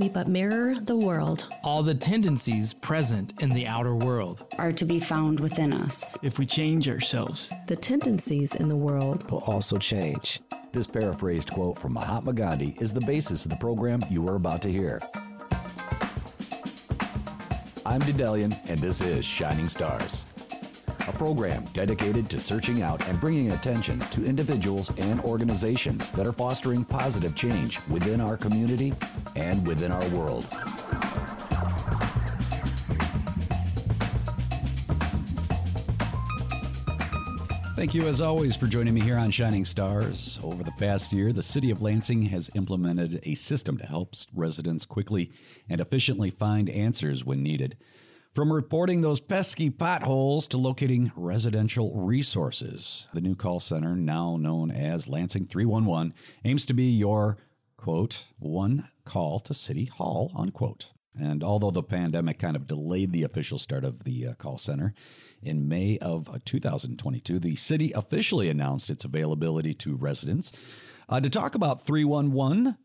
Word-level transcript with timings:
we 0.00 0.08
but 0.08 0.26
mirror 0.26 0.74
the 0.80 0.96
world. 0.96 1.46
All 1.62 1.82
the 1.82 1.94
tendencies 1.94 2.72
present 2.72 3.42
in 3.42 3.50
the 3.50 3.66
outer 3.66 3.94
world 3.94 4.46
are 4.58 4.72
to 4.72 4.84
be 4.86 4.98
found 4.98 5.38
within 5.38 5.74
us. 5.74 6.16
If 6.22 6.38
we 6.38 6.46
change 6.46 6.88
ourselves, 6.88 7.52
the 7.66 7.76
tendencies 7.76 8.54
in 8.54 8.68
the 8.68 8.76
world 8.76 9.30
will 9.30 9.44
also 9.46 9.76
change. 9.76 10.40
This 10.72 10.86
paraphrased 10.86 11.50
quote 11.50 11.78
from 11.78 11.92
Mahatma 11.92 12.32
Gandhi 12.32 12.74
is 12.80 12.94
the 12.94 13.02
basis 13.02 13.44
of 13.44 13.50
the 13.50 13.56
program 13.58 14.00
you 14.08 14.26
are 14.26 14.36
about 14.36 14.62
to 14.62 14.72
hear. 14.72 15.00
I'm 17.84 18.00
Dedelian, 18.00 18.56
and 18.68 18.80
this 18.80 19.00
is 19.02 19.24
Shining 19.24 19.68
Stars 19.68 20.24
a 21.10 21.18
program 21.18 21.64
dedicated 21.72 22.30
to 22.30 22.38
searching 22.38 22.82
out 22.82 23.06
and 23.08 23.20
bringing 23.20 23.50
attention 23.52 23.98
to 23.98 24.24
individuals 24.24 24.96
and 24.98 25.20
organizations 25.22 26.10
that 26.12 26.26
are 26.26 26.32
fostering 26.32 26.84
positive 26.84 27.34
change 27.34 27.80
within 27.88 28.20
our 28.20 28.36
community 28.36 28.92
and 29.34 29.66
within 29.66 29.90
our 29.90 30.06
world. 30.10 30.46
Thank 37.74 37.94
you, 37.94 38.06
as 38.06 38.20
always, 38.20 38.56
for 38.56 38.66
joining 38.66 38.94
me 38.94 39.00
here 39.00 39.16
on 39.16 39.30
Shining 39.30 39.64
Stars. 39.64 40.38
Over 40.44 40.62
the 40.62 40.72
past 40.72 41.12
year, 41.12 41.32
the 41.32 41.42
City 41.42 41.70
of 41.70 41.82
Lansing 41.82 42.22
has 42.26 42.50
implemented 42.54 43.20
a 43.24 43.34
system 43.34 43.78
to 43.78 43.86
help 43.86 44.14
residents 44.34 44.84
quickly 44.84 45.32
and 45.68 45.80
efficiently 45.80 46.30
find 46.30 46.68
answers 46.68 47.24
when 47.24 47.42
needed. 47.42 47.76
From 48.32 48.52
reporting 48.52 49.00
those 49.00 49.18
pesky 49.18 49.70
potholes 49.70 50.46
to 50.48 50.56
locating 50.56 51.10
residential 51.16 51.92
resources, 51.96 53.08
the 53.12 53.20
new 53.20 53.34
call 53.34 53.58
center, 53.58 53.96
now 53.96 54.36
known 54.36 54.70
as 54.70 55.08
Lansing 55.08 55.46
311, 55.46 56.14
aims 56.44 56.64
to 56.66 56.72
be 56.72 56.84
your, 56.84 57.38
quote, 57.76 58.26
one 58.38 58.88
call 59.04 59.40
to 59.40 59.52
City 59.52 59.86
Hall, 59.86 60.30
unquote. 60.36 60.90
And 61.20 61.42
although 61.42 61.72
the 61.72 61.82
pandemic 61.82 62.38
kind 62.38 62.54
of 62.54 62.68
delayed 62.68 63.10
the 63.10 63.24
official 63.24 63.58
start 63.58 63.84
of 63.84 64.04
the 64.04 64.28
uh, 64.28 64.34
call 64.34 64.58
center, 64.58 64.94
in 65.42 65.66
May 65.68 65.98
of 65.98 66.28
uh, 66.28 66.38
2022, 66.44 67.40
the 67.40 67.56
city 67.56 67.90
officially 67.96 68.48
announced 68.48 68.90
its 68.90 69.04
availability 69.04 69.74
to 69.74 69.96
residents. 69.96 70.52
Uh, 71.08 71.20
to 71.20 71.28
talk 71.28 71.56
about 71.56 71.84
311 71.84 72.76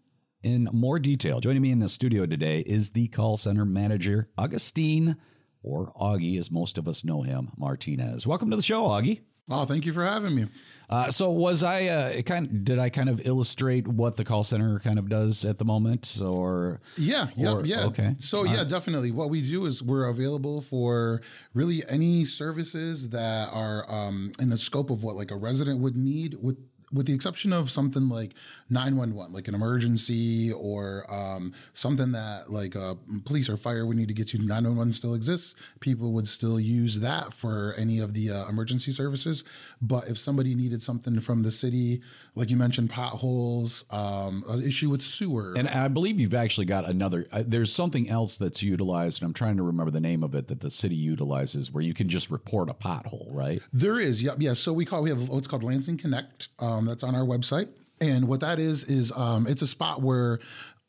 in 0.41 0.69
more 0.73 0.97
detail, 0.97 1.39
joining 1.39 1.62
me 1.62 1.69
in 1.69 1.78
the 1.78 1.88
studio 1.88 2.25
today 2.25 2.62
is 2.62 2.89
the 2.89 3.09
call 3.09 3.38
center 3.38 3.64
manager, 3.64 4.28
Augustine 4.39 5.17
or 5.66 5.91
Augie, 5.99 6.38
as 6.38 6.52
most 6.52 6.77
of 6.77 6.88
us 6.88 7.03
know 7.03 7.23
him, 7.23 7.52
Martinez. 7.58 8.27
Welcome 8.27 8.52
to 8.52 8.55
the 8.55 8.61
show, 8.61 8.83
Augie. 8.83 9.21
Oh, 9.49 9.66
thank 9.66 9.85
you 9.85 9.94
for 9.94 10.03
having 10.03 10.35
me. 10.35 10.47
Uh, 10.88 11.09
so, 11.09 11.31
was 11.31 11.63
I 11.63 11.85
uh, 11.85 12.22
kind? 12.22 12.45
Of, 12.45 12.63
did 12.63 12.80
I 12.80 12.89
kind 12.89 13.09
of 13.09 13.25
illustrate 13.25 13.88
what 13.88 14.17
the 14.17 14.23
call 14.23 14.44
center 14.44 14.80
kind 14.80 14.99
of 14.99 15.09
does 15.09 15.44
at 15.44 15.57
the 15.57 15.66
moment, 15.66 16.19
or 16.23 16.80
yeah, 16.95 17.27
yeah, 17.35 17.53
or, 17.53 17.66
yeah. 17.66 17.85
Okay. 17.85 18.16
So 18.19 18.44
yeah, 18.44 18.63
definitely. 18.63 19.09
What 19.09 19.31
we 19.31 19.41
do 19.41 19.66
is 19.66 19.81
we're 19.81 20.07
available 20.07 20.61
for 20.61 21.22
really 21.55 21.83
any 21.89 22.25
services 22.25 23.09
that 23.09 23.50
are 23.52 23.89
um, 23.91 24.31
in 24.39 24.52
the 24.52 24.57
scope 24.57 24.91
of 24.91 25.03
what 25.03 25.16
like 25.16 25.31
a 25.31 25.35
resident 25.35 25.79
would 25.79 25.95
need 25.95 26.38
with 26.39 26.57
with 26.95 27.05
the 27.05 27.13
exception 27.13 27.53
of 27.53 27.69
something 27.69 28.09
like 28.09 28.33
911, 28.69 29.33
like 29.33 29.47
an 29.47 29.55
emergency 29.55 30.51
or 30.51 31.05
um, 31.13 31.53
something 31.73 32.11
that 32.13 32.49
like 32.51 32.75
uh, 32.75 32.95
police 33.25 33.49
or 33.49 33.57
fire 33.57 33.85
would 33.85 33.97
need 33.97 34.07
to 34.07 34.13
get 34.13 34.29
to, 34.29 34.38
911 34.38 34.93
still 34.93 35.13
exists. 35.13 35.55
People 35.79 36.11
would 36.13 36.27
still 36.27 36.59
use 36.59 36.99
that 37.01 37.33
for 37.33 37.75
any 37.77 37.99
of 37.99 38.13
the 38.13 38.31
uh, 38.31 38.47
emergency 38.47 38.91
services. 38.91 39.43
But 39.81 40.07
if 40.07 40.17
somebody 40.17 40.55
needed 40.55 40.81
something 40.81 41.19
from 41.19 41.43
the 41.43 41.51
city, 41.51 42.01
like 42.33 42.49
you 42.49 42.57
mentioned, 42.57 42.89
potholes, 42.89 43.85
um, 43.91 44.43
an 44.47 44.63
issue 44.63 44.89
with 44.89 45.01
sewer. 45.01 45.53
And 45.57 45.67
I 45.67 45.88
believe 45.88 46.19
you've 46.19 46.33
actually 46.33 46.66
got 46.66 46.89
another, 46.89 47.27
uh, 47.31 47.43
there's 47.45 47.71
something 47.71 48.09
else 48.09 48.38
that's 48.38 48.63
utilized, 48.63 49.21
and 49.21 49.27
I'm 49.27 49.33
trying 49.33 49.57
to 49.57 49.63
remember 49.63 49.91
the 49.91 49.99
name 49.99 50.23
of 50.23 50.33
it 50.33 50.47
that 50.47 50.61
the 50.61 50.71
city 50.71 50.95
utilizes 50.95 51.71
where 51.71 51.83
you 51.83 51.93
can 51.93 52.09
just 52.09 52.31
report 52.31 52.69
a 52.69 52.73
pothole, 52.73 53.27
right? 53.29 53.61
There 53.73 54.00
is, 54.00 54.23
yeah. 54.23 54.35
Yeah. 54.38 54.53
So 54.53 54.73
we 54.73 54.85
call, 54.85 55.03
we 55.03 55.09
have 55.09 55.29
what's 55.29 55.47
called 55.47 55.63
Lansing 55.63 55.97
Connect. 55.97 56.50
Um, 56.59 56.84
um, 56.85 56.90
that's 56.90 57.03
on 57.03 57.16
our 57.16 57.25
website. 57.25 57.69
And 58.00 58.28
what 58.28 58.40
that 58.41 58.59
is 58.59 58.84
is 58.84 59.12
um, 59.16 59.47
it's 59.47 59.62
a 59.62 59.68
spot 59.68 60.01
where 60.01 60.40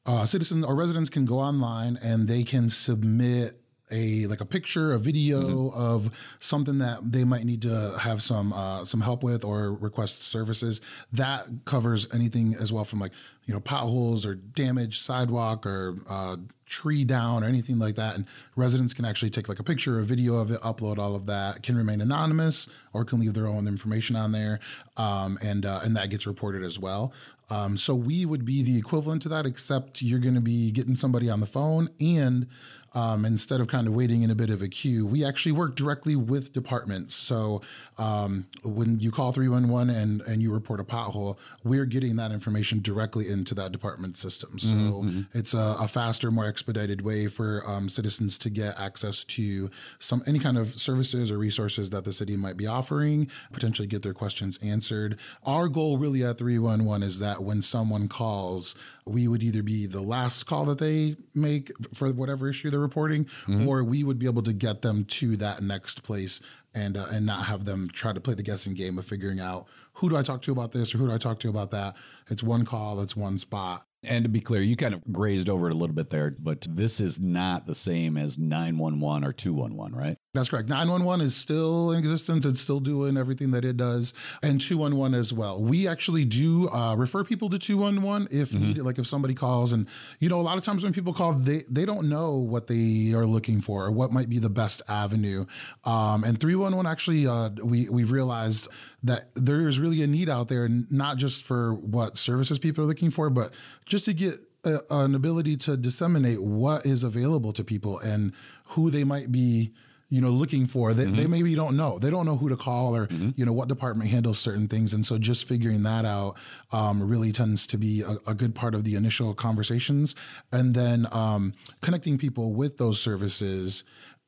uh, 0.05 0.27
citizens 0.27 0.65
or 0.65 0.75
residents 0.75 1.09
can 1.09 1.25
go 1.25 1.39
online 1.39 1.99
and 2.03 2.29
they 2.29 2.45
can 2.45 2.69
submit 2.69 3.61
a 3.91 4.27
like 4.27 4.41
a 4.41 4.45
picture, 4.45 4.93
a 4.93 4.99
video 4.99 5.41
mm-hmm. 5.43 5.79
of 5.79 6.37
something 6.41 6.79
that 6.79 7.13
they 7.13 7.25
might 7.25 7.45
need 7.45 7.63
to 7.63 7.97
have 7.99 8.23
some 8.23 8.53
uh, 8.53 8.85
some 8.85 9.01
help 9.01 9.23
with 9.23 9.45
or 9.45 9.73
request 9.73 10.23
services. 10.23 10.81
That 11.13 11.47
covers 11.65 12.09
anything 12.13 12.55
as 12.55 12.73
well 12.73 12.85
from 12.85 13.01
like 13.01 13.13
you 13.45 13.55
know 13.55 13.61
potholes 13.61 14.27
or 14.27 14.35
damaged 14.35 15.03
sidewalk 15.03 15.67
or 15.67 15.97
uh, 16.09 16.37
tree 16.67 17.05
down 17.05 17.45
or 17.45 17.47
anything 17.47 17.79
like 17.79 17.95
that. 17.95 18.17
And 18.17 18.27
residents 18.57 18.93
can 18.93 19.05
actually 19.05 19.31
take 19.31 19.49
like 19.49 19.61
a 19.61 19.65
picture, 19.65 20.01
a 20.01 20.05
video 20.05 20.37
of 20.37 20.51
it, 20.51 20.61
upload 20.63 20.99
all 20.99 21.15
of 21.15 21.27
that. 21.27 21.63
Can 21.63 21.77
remain 21.77 22.01
anonymous 22.01 22.69
or 22.93 23.05
can 23.05 23.21
leave 23.21 23.35
their 23.35 23.47
own 23.47 23.69
information 23.69 24.17
on 24.17 24.33
there, 24.33 24.59
um, 24.97 25.39
and 25.43 25.65
uh, 25.65 25.81
and 25.85 25.97
that 25.97 26.11
gets 26.11 26.27
reported 26.27 26.63
as 26.63 26.79
well. 26.79 27.13
Um, 27.49 27.77
so 27.77 27.95
we 27.95 28.27
would 28.27 28.45
be 28.45 28.63
the 28.63 28.77
equivalent 28.77 29.23
to 29.23 29.29
that, 29.29 29.47
except 29.47 30.03
you're 30.03 30.19
going 30.19 30.35
to 30.35 30.41
be 30.41 30.73
getting 30.73 30.97
somebody 30.97 31.31
on 31.31 31.41
the 31.41 31.47
phone 31.47 31.89
and 32.01 32.49
um, 32.97 33.27
instead 33.27 33.61
of 33.61 33.69
kind 33.69 33.87
of 33.87 33.95
waiting 33.95 34.23
in 34.23 34.31
a 34.31 34.35
bit 34.35 34.49
of 34.49 34.63
a 34.63 34.69
queue, 34.69 35.05
we 35.07 35.23
actually 35.23 35.53
work 35.53 35.77
directly 35.77 36.17
with 36.17 36.55
departments. 36.55 37.15
So 37.15 37.61
um, 37.99 38.47
when 38.65 38.99
you 39.01 39.11
call 39.11 39.33
311 39.33 39.95
and, 39.95 40.23
and 40.23 40.41
you 40.41 40.51
report 40.51 40.81
a 40.81 40.85
pothole, 40.85 41.37
we're 41.63 41.85
getting 41.85 42.17
that 42.17 42.33
information 42.33 42.81
directly 42.81 43.29
into 43.29 43.55
that 43.55 43.71
department 43.71 44.17
system. 44.17 44.59
So 44.59 44.69
mm-hmm. 44.69 45.21
it's 45.35 45.53
a, 45.53 45.77
a, 45.79 45.87
faster, 45.87 46.31
more 46.31 46.47
expedited 46.47 47.03
way 47.03 47.27
for 47.27 47.63
um, 47.67 47.91
citizens 47.91 48.39
to 48.39 48.49
get 48.49 48.81
access 48.81 49.25
to 49.25 49.71
some 49.99 50.23
any 50.27 50.39
kind 50.39 50.57
of 50.57 50.75
services 50.77 51.31
or 51.31 51.37
resources 51.37 51.91
that 51.91 52.05
the 52.05 52.15
city 52.15 52.35
might 52.35 52.57
be 52.57 52.67
offering, 52.67 53.31
potentially 53.53 53.87
get 53.89 54.03
their 54.03 54.15
questions 54.15 54.59
answered. 54.63 55.19
Our 55.45 55.69
goal 55.69 55.99
really 55.99 56.25
at 56.25 56.39
311 56.39 57.07
is 57.07 57.19
that 57.19 57.43
when 57.43 57.61
someone 57.61 58.09
calls, 58.09 58.75
we 59.05 59.29
would 59.29 59.43
either 59.43 59.63
be 59.63 59.85
the 59.85 60.01
last 60.01 60.47
call 60.47 60.65
that 60.65 60.79
they 60.79 61.17
make 61.35 61.71
for 61.93 62.11
whatever 62.11 62.49
issue 62.49 62.71
they're 62.71 62.86
reporting, 62.87 63.25
mm-hmm. 63.47 63.69
or 63.69 63.85
we 63.85 64.05
would 64.05 64.19
be 64.19 64.27
able 64.27 64.43
to 64.43 64.53
get 64.53 64.83
them 64.83 65.05
to 65.05 65.37
that 65.37 65.63
next 65.63 66.03
place 66.03 66.41
and 66.75 66.97
uh, 66.97 67.07
and 67.11 67.27
not 67.27 67.47
have 67.47 67.65
them 67.65 67.89
try 67.93 68.13
to 68.13 68.21
play 68.21 68.35
the 68.35 68.43
guessing 68.43 68.75
game 68.75 68.99
of 68.99 69.07
figuring 69.07 69.41
out 69.41 69.67
who 69.95 70.09
do 70.11 70.17
I 70.17 70.23
talk 70.23 70.43
to 70.43 70.53
about 70.53 70.73
this 70.73 70.95
or 70.95 70.99
who 70.99 71.09
do 71.09 71.15
I 71.15 71.19
talk 71.19 71.41
to 71.41 71.49
about 71.49 71.71
that. 71.71 71.97
It's 72.29 72.43
one 72.43 72.65
call, 72.65 73.01
it's 73.01 73.17
one 73.17 73.39
spot. 73.39 73.87
And 74.03 74.25
to 74.25 74.29
be 74.29 74.41
clear, 74.41 74.63
you 74.63 74.77
kind 74.77 74.95
of 74.95 75.03
grazed 75.11 75.49
over 75.49 75.69
it 75.69 75.73
a 75.73 75.77
little 75.77 75.97
bit 75.97 76.11
there, 76.11 76.31
but 76.39 76.67
this 76.69 77.01
is 77.01 77.19
not 77.19 77.67
the 77.67 77.75
same 77.75 78.17
as 78.17 78.39
911 78.39 79.25
or 79.27 79.33
211, 79.33 79.97
right? 79.97 80.19
That's 80.37 80.51
correct. 80.51 80.69
911 80.69 81.25
is 81.25 81.35
still 81.35 81.93
in 81.93 81.99
existence. 81.99 82.45
It's 82.45 82.61
still 82.61 82.81
doing 82.81 83.17
everything 83.17 83.51
that 83.53 83.65
it 83.65 83.77
does. 83.77 84.15
And 84.43 84.61
211 84.61 85.19
as 85.19 85.33
well. 85.33 85.61
We 85.61 85.89
actually 85.89 86.25
do 86.25 86.69
uh, 86.69 86.95
refer 86.97 87.25
people 87.25 87.49
to 87.51 87.59
211 87.59 88.29
if 88.31 88.51
mm-hmm. 88.51 88.63
needed. 88.63 88.85
Like 88.85 88.99
if 88.99 89.07
somebody 89.07 89.35
calls 89.35 89.73
and, 89.73 89.89
you 90.21 90.29
know, 90.29 90.39
a 90.39 90.43
lot 90.43 90.59
of 90.59 90.65
times 90.65 90.85
when 90.85 90.93
people 90.93 91.13
call, 91.13 91.33
they, 91.33 91.65
they 91.69 91.85
don't 91.85 92.09
know 92.09 92.35
what 92.35 92.67
they 92.67 93.13
are 93.15 93.27
looking 93.27 93.61
for 93.61 93.87
or 93.87 93.91
what 93.91 94.13
might 94.13 94.29
be 94.29 94.39
the 94.39 94.51
best 94.51 94.83
avenue. 94.89 95.47
Um, 95.85 96.25
and 96.25 96.41
311 96.41 96.91
actually, 96.91 97.27
uh, 97.27 97.51
we, 97.63 97.89
we've 97.89 98.13
realized 98.13 98.69
that 99.03 99.31
there 99.35 99.69
is 99.69 99.79
really 99.79 100.03
a 100.03 100.07
need 100.07 100.29
out 100.29 100.49
there, 100.49 100.69
not 100.69 101.17
just 101.17 101.43
for 101.43 101.75
what 101.75 102.17
services 102.17 102.59
people 102.59 102.85
are 102.85 102.87
looking 102.87 103.11
for, 103.11 103.31
but 103.31 103.53
just 103.85 104.05
to 104.05 104.13
get 104.13 104.41
a, 104.67 104.81
an 104.91 105.15
ability 105.15 105.57
to 105.57 105.77
disseminate 105.77 106.43
what 106.43 106.85
is 106.85 107.05
available 107.05 107.53
to 107.53 107.65
people 107.65 107.99
and 108.01 108.33
who 108.65 108.91
they 108.91 109.05
might 109.05 109.31
be 109.31 109.73
you 110.09 110.21
know 110.21 110.29
looking 110.31 110.67
for 110.67 110.95
they, 110.95 111.05
mm-hmm. 111.05 111.17
they 111.17 111.27
maybe 111.27 111.55
don't 111.55 111.77
know 111.77 111.99
they 111.99 112.11
don't 112.11 112.27
know 112.27 112.37
who 112.37 112.49
to 112.49 112.57
call 112.57 112.95
or 112.97 113.07
mm-hmm. 113.07 113.31
you 113.37 113.45
know 113.45 113.53
what 113.53 113.69
department 113.69 114.09
handles 114.11 114.39
certain 114.39 114.69
things 114.69 114.95
and 114.95 115.05
so 115.05 115.19
just 115.19 115.49
figuring 115.49 115.83
that 115.83 116.05
out 116.05 116.37
um, 116.73 117.03
really 117.03 117.33
tends 117.33 117.67
to 117.67 117.77
be 117.77 118.03
a, 118.03 118.17
a, 118.31 118.35
good 118.35 118.55
part 118.55 118.75
of 118.75 118.85
the 118.85 118.95
initial 118.95 119.35
conversations 119.35 120.15
and 120.53 120.75
then 120.75 121.07
um, 121.11 121.53
connecting 121.81 122.19
people 122.19 122.53
with 122.53 122.79
those 122.79 123.01
services 123.01 123.83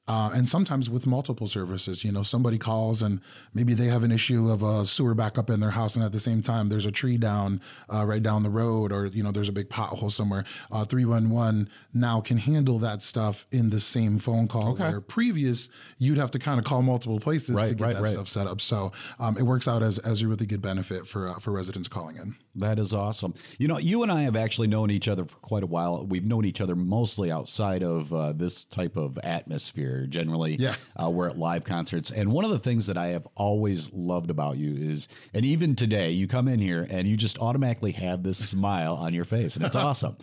uh, 0.09 0.31
and 0.35 0.49
sometimes 0.49 0.89
with 0.89 1.07
multiple 1.07 1.47
services, 1.47 2.03
you 2.03 2.11
know, 2.11 2.23
somebody 2.23 2.57
calls 2.57 3.03
and 3.03 3.21
maybe 3.53 3.75
they 3.75 3.87
have 3.87 4.03
an 4.03 4.11
issue 4.11 4.51
of 4.51 4.63
a 4.63 4.87
sewer 4.87 5.15
backup 5.15 5.51
in 5.51 5.61
their 5.61 5.71
house, 5.71 5.97
and 5.97 6.05
at 6.05 6.13
the 6.13 6.21
same 6.21 6.41
time 6.41 6.71
there's 6.71 6.87
a 6.87 6.91
tree 6.91 7.19
down 7.19 7.61
uh, 7.93 8.05
right 8.07 8.23
down 8.23 8.43
the 8.43 8.51
road, 8.51 8.91
or 8.91 9.07
you 9.07 9.23
know 9.23 9.31
there's 9.31 9.51
a 9.51 9.53
big 9.53 9.69
pothole 9.69 10.11
somewhere. 10.11 10.45
Uh, 10.73 10.85
three 10.85 11.05
one 11.05 11.29
one 11.29 11.69
now 11.93 12.21
can 12.23 12.39
handle 12.39 12.79
that 12.79 13.03
stuff 13.03 13.47
in 13.53 13.69
the 13.69 13.81
same 13.81 14.19
phone 14.19 14.49
call. 14.49 14.73
Okay. 14.73 14.89
Where 14.89 15.01
previous 15.03 15.69
you'd 15.99 16.19
have 16.19 16.31
to 16.31 16.39
kind 16.39 16.59
of 16.59 16.65
call 16.65 16.81
multiple 16.81 17.21
places 17.21 17.55
right, 17.55 17.69
to 17.69 17.75
get 17.75 17.85
right, 17.85 17.95
that 17.95 18.03
right. 18.03 18.13
stuff 18.13 18.29
set 18.29 18.47
up. 18.47 18.63
So 18.63 18.93
um, 19.19 19.37
it 19.37 19.43
works 19.43 19.69
out 19.69 19.83
as 19.83 19.99
as 19.99 20.23
a 20.23 20.29
really 20.29 20.47
good 20.47 20.63
benefit 20.63 21.07
for 21.07 21.29
uh, 21.29 21.39
for 21.39 21.51
residents 21.51 21.87
calling 21.87 22.17
in. 22.17 22.35
That 22.59 22.79
is 22.79 22.93
awesome. 22.93 23.35
You 23.59 23.69
know, 23.69 23.79
you 23.79 24.03
and 24.03 24.11
I 24.11 24.23
have 24.23 24.37
actually 24.37 24.69
known 24.69 24.91
each 24.91 25.09
other 25.09 25.25
for 25.25 25.37
quite 25.37 25.63
a 25.63 25.67
while. 25.67 26.05
We've 26.07 26.25
known 26.25 26.45
each 26.45 26.61
other 26.61 26.75
mostly 26.75 27.31
outside 27.31 27.83
of 27.83 28.13
uh, 28.13 28.33
this 28.33 28.65
type 28.65 28.97
of 28.97 29.19
atmosphere. 29.23 30.07
Generally, 30.07 30.57
Yeah. 30.57 30.75
uh, 31.01 31.09
we're 31.11 31.29
at 31.29 31.39
live 31.39 31.65
concerts. 31.65 32.11
And 32.11 32.33
one 32.33 32.45
of 32.45 32.51
the 32.51 32.59
things 32.59 32.87
that 32.87 32.97
I 32.97 33.09
have 33.09 33.27
always 33.37 33.93
loved 33.93 34.31
about 34.31 34.57
you 34.57 34.75
is, 34.75 35.09
and 35.33 35.45
even 35.45 35.77
today, 35.77 36.11
you 36.11 36.27
come 36.27 36.49
in 36.49 36.59
here 36.59 36.87
and 36.91 37.07
you 37.07 37.17
just 37.17 37.39
automatically 37.39 37.93
have 37.93 38.23
this 38.23 38.39
smile 38.39 38.95
on 38.97 39.15
your 39.15 39.25
face, 39.25 39.57
and 39.57 39.65
it's 39.65 39.77
awesome. 39.89 40.17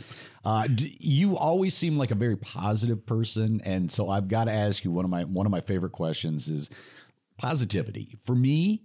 Uh, 0.43 0.67
you 0.77 1.37
always 1.37 1.73
seem 1.73 1.97
like 1.97 2.11
a 2.11 2.15
very 2.15 2.35
positive 2.37 3.05
person, 3.05 3.61
and 3.65 3.91
so 3.91 4.09
I've 4.09 4.27
got 4.27 4.43
to 4.45 4.51
ask 4.51 4.83
you 4.83 4.91
one 4.91 5.03
of 5.05 5.09
my 5.11 5.23
one 5.23 5.45
of 5.45 5.51
my 5.51 5.61
favorite 5.61 5.91
questions 5.93 6.49
is 6.49 6.69
positivity. 7.37 8.15
For 8.21 8.35
me, 8.35 8.83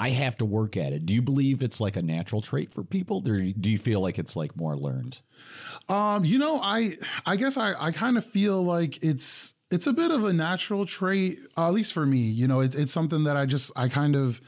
I 0.00 0.08
have 0.10 0.38
to 0.38 0.46
work 0.46 0.78
at 0.78 0.94
it. 0.94 1.04
Do 1.04 1.12
you 1.12 1.20
believe 1.20 1.62
it's 1.62 1.78
like 1.78 1.94
a 1.94 2.02
natural 2.02 2.40
trait 2.40 2.72
for 2.72 2.82
people, 2.82 3.18
or 3.28 3.38
do 3.38 3.68
you 3.68 3.76
feel 3.76 4.00
like 4.00 4.18
it's 4.18 4.34
like 4.34 4.56
more 4.56 4.74
learned? 4.74 5.20
Um, 5.90 6.24
you 6.24 6.38
know, 6.38 6.58
I 6.62 6.94
I 7.26 7.36
guess 7.36 7.58
I 7.58 7.74
I 7.78 7.92
kind 7.92 8.16
of 8.16 8.24
feel 8.24 8.62
like 8.64 9.04
it's 9.04 9.54
it's 9.70 9.86
a 9.86 9.92
bit 9.92 10.10
of 10.10 10.24
a 10.24 10.32
natural 10.32 10.86
trait, 10.86 11.38
uh, 11.56 11.68
at 11.68 11.74
least 11.74 11.92
for 11.92 12.06
me. 12.06 12.18
You 12.18 12.48
know, 12.48 12.60
it's 12.60 12.74
it's 12.74 12.92
something 12.92 13.24
that 13.24 13.36
I 13.36 13.44
just 13.44 13.70
I 13.76 13.88
kind 13.88 14.16
of 14.16 14.40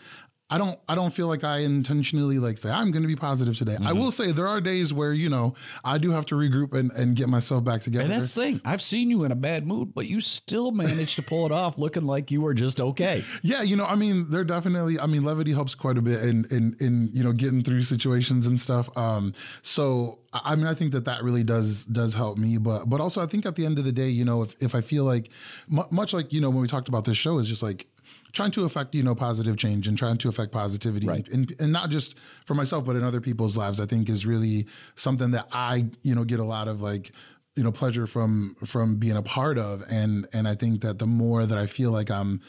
I 0.52 0.58
don't 0.58 0.78
I 0.86 0.94
don't 0.94 1.08
feel 1.08 1.28
like 1.28 1.44
I 1.44 1.60
intentionally 1.60 2.38
like 2.38 2.58
say 2.58 2.70
I'm 2.70 2.90
going 2.90 3.00
to 3.00 3.08
be 3.08 3.16
positive 3.16 3.56
today. 3.56 3.78
I 3.82 3.94
will 3.94 4.10
say 4.10 4.32
there 4.32 4.46
are 4.46 4.60
days 4.60 4.92
where 4.92 5.14
you 5.14 5.30
know 5.30 5.54
I 5.82 5.96
do 5.96 6.10
have 6.10 6.26
to 6.26 6.34
regroup 6.34 6.74
and, 6.74 6.92
and 6.92 7.16
get 7.16 7.30
myself 7.30 7.64
back 7.64 7.80
together. 7.80 8.04
And 8.04 8.12
that's 8.12 8.34
the 8.34 8.42
thing. 8.42 8.60
I've 8.62 8.82
seen 8.82 9.10
you 9.10 9.24
in 9.24 9.32
a 9.32 9.34
bad 9.34 9.66
mood, 9.66 9.94
but 9.94 10.08
you 10.08 10.20
still 10.20 10.70
managed 10.70 11.16
to 11.16 11.22
pull 11.22 11.46
it 11.46 11.52
off, 11.52 11.78
looking 11.78 12.04
like 12.04 12.30
you 12.30 12.42
were 12.42 12.52
just 12.52 12.80
okay. 12.80 13.24
Yeah, 13.42 13.62
you 13.62 13.76
know, 13.76 13.86
I 13.86 13.96
mean, 13.96 14.30
they're 14.30 14.44
definitely. 14.44 15.00
I 15.00 15.06
mean, 15.06 15.24
levity 15.24 15.52
helps 15.52 15.74
quite 15.74 15.96
a 15.96 16.02
bit 16.02 16.22
in 16.22 16.44
in 16.50 16.76
in 16.80 17.10
you 17.14 17.24
know 17.24 17.32
getting 17.32 17.62
through 17.62 17.82
situations 17.82 18.46
and 18.46 18.60
stuff. 18.60 18.94
Um, 18.96 19.32
so 19.62 20.18
I 20.34 20.54
mean, 20.54 20.66
I 20.66 20.74
think 20.74 20.92
that 20.92 21.06
that 21.06 21.22
really 21.22 21.44
does 21.44 21.86
does 21.86 22.14
help 22.14 22.36
me. 22.36 22.58
But 22.58 22.90
but 22.90 23.00
also, 23.00 23.22
I 23.22 23.26
think 23.26 23.46
at 23.46 23.56
the 23.56 23.64
end 23.64 23.78
of 23.78 23.84
the 23.84 23.92
day, 23.92 24.10
you 24.10 24.24
know, 24.24 24.42
if 24.42 24.54
if 24.60 24.74
I 24.74 24.82
feel 24.82 25.04
like 25.04 25.30
mu- 25.66 25.88
much 25.90 26.12
like 26.12 26.32
you 26.32 26.40
know 26.42 26.50
when 26.50 26.60
we 26.60 26.68
talked 26.68 26.88
about 26.88 27.04
this 27.04 27.16
show 27.16 27.38
is 27.38 27.48
just 27.48 27.62
like 27.62 27.86
trying 28.32 28.50
to 28.52 28.64
affect 28.64 28.94
you 28.94 29.02
know 29.02 29.14
positive 29.14 29.56
change 29.56 29.88
and 29.88 29.96
trying 29.98 30.18
to 30.18 30.28
affect 30.28 30.52
positivity. 30.52 31.06
Right. 31.06 31.28
and, 31.28 31.54
and 31.58 31.72
not 31.72 31.90
just 31.90 32.16
for 32.44 32.54
myself 32.54 32.84
but 32.84 32.96
in 32.96 33.02
other 33.02 33.20
people's 33.20 33.56
lives 33.56 33.80
i 33.80 33.86
think 33.86 34.08
is 34.08 34.24
really 34.26 34.66
something 34.94 35.32
that 35.32 35.48
i 35.52 35.86
you 36.02 36.14
know 36.14 36.24
get 36.24 36.40
a 36.40 36.44
lot 36.44 36.68
of 36.68 36.82
like 36.82 37.12
you 37.56 37.62
know 37.62 37.72
pleasure 37.72 38.06
from 38.06 38.54
from 38.64 38.96
being 38.96 39.16
a 39.16 39.22
part 39.22 39.58
of. 39.58 39.82
And 39.88 40.26
and 40.32 40.48
i 40.48 40.54
think 40.54 40.82
that 40.82 40.98
the 40.98 41.06
more 41.06 41.46
that 41.46 41.58
i 41.58 41.66
feel 41.66 41.90
like 41.90 42.10
i'm 42.10 42.40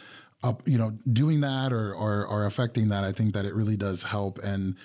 up 0.44 0.62
you 0.68 0.78
know 0.78 0.92
doing 1.12 1.42
that 1.42 1.72
or 1.72 1.94
or, 1.94 2.26
or 2.26 2.46
affecting 2.46 2.90
that 2.90 3.04
i 3.04 3.12
think 3.12 3.34
that 3.34 3.46
it 3.46 3.54
really 3.54 3.78
does 3.78 4.04
help. 4.04 4.40
And 4.40 4.76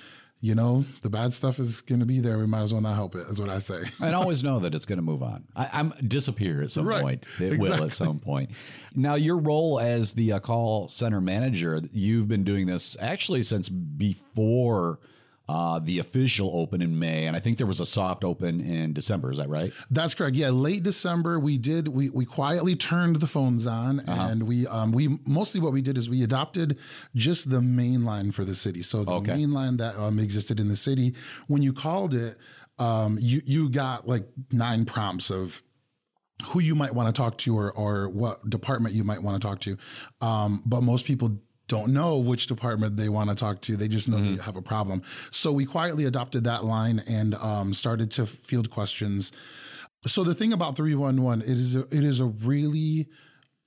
you 0.40 0.55
know 0.55 0.85
the 1.02 1.11
bad 1.11 1.32
stuff 1.32 1.58
is 1.58 1.81
going 1.81 1.99
to 1.99 2.06
be 2.06 2.20
there 2.20 2.38
we 2.38 2.46
might 2.46 2.62
as 2.62 2.73
well 2.73 2.81
not 2.82 2.94
help 2.94 3.14
it 3.17 3.26
is 3.29 3.40
what 3.40 3.49
i 3.49 3.58
say 3.58 3.82
And 4.00 4.14
always 4.14 4.44
know 4.44 4.61
that 4.61 4.75
it's 4.75 4.87
going 4.87 4.99
to 4.99 5.02
move 5.02 5.23
on. 5.23 5.44
I, 5.56 5.69
I'm 5.73 5.93
disappear 6.06 6.62
at 6.62 6.70
some 6.70 6.87
Right. 6.87 7.02
point. 7.02 7.26
It 7.40 7.58
will 7.58 7.82
at 7.82 7.90
some 7.93 8.20
point. 8.20 8.50
Now, 8.94 9.17
your 9.17 9.37
role 9.38 9.81
as 9.81 10.12
the 10.14 10.32
uh, 10.35 10.38
call 10.40 10.88
center 10.88 11.20
manager, 11.20 11.81
you've 11.93 12.29
been 12.29 12.44
doing 12.44 12.67
this 12.67 12.96
actually 13.00 13.43
since 13.43 13.69
before 13.69 15.00
uh, 15.48 15.78
the 15.78 15.98
official 15.98 16.50
open 16.54 16.82
in 16.82 16.98
May, 16.98 17.26
and 17.26 17.34
I 17.34 17.40
think 17.40 17.56
there 17.56 17.66
was 17.66 17.80
a 17.80 17.86
soft 17.86 18.22
open 18.22 18.60
in 18.60 18.92
December. 18.92 19.30
Is 19.30 19.38
that 19.38 19.48
right? 19.48 19.72
That's 19.90 20.14
correct. 20.14 20.36
Yeah, 20.36 20.50
late 20.50 20.82
December 20.82 21.38
we 21.40 21.56
did 21.56 21.88
we 21.88 22.10
we 22.10 22.24
quietly 22.26 22.76
turned 22.76 23.16
the 23.16 23.26
phones 23.26 23.66
on 23.66 24.00
and 24.00 24.42
we 24.42 24.66
um 24.66 24.92
we 24.92 25.18
mostly 25.26 25.60
what 25.60 25.72
we 25.72 25.80
did 25.80 25.96
is 25.96 26.10
we 26.10 26.22
adopted 26.22 26.78
just 27.14 27.48
the 27.48 27.62
main 27.62 28.04
line 28.04 28.30
for 28.30 28.44
the 28.44 28.54
city. 28.54 28.82
So 28.82 29.04
the 29.04 29.12
Okay. 29.12 29.34
main 29.36 29.52
line 29.52 29.78
that 29.78 29.96
um, 29.96 30.18
existed 30.18 30.60
in 30.60 30.68
the 30.68 30.76
city 30.76 31.14
when 31.46 31.62
you 31.62 31.72
called 31.72 32.14
it 32.14 32.36
um 32.78 33.18
you 33.20 33.40
you 33.44 33.70
got 33.70 34.06
like 34.06 34.28
nine 34.52 34.84
prompts 34.84 35.30
of 35.30 35.62
who 36.50 36.60
you 36.60 36.74
might 36.76 36.94
want 36.94 37.08
to 37.12 37.12
talk 37.22 37.36
to 37.38 37.56
or 37.58 37.72
or 37.72 38.08
what 38.08 38.48
department 38.48 38.94
you 38.94 39.02
might 39.02 39.22
want 39.22 39.40
to 39.40 39.48
talk 39.48 39.60
to. 39.60 39.76
Um, 40.20 40.62
but 40.64 40.82
most 40.82 41.04
people 41.04 41.38
don't 41.69 41.93
know 41.93 42.17
which 42.17 42.47
department 42.47 42.97
they 42.97 43.09
want 43.09 43.31
to 43.31 43.37
talk 43.37 43.61
to. 43.62 43.76
They 43.76 43.88
just 43.88 44.09
know 44.09 44.20
they 44.20 44.43
have 44.43 44.56
a 44.56 44.62
problem. 44.62 45.03
So 45.31 45.53
we 45.53 45.65
quietly 45.65 46.06
adopted 46.06 46.44
that 46.44 46.65
line 46.65 47.03
and 47.06 47.35
um, 47.37 47.75
started 47.75 48.11
to 48.12 48.26
field 48.26 48.70
questions. 48.70 49.32
So 50.06 50.25
the 50.25 50.35
thing 50.35 50.53
about 50.53 50.76
311, 50.76 51.43
it 51.43 51.59
is 51.59 51.76
a, 51.76 51.81
it 51.81 52.05
is 52.05 52.20
a 52.20 52.26
really 52.26 53.09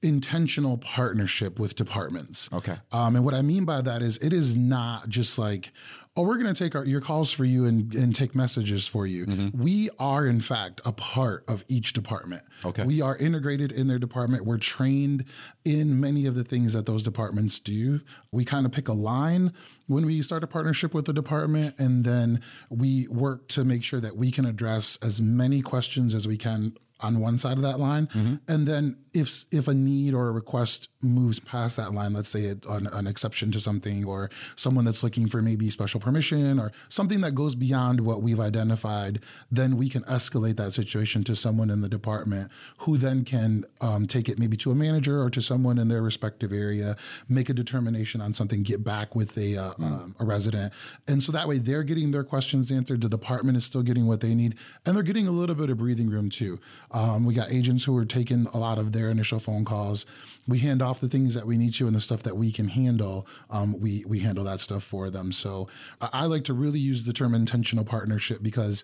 intentional 0.02 0.78
partnership 0.78 1.60
with 1.60 1.76
departments. 1.76 2.50
Okay. 2.52 2.76
Um, 2.92 3.16
and 3.16 3.24
what 3.24 3.36
I 3.36 3.44
mean 3.44 3.66
by 3.66 3.82
that 3.82 4.02
is 4.02 4.18
it 4.18 4.34
is 4.34 4.56
not 4.56 5.08
just 5.10 5.38
like, 5.38 5.72
oh, 6.18 6.24
we're 6.24 6.38
going 6.38 6.54
to 6.54 6.64
take 6.64 6.76
our, 6.76 6.84
your 6.84 7.00
calls 7.00 7.32
for 7.32 7.46
you 7.46 7.66
and, 7.66 7.94
and 7.96 8.14
take 8.14 8.36
messages 8.36 8.86
for 8.86 9.08
you. 9.08 9.26
Mm-hmm. 9.26 9.64
We 9.64 9.90
are, 9.98 10.28
in 10.28 10.42
fact, 10.42 10.82
a 10.84 10.92
part 10.92 11.46
of 11.48 11.64
each 11.70 11.94
department. 11.94 12.44
Okay. 12.66 12.84
We 12.84 13.02
are 13.02 13.16
integrated 13.16 13.72
in 13.72 13.88
their 13.88 14.00
department. 14.00 14.46
We're 14.46 14.58
trained 14.58 15.26
in 15.64 16.00
many 16.00 16.26
of 16.26 16.36
the 16.36 16.44
things 16.44 16.74
that 16.74 16.86
those 16.86 17.04
departments 17.04 17.60
do. 17.60 18.02
We 18.32 18.44
kind 18.44 18.66
of 18.66 18.74
pick 18.74 18.90
a 18.90 18.94
line 18.94 19.54
when 19.88 20.06
we 20.06 20.22
start 20.22 20.44
a 20.44 20.48
partnership 20.48 20.94
with 20.94 21.06
the 21.06 21.14
department, 21.14 21.76
and 21.78 22.04
then 22.04 22.42
we 22.70 23.08
work 23.08 23.48
to 23.50 23.64
make 23.64 23.84
sure 23.84 24.00
that 24.02 24.16
we 24.18 24.32
can 24.32 24.46
address 24.46 24.98
as 25.02 25.22
many 25.22 25.62
questions 25.62 26.14
as 26.14 26.28
we 26.28 26.38
can 26.38 26.76
on 27.00 27.20
one 27.20 27.38
side 27.38 27.58
of 27.58 27.64
that 27.64 27.80
line, 27.80 28.08
mm-hmm. 28.08 28.36
and 28.48 28.68
then 28.68 28.96
if 29.14 29.46
if 29.52 29.68
a 29.68 29.74
need 29.74 30.14
or 30.14 30.30
a 30.30 30.32
request 30.32 30.90
moves 31.02 31.40
past 31.40 31.78
that 31.78 31.94
line, 31.94 32.14
let's 32.14 32.30
say 32.30 32.42
it, 32.42 32.66
an, 32.66 32.88
an 32.88 33.08
exception 33.08 33.52
to 33.52 33.60
something, 33.60 34.06
or 34.06 34.30
someone 34.56 34.86
that's 34.86 35.04
looking 35.04 35.28
for 35.28 35.42
maybe 35.42 35.70
special 35.70 36.00
permission 36.00 36.60
or 36.60 36.72
something 36.88 37.22
that 37.22 37.34
goes 37.34 37.56
beyond 37.56 38.02
what 38.02 38.22
we've 38.22 38.40
identified, 38.40 39.20
then 39.52 39.76
we 39.78 39.90
can 39.90 40.04
escalate 40.04 40.56
that 40.58 40.72
situation 40.72 41.24
to 41.24 41.36
someone 41.36 41.70
in 41.70 41.82
the 41.82 41.90
department 41.90 42.52
who 42.80 42.98
then 42.98 43.26
can 43.26 43.66
um, 43.82 44.08
take 44.08 44.30
it 44.30 44.40
maybe 44.40 44.56
to 44.56 44.72
a 44.72 44.76
manager 44.76 45.22
or 45.22 45.30
to 45.30 45.42
someone 45.42 45.78
in 45.78 45.88
their 45.88 46.02
respective 46.02 46.54
area, 46.54 46.96
make 47.28 47.50
a 47.50 47.54
determination 47.54 48.22
on 48.22 48.34
something, 48.34 48.64
get 48.64 48.84
back 48.84 49.16
with 49.16 49.38
a 49.38 49.58
uh, 49.58 49.74
um, 49.80 50.16
a 50.20 50.26
resident, 50.26 50.72
and 51.08 51.22
so 51.22 51.32
that 51.32 51.48
way 51.48 51.58
they're 51.58 51.84
getting 51.84 52.12
their 52.12 52.24
questions 52.24 52.72
answered. 52.72 53.02
The 53.02 53.10
department 53.10 53.58
is 53.58 53.66
still 53.66 53.84
getting 53.84 54.08
what 54.08 54.22
they 54.22 54.36
need, 54.36 54.56
and 54.86 54.96
they're 54.96 55.04
getting 55.04 55.28
a 55.28 55.32
little 55.32 55.56
bit 55.56 55.70
of 55.70 55.80
breathing 55.80 56.10
room 56.10 56.30
too. 56.30 56.60
Um, 56.92 57.26
we 57.26 57.34
got 57.34 57.52
agents 57.52 57.84
who 57.84 57.98
are 57.98 58.06
taking 58.06 58.48
a 58.54 58.58
lot 58.58 58.78
of 58.78 58.94
their 58.94 59.01
initial 59.10 59.40
phone 59.40 59.66
calls. 59.66 60.06
We 60.48 60.60
hand 60.60 60.82
off 60.82 61.00
the 61.00 61.10
things 61.10 61.34
that 61.34 61.46
we 61.48 61.58
need 61.58 61.74
to, 61.76 61.88
and 61.88 61.96
the 61.96 62.02
stuff 62.02 62.24
that 62.24 62.38
we 62.38 62.52
can 62.52 62.68
handle. 62.68 63.28
Um, 63.50 63.80
we 63.80 64.04
we 64.08 64.20
handle 64.20 64.44
that 64.46 64.60
stuff 64.60 64.84
for 64.84 65.10
them. 65.10 65.32
So 65.32 65.68
I, 66.02 66.10
I 66.14 66.26
like 66.26 66.44
to 66.46 66.54
really 66.54 66.80
use 66.80 67.04
the 67.04 67.14
term 67.14 67.34
intentional 67.34 67.86
partnership 67.86 68.44
because 68.44 68.84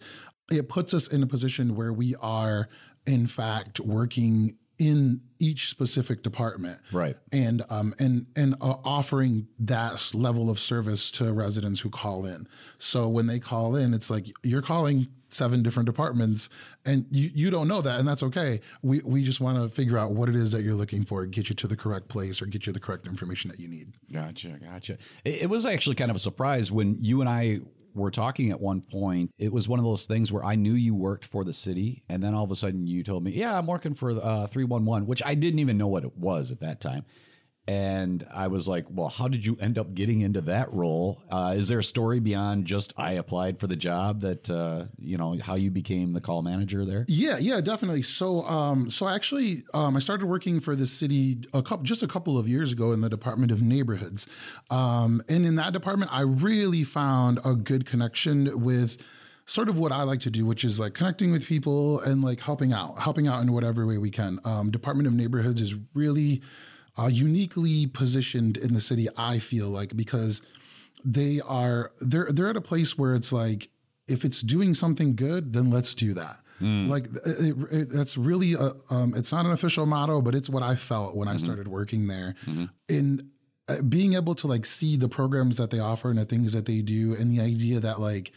it 0.51 0.69
puts 0.69 0.93
us 0.93 1.07
in 1.07 1.21
a 1.23 1.27
position 1.27 1.75
where 1.75 1.91
we 1.91 2.15
are, 2.21 2.69
in 3.05 3.27
fact, 3.27 3.79
working 3.79 4.55
in 4.79 5.19
each 5.39 5.69
specific 5.69 6.21
department 6.21 6.79
Right. 6.91 7.17
and 7.31 7.63
um 7.71 7.95
and 7.97 8.27
and 8.35 8.53
uh, 8.61 8.75
offering 8.85 9.47
that 9.57 10.11
level 10.13 10.51
of 10.51 10.59
service 10.59 11.09
to 11.11 11.33
residents 11.33 11.79
who 11.79 11.89
call 11.89 12.27
in. 12.27 12.47
So 12.77 13.09
when 13.09 13.25
they 13.25 13.39
call 13.39 13.75
in, 13.75 13.95
it's 13.95 14.11
like 14.11 14.27
you're 14.43 14.61
calling 14.61 15.07
seven 15.29 15.63
different 15.63 15.85
departments, 15.87 16.49
and 16.85 17.05
you 17.11 17.29
you 17.33 17.49
don't 17.49 17.67
know 17.67 17.81
that, 17.81 17.99
and 17.99 18.07
that's 18.07 18.23
okay. 18.23 18.61
We 18.81 19.01
we 19.01 19.23
just 19.23 19.41
want 19.41 19.61
to 19.61 19.69
figure 19.73 19.97
out 19.97 20.11
what 20.13 20.29
it 20.29 20.35
is 20.35 20.51
that 20.51 20.63
you're 20.63 20.75
looking 20.75 21.05
for, 21.05 21.25
get 21.25 21.49
you 21.49 21.55
to 21.55 21.67
the 21.67 21.77
correct 21.77 22.07
place, 22.07 22.41
or 22.41 22.45
get 22.45 22.65
you 22.65 22.73
the 22.73 22.79
correct 22.79 23.07
information 23.07 23.49
that 23.51 23.59
you 23.59 23.67
need. 23.67 23.93
Gotcha, 24.11 24.59
gotcha. 24.63 24.97
It, 25.25 25.43
it 25.43 25.49
was 25.49 25.65
actually 25.65 25.95
kind 25.95 26.09
of 26.09 26.17
a 26.17 26.19
surprise 26.19 26.71
when 26.71 26.97
you 27.01 27.21
and 27.21 27.29
I 27.29 27.59
were 27.93 28.11
talking 28.11 28.51
at 28.51 28.61
one 28.61 28.81
point. 28.81 29.31
It 29.39 29.51
was 29.51 29.67
one 29.67 29.79
of 29.79 29.85
those 29.85 30.05
things 30.05 30.31
where 30.31 30.45
I 30.45 30.55
knew 30.55 30.73
you 30.73 30.95
worked 30.95 31.25
for 31.25 31.43
the 31.43 31.53
city, 31.53 32.03
and 32.07 32.23
then 32.23 32.33
all 32.33 32.43
of 32.43 32.51
a 32.51 32.55
sudden 32.55 32.87
you 32.87 33.03
told 33.03 33.23
me, 33.23 33.31
"Yeah, 33.31 33.57
I'm 33.57 33.67
working 33.67 33.95
for 33.95 34.11
uh, 34.11 34.47
311," 34.47 35.07
which 35.07 35.21
I 35.25 35.33
didn't 35.33 35.59
even 35.59 35.77
know 35.77 35.87
what 35.87 36.03
it 36.03 36.15
was 36.17 36.51
at 36.51 36.59
that 36.61 36.79
time. 36.79 37.05
And 37.67 38.25
I 38.33 38.47
was 38.47 38.67
like, 38.67 38.85
"Well, 38.89 39.09
how 39.09 39.27
did 39.27 39.45
you 39.45 39.57
end 39.59 39.77
up 39.77 39.93
getting 39.93 40.21
into 40.21 40.39
that 40.41 40.73
role? 40.73 41.21
Uh, 41.29 41.53
is 41.57 41.67
there 41.67 41.79
a 41.79 41.83
story 41.83 42.19
beyond 42.19 42.65
just 42.65 42.93
I 42.95 43.13
applied 43.13 43.59
for 43.59 43.67
the 43.67 43.75
job 43.75 44.21
that 44.21 44.49
uh, 44.49 44.85
you 44.97 45.17
know 45.17 45.37
how 45.43 45.55
you 45.55 45.69
became 45.69 46.13
the 46.13 46.21
call 46.21 46.41
manager 46.41 46.85
there?" 46.85 47.05
Yeah, 47.09 47.37
yeah, 47.39 47.59
definitely. 47.59 48.03
So, 48.03 48.43
um, 48.43 48.89
so 48.89 49.07
actually, 49.07 49.63
um, 49.73 49.97
I 49.97 49.99
started 49.99 50.27
working 50.27 50.59
for 50.61 50.75
the 50.75 50.87
city 50.87 51.39
a 51.53 51.61
couple, 51.61 51.83
just 51.83 52.03
a 52.03 52.07
couple 52.07 52.37
of 52.37 52.47
years 52.47 52.71
ago 52.71 52.93
in 52.93 53.01
the 53.01 53.09
Department 53.09 53.51
of 53.51 53.61
Neighborhoods, 53.61 54.27
um, 54.69 55.21
and 55.27 55.45
in 55.45 55.55
that 55.55 55.73
department, 55.73 56.11
I 56.13 56.21
really 56.21 56.85
found 56.85 57.39
a 57.43 57.53
good 57.53 57.85
connection 57.85 58.61
with 58.61 59.03
sort 59.47 59.69
of 59.69 59.79
what 59.79 59.91
I 59.91 60.03
like 60.03 60.19
to 60.21 60.29
do, 60.29 60.45
which 60.45 60.63
is 60.63 60.79
like 60.79 60.93
connecting 60.93 61.31
with 61.31 61.45
people 61.45 62.01
and 62.01 62.23
like 62.23 62.41
helping 62.41 62.73
out, 62.73 62.99
helping 62.99 63.27
out 63.27 63.41
in 63.41 63.53
whatever 63.53 63.87
way 63.87 63.97
we 63.97 64.11
can. 64.11 64.39
Um, 64.43 64.71
Department 64.71 65.07
of 65.07 65.13
Neighborhoods 65.13 65.61
is 65.61 65.75
really 65.93 66.41
uh, 66.97 67.07
uniquely 67.07 67.85
positioned 67.87 68.57
in 68.57 68.73
the 68.73 68.81
city. 68.81 69.07
I 69.17 69.39
feel 69.39 69.69
like 69.69 69.95
because 69.95 70.41
they 71.05 71.39
are 71.41 71.91
they're 72.01 72.27
they're 72.31 72.49
at 72.49 72.57
a 72.57 72.61
place 72.61 72.97
where 72.97 73.13
it's 73.15 73.31
like 73.31 73.69
if 74.07 74.23
it's 74.25 74.41
doing 74.41 74.73
something 74.73 75.15
good, 75.15 75.53
then 75.53 75.69
let's 75.69 75.93
do 75.93 76.13
that. 76.13 76.37
Like 76.89 77.05
it, 77.25 77.55
it, 77.71 77.89
that's 77.91 78.17
really 78.17 78.53
a, 78.53 78.71
um, 78.89 79.13
it's 79.15 79.31
not 79.31 79.45
an 79.45 79.51
official 79.51 79.85
motto, 79.85 80.21
but 80.21 80.33
it's 80.33 80.49
what 80.49 80.63
I 80.63 80.75
felt 80.75 81.15
when 81.15 81.27
I 81.27 81.37
started 81.37 81.67
working 81.67 82.07
there. 82.07 82.33
In 82.89 83.29
uh, 83.69 83.81
being 83.83 84.13
able 84.15 84.33
to 84.35 84.47
like 84.47 84.65
see 84.65 84.95
the 84.97 85.09
programs 85.09 85.57
that 85.57 85.69
they 85.69 85.79
offer 85.79 86.09
and 86.09 86.17
the 86.17 86.25
things 86.25 86.53
that 86.53 86.65
they 86.65 86.81
do 86.81 87.13
and 87.13 87.29
the 87.29 87.41
idea 87.41 87.79
that 87.79 87.99
like 87.99 88.31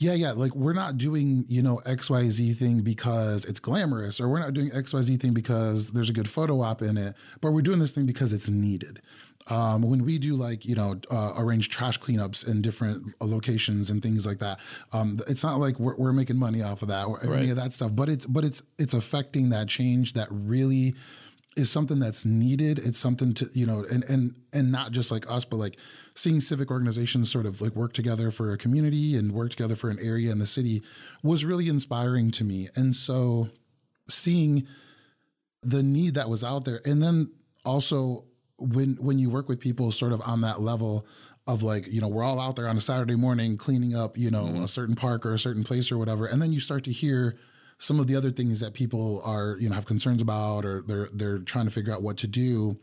yeah 0.00 0.14
yeah 0.14 0.32
like 0.32 0.54
we're 0.56 0.72
not 0.72 0.96
doing 0.96 1.44
you 1.48 1.62
know 1.62 1.80
xyz 1.86 2.56
thing 2.56 2.80
because 2.80 3.44
it's 3.44 3.60
glamorous 3.60 4.20
or 4.20 4.28
we're 4.28 4.40
not 4.40 4.54
doing 4.54 4.70
xyz 4.70 5.20
thing 5.20 5.32
because 5.32 5.90
there's 5.92 6.10
a 6.10 6.12
good 6.12 6.28
photo 6.28 6.60
op 6.62 6.82
in 6.82 6.96
it 6.96 7.14
but 7.40 7.52
we're 7.52 7.62
doing 7.62 7.78
this 7.78 7.92
thing 7.92 8.06
because 8.06 8.32
it's 8.32 8.48
needed. 8.48 9.00
Um, 9.46 9.82
when 9.82 10.04
we 10.04 10.18
do 10.18 10.36
like 10.36 10.66
you 10.66 10.74
know 10.74 11.00
uh, 11.10 11.32
arrange 11.36 11.70
trash 11.70 11.98
cleanups 11.98 12.46
in 12.46 12.60
different 12.60 13.14
locations 13.20 13.88
and 13.88 14.02
things 14.02 14.26
like 14.26 14.38
that 14.40 14.60
um, 14.92 15.18
it's 15.28 15.42
not 15.42 15.58
like 15.58 15.80
we're, 15.80 15.96
we're 15.96 16.12
making 16.12 16.36
money 16.36 16.62
off 16.62 16.82
of 16.82 16.88
that 16.88 17.04
or 17.06 17.24
any 17.34 17.50
of 17.50 17.56
that 17.56 17.72
stuff 17.72 17.90
but 17.94 18.08
it's 18.08 18.26
but 18.26 18.44
it's 18.44 18.62
it's 18.78 18.92
affecting 18.92 19.48
that 19.48 19.66
change 19.66 20.12
that 20.12 20.28
really 20.30 20.94
is 21.56 21.70
something 21.70 21.98
that's 21.98 22.24
needed. 22.24 22.78
It's 22.78 22.98
something 22.98 23.34
to 23.34 23.50
you 23.52 23.66
know, 23.66 23.84
and 23.90 24.04
and 24.04 24.34
and 24.52 24.70
not 24.70 24.92
just 24.92 25.10
like 25.10 25.30
us, 25.30 25.44
but 25.44 25.56
like 25.56 25.76
seeing 26.14 26.40
civic 26.40 26.70
organizations 26.70 27.30
sort 27.30 27.46
of 27.46 27.60
like 27.60 27.74
work 27.74 27.92
together 27.92 28.30
for 28.30 28.52
a 28.52 28.58
community 28.58 29.16
and 29.16 29.32
work 29.32 29.50
together 29.50 29.76
for 29.76 29.90
an 29.90 29.98
area 30.00 30.30
in 30.30 30.38
the 30.38 30.46
city 30.46 30.82
was 31.22 31.44
really 31.44 31.68
inspiring 31.68 32.30
to 32.32 32.44
me. 32.44 32.68
And 32.76 32.94
so 32.94 33.48
seeing 34.08 34.66
the 35.62 35.82
need 35.82 36.14
that 36.14 36.28
was 36.28 36.44
out 36.44 36.64
there, 36.64 36.80
and 36.84 37.02
then 37.02 37.32
also 37.64 38.24
when 38.58 38.94
when 38.96 39.18
you 39.18 39.30
work 39.30 39.48
with 39.48 39.60
people 39.60 39.90
sort 39.90 40.12
of 40.12 40.20
on 40.22 40.42
that 40.42 40.60
level 40.60 41.06
of 41.46 41.62
like 41.62 41.86
you 41.88 42.00
know 42.00 42.08
we're 42.08 42.22
all 42.22 42.38
out 42.38 42.56
there 42.56 42.68
on 42.68 42.76
a 42.76 42.80
Saturday 42.80 43.16
morning 43.16 43.56
cleaning 43.56 43.94
up 43.94 44.16
you 44.16 44.30
know 44.30 44.44
mm-hmm. 44.44 44.62
a 44.62 44.68
certain 44.68 44.94
park 44.94 45.26
or 45.26 45.34
a 45.34 45.38
certain 45.38 45.64
place 45.64 45.90
or 45.90 45.98
whatever, 45.98 46.26
and 46.26 46.40
then 46.40 46.52
you 46.52 46.60
start 46.60 46.84
to 46.84 46.92
hear 46.92 47.36
some 47.80 47.98
of 47.98 48.06
the 48.06 48.14
other 48.14 48.30
things 48.30 48.60
that 48.60 48.74
people 48.74 49.20
are 49.24 49.56
you 49.58 49.68
know 49.68 49.74
have 49.74 49.86
concerns 49.86 50.22
about 50.22 50.64
or 50.64 50.82
they're 50.86 51.08
they're 51.12 51.38
trying 51.38 51.64
to 51.64 51.70
figure 51.70 51.92
out 51.92 52.02
what 52.02 52.16
to 52.16 52.26
do 52.26 52.78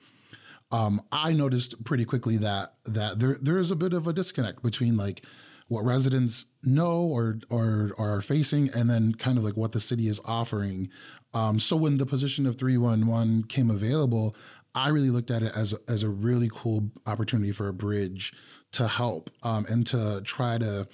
um, 0.71 1.01
I 1.11 1.31
noticed 1.31 1.83
pretty 1.85 2.05
quickly 2.05 2.37
that 2.37 2.73
that 2.85 3.19
there 3.19 3.37
there 3.41 3.57
is 3.57 3.71
a 3.71 3.75
bit 3.75 3.93
of 3.93 4.07
a 4.07 4.13
disconnect 4.13 4.61
between 4.61 4.97
like 4.97 5.23
what 5.69 5.85
residents 5.85 6.45
know 6.63 7.01
or 7.03 7.39
or, 7.49 7.91
are 7.97 8.21
facing 8.21 8.69
and 8.73 8.89
then 8.89 9.13
kind 9.13 9.37
of 9.37 9.43
like 9.43 9.55
what 9.55 9.71
the 9.71 9.79
city 9.79 10.07
is 10.07 10.19
offering. 10.25 10.89
Um, 11.33 11.59
so 11.59 11.75
when 11.75 11.97
the 11.97 12.05
position 12.05 12.45
of 12.45 12.57
311 12.57 13.43
came 13.43 13.69
available, 13.69 14.35
I 14.75 14.89
really 14.89 15.09
looked 15.09 15.31
at 15.31 15.43
it 15.43 15.53
as 15.55 15.73
as 15.87 16.03
a 16.03 16.09
really 16.09 16.49
cool 16.51 16.91
opportunity 17.05 17.51
for 17.51 17.69
a 17.69 17.73
bridge 17.73 18.33
to 18.73 18.87
help 18.89 19.29
um, 19.43 19.65
and 19.69 19.87
to 19.87 20.21
try 20.25 20.57
to 20.57 20.87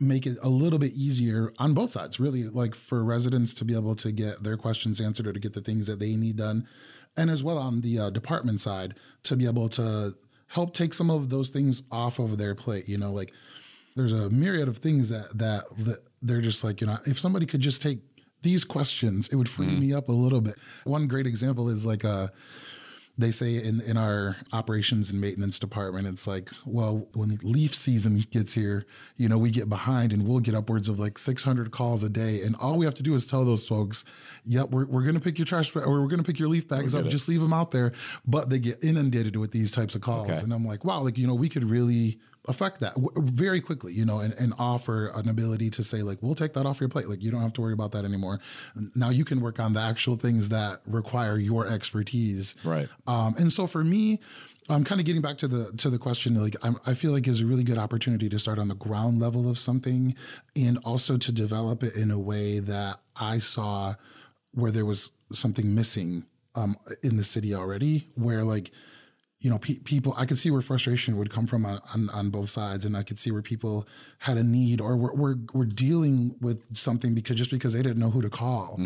make 0.00 0.26
it 0.26 0.38
a 0.42 0.48
little 0.48 0.78
bit 0.78 0.92
easier 0.92 1.52
on 1.58 1.74
both 1.74 1.90
sides 1.90 2.18
really 2.18 2.44
like 2.44 2.74
for 2.74 3.04
residents 3.04 3.52
to 3.54 3.64
be 3.64 3.74
able 3.74 3.94
to 3.96 4.10
get 4.10 4.42
their 4.42 4.56
questions 4.56 5.00
answered 5.00 5.26
or 5.26 5.32
to 5.32 5.40
get 5.40 5.52
the 5.52 5.60
things 5.60 5.86
that 5.86 5.98
they 5.98 6.16
need 6.16 6.36
done. 6.36 6.66
And 7.16 7.28
as 7.28 7.42
well 7.42 7.58
on 7.58 7.82
the 7.82 7.98
uh, 7.98 8.10
department 8.10 8.60
side 8.60 8.94
to 9.24 9.36
be 9.36 9.46
able 9.46 9.68
to 9.70 10.14
help 10.50 10.74
take 10.74 10.92
some 10.92 11.10
of 11.10 11.30
those 11.30 11.48
things 11.48 11.82
off 11.90 12.18
of 12.18 12.36
their 12.36 12.54
plate 12.54 12.88
you 12.88 12.98
know 12.98 13.12
like 13.12 13.32
there's 13.96 14.12
a 14.12 14.28
myriad 14.30 14.68
of 14.68 14.78
things 14.78 15.08
that 15.08 15.26
that, 15.36 15.64
that 15.78 16.00
they're 16.22 16.40
just 16.40 16.62
like 16.62 16.80
you 16.80 16.86
know 16.86 16.98
if 17.06 17.18
somebody 17.18 17.46
could 17.46 17.60
just 17.60 17.82
take 17.82 18.00
these 18.42 18.64
questions 18.64 19.28
it 19.28 19.36
would 19.36 19.48
free 19.48 19.66
me 19.66 19.92
up 19.92 20.08
a 20.08 20.12
little 20.12 20.40
bit. 20.40 20.56
One 20.84 21.06
great 21.06 21.26
example 21.26 21.68
is 21.68 21.84
like 21.84 22.04
uh 22.04 22.28
they 23.20 23.30
say 23.30 23.56
in, 23.56 23.80
in 23.80 23.96
our 23.96 24.36
operations 24.52 25.10
and 25.10 25.20
maintenance 25.20 25.58
department, 25.58 26.06
it's 26.06 26.26
like, 26.26 26.50
well, 26.64 27.08
when 27.14 27.38
leaf 27.42 27.74
season 27.74 28.24
gets 28.30 28.54
here, 28.54 28.86
you 29.16 29.28
know, 29.28 29.38
we 29.38 29.50
get 29.50 29.68
behind 29.68 30.12
and 30.12 30.26
we'll 30.26 30.40
get 30.40 30.54
upwards 30.54 30.88
of 30.88 30.98
like 30.98 31.18
600 31.18 31.70
calls 31.70 32.02
a 32.02 32.08
day. 32.08 32.42
And 32.42 32.56
all 32.56 32.76
we 32.76 32.84
have 32.84 32.94
to 32.94 33.02
do 33.02 33.14
is 33.14 33.26
tell 33.26 33.44
those 33.44 33.66
folks, 33.66 34.04
yep, 34.44 34.70
we're, 34.70 34.86
we're 34.86 35.02
going 35.02 35.14
to 35.14 35.20
pick 35.20 35.38
your 35.38 35.46
trash 35.46 35.72
bag 35.72 35.84
or 35.84 36.00
we're 36.00 36.08
going 36.08 36.18
to 36.18 36.24
pick 36.24 36.38
your 36.38 36.48
leaf 36.48 36.68
bags 36.68 36.94
up, 36.94 37.06
just 37.06 37.28
leave 37.28 37.40
them 37.40 37.52
out 37.52 37.70
there. 37.70 37.92
But 38.26 38.50
they 38.50 38.58
get 38.58 38.82
inundated 38.82 39.36
with 39.36 39.52
these 39.52 39.70
types 39.70 39.94
of 39.94 40.00
calls. 40.00 40.30
Okay. 40.30 40.40
And 40.40 40.52
I'm 40.52 40.64
like, 40.64 40.84
wow, 40.84 41.00
like, 41.02 41.18
you 41.18 41.26
know, 41.26 41.34
we 41.34 41.48
could 41.48 41.68
really 41.68 42.18
affect 42.48 42.80
that 42.80 42.94
w- 42.94 43.10
very 43.16 43.60
quickly, 43.60 43.92
you 43.92 44.04
know, 44.04 44.20
and, 44.20 44.34
and 44.34 44.54
offer 44.58 45.08
an 45.08 45.28
ability 45.28 45.70
to 45.70 45.84
say, 45.84 46.02
like, 46.02 46.18
we'll 46.22 46.34
take 46.34 46.54
that 46.54 46.66
off 46.66 46.80
your 46.80 46.88
plate. 46.88 47.08
Like, 47.08 47.22
you 47.22 47.30
don't 47.30 47.42
have 47.42 47.52
to 47.54 47.60
worry 47.60 47.72
about 47.72 47.92
that 47.92 48.04
anymore. 48.04 48.40
Now 48.94 49.10
you 49.10 49.24
can 49.24 49.40
work 49.40 49.60
on 49.60 49.72
the 49.74 49.80
actual 49.80 50.16
things 50.16 50.48
that 50.48 50.80
require 50.86 51.38
your 51.38 51.66
expertise. 51.66 52.54
Right. 52.64 52.88
Um, 53.06 53.34
and 53.38 53.52
so 53.52 53.66
for 53.66 53.84
me, 53.84 54.20
I'm 54.68 54.84
kind 54.84 55.00
of 55.00 55.04
getting 55.04 55.22
back 55.22 55.36
to 55.38 55.48
the 55.48 55.72
to 55.78 55.90
the 55.90 55.98
question. 55.98 56.40
Like 56.40 56.54
I'm, 56.62 56.78
I 56.86 56.94
feel 56.94 57.10
like 57.10 57.26
is 57.26 57.40
a 57.40 57.46
really 57.46 57.64
good 57.64 57.78
opportunity 57.78 58.28
to 58.28 58.38
start 58.38 58.58
on 58.58 58.68
the 58.68 58.76
ground 58.76 59.18
level 59.18 59.50
of 59.50 59.58
something, 59.58 60.14
and 60.54 60.78
also 60.84 61.16
to 61.16 61.32
develop 61.32 61.82
it 61.82 61.96
in 61.96 62.10
a 62.10 62.18
way 62.18 62.60
that 62.60 63.00
I 63.16 63.38
saw 63.38 63.94
where 64.52 64.70
there 64.70 64.86
was 64.86 65.10
something 65.32 65.74
missing 65.74 66.24
um, 66.54 66.76
in 67.02 67.16
the 67.16 67.24
city 67.24 67.52
already. 67.52 68.08
Where 68.14 68.44
like 68.44 68.70
you 69.40 69.48
know, 69.48 69.58
pe- 69.58 69.78
people, 69.78 70.14
I 70.18 70.26
could 70.26 70.36
see 70.36 70.50
where 70.50 70.60
frustration 70.60 71.16
would 71.16 71.30
come 71.30 71.46
from 71.46 71.64
on, 71.64 71.80
on, 71.94 72.10
on 72.10 72.28
both 72.28 72.50
sides. 72.50 72.84
And 72.84 72.94
I 72.94 73.02
could 73.02 73.18
see 73.18 73.30
where 73.30 73.40
people 73.40 73.88
had 74.18 74.36
a 74.36 74.44
need 74.44 74.82
or 74.82 74.96
were, 74.98 75.14
were, 75.14 75.38
were 75.54 75.64
dealing 75.64 76.36
with 76.40 76.76
something 76.76 77.14
because 77.14 77.36
just 77.36 77.50
because 77.50 77.72
they 77.72 77.80
didn't 77.80 77.98
know 77.98 78.10
who 78.10 78.20
to 78.20 78.28
call. 78.28 78.76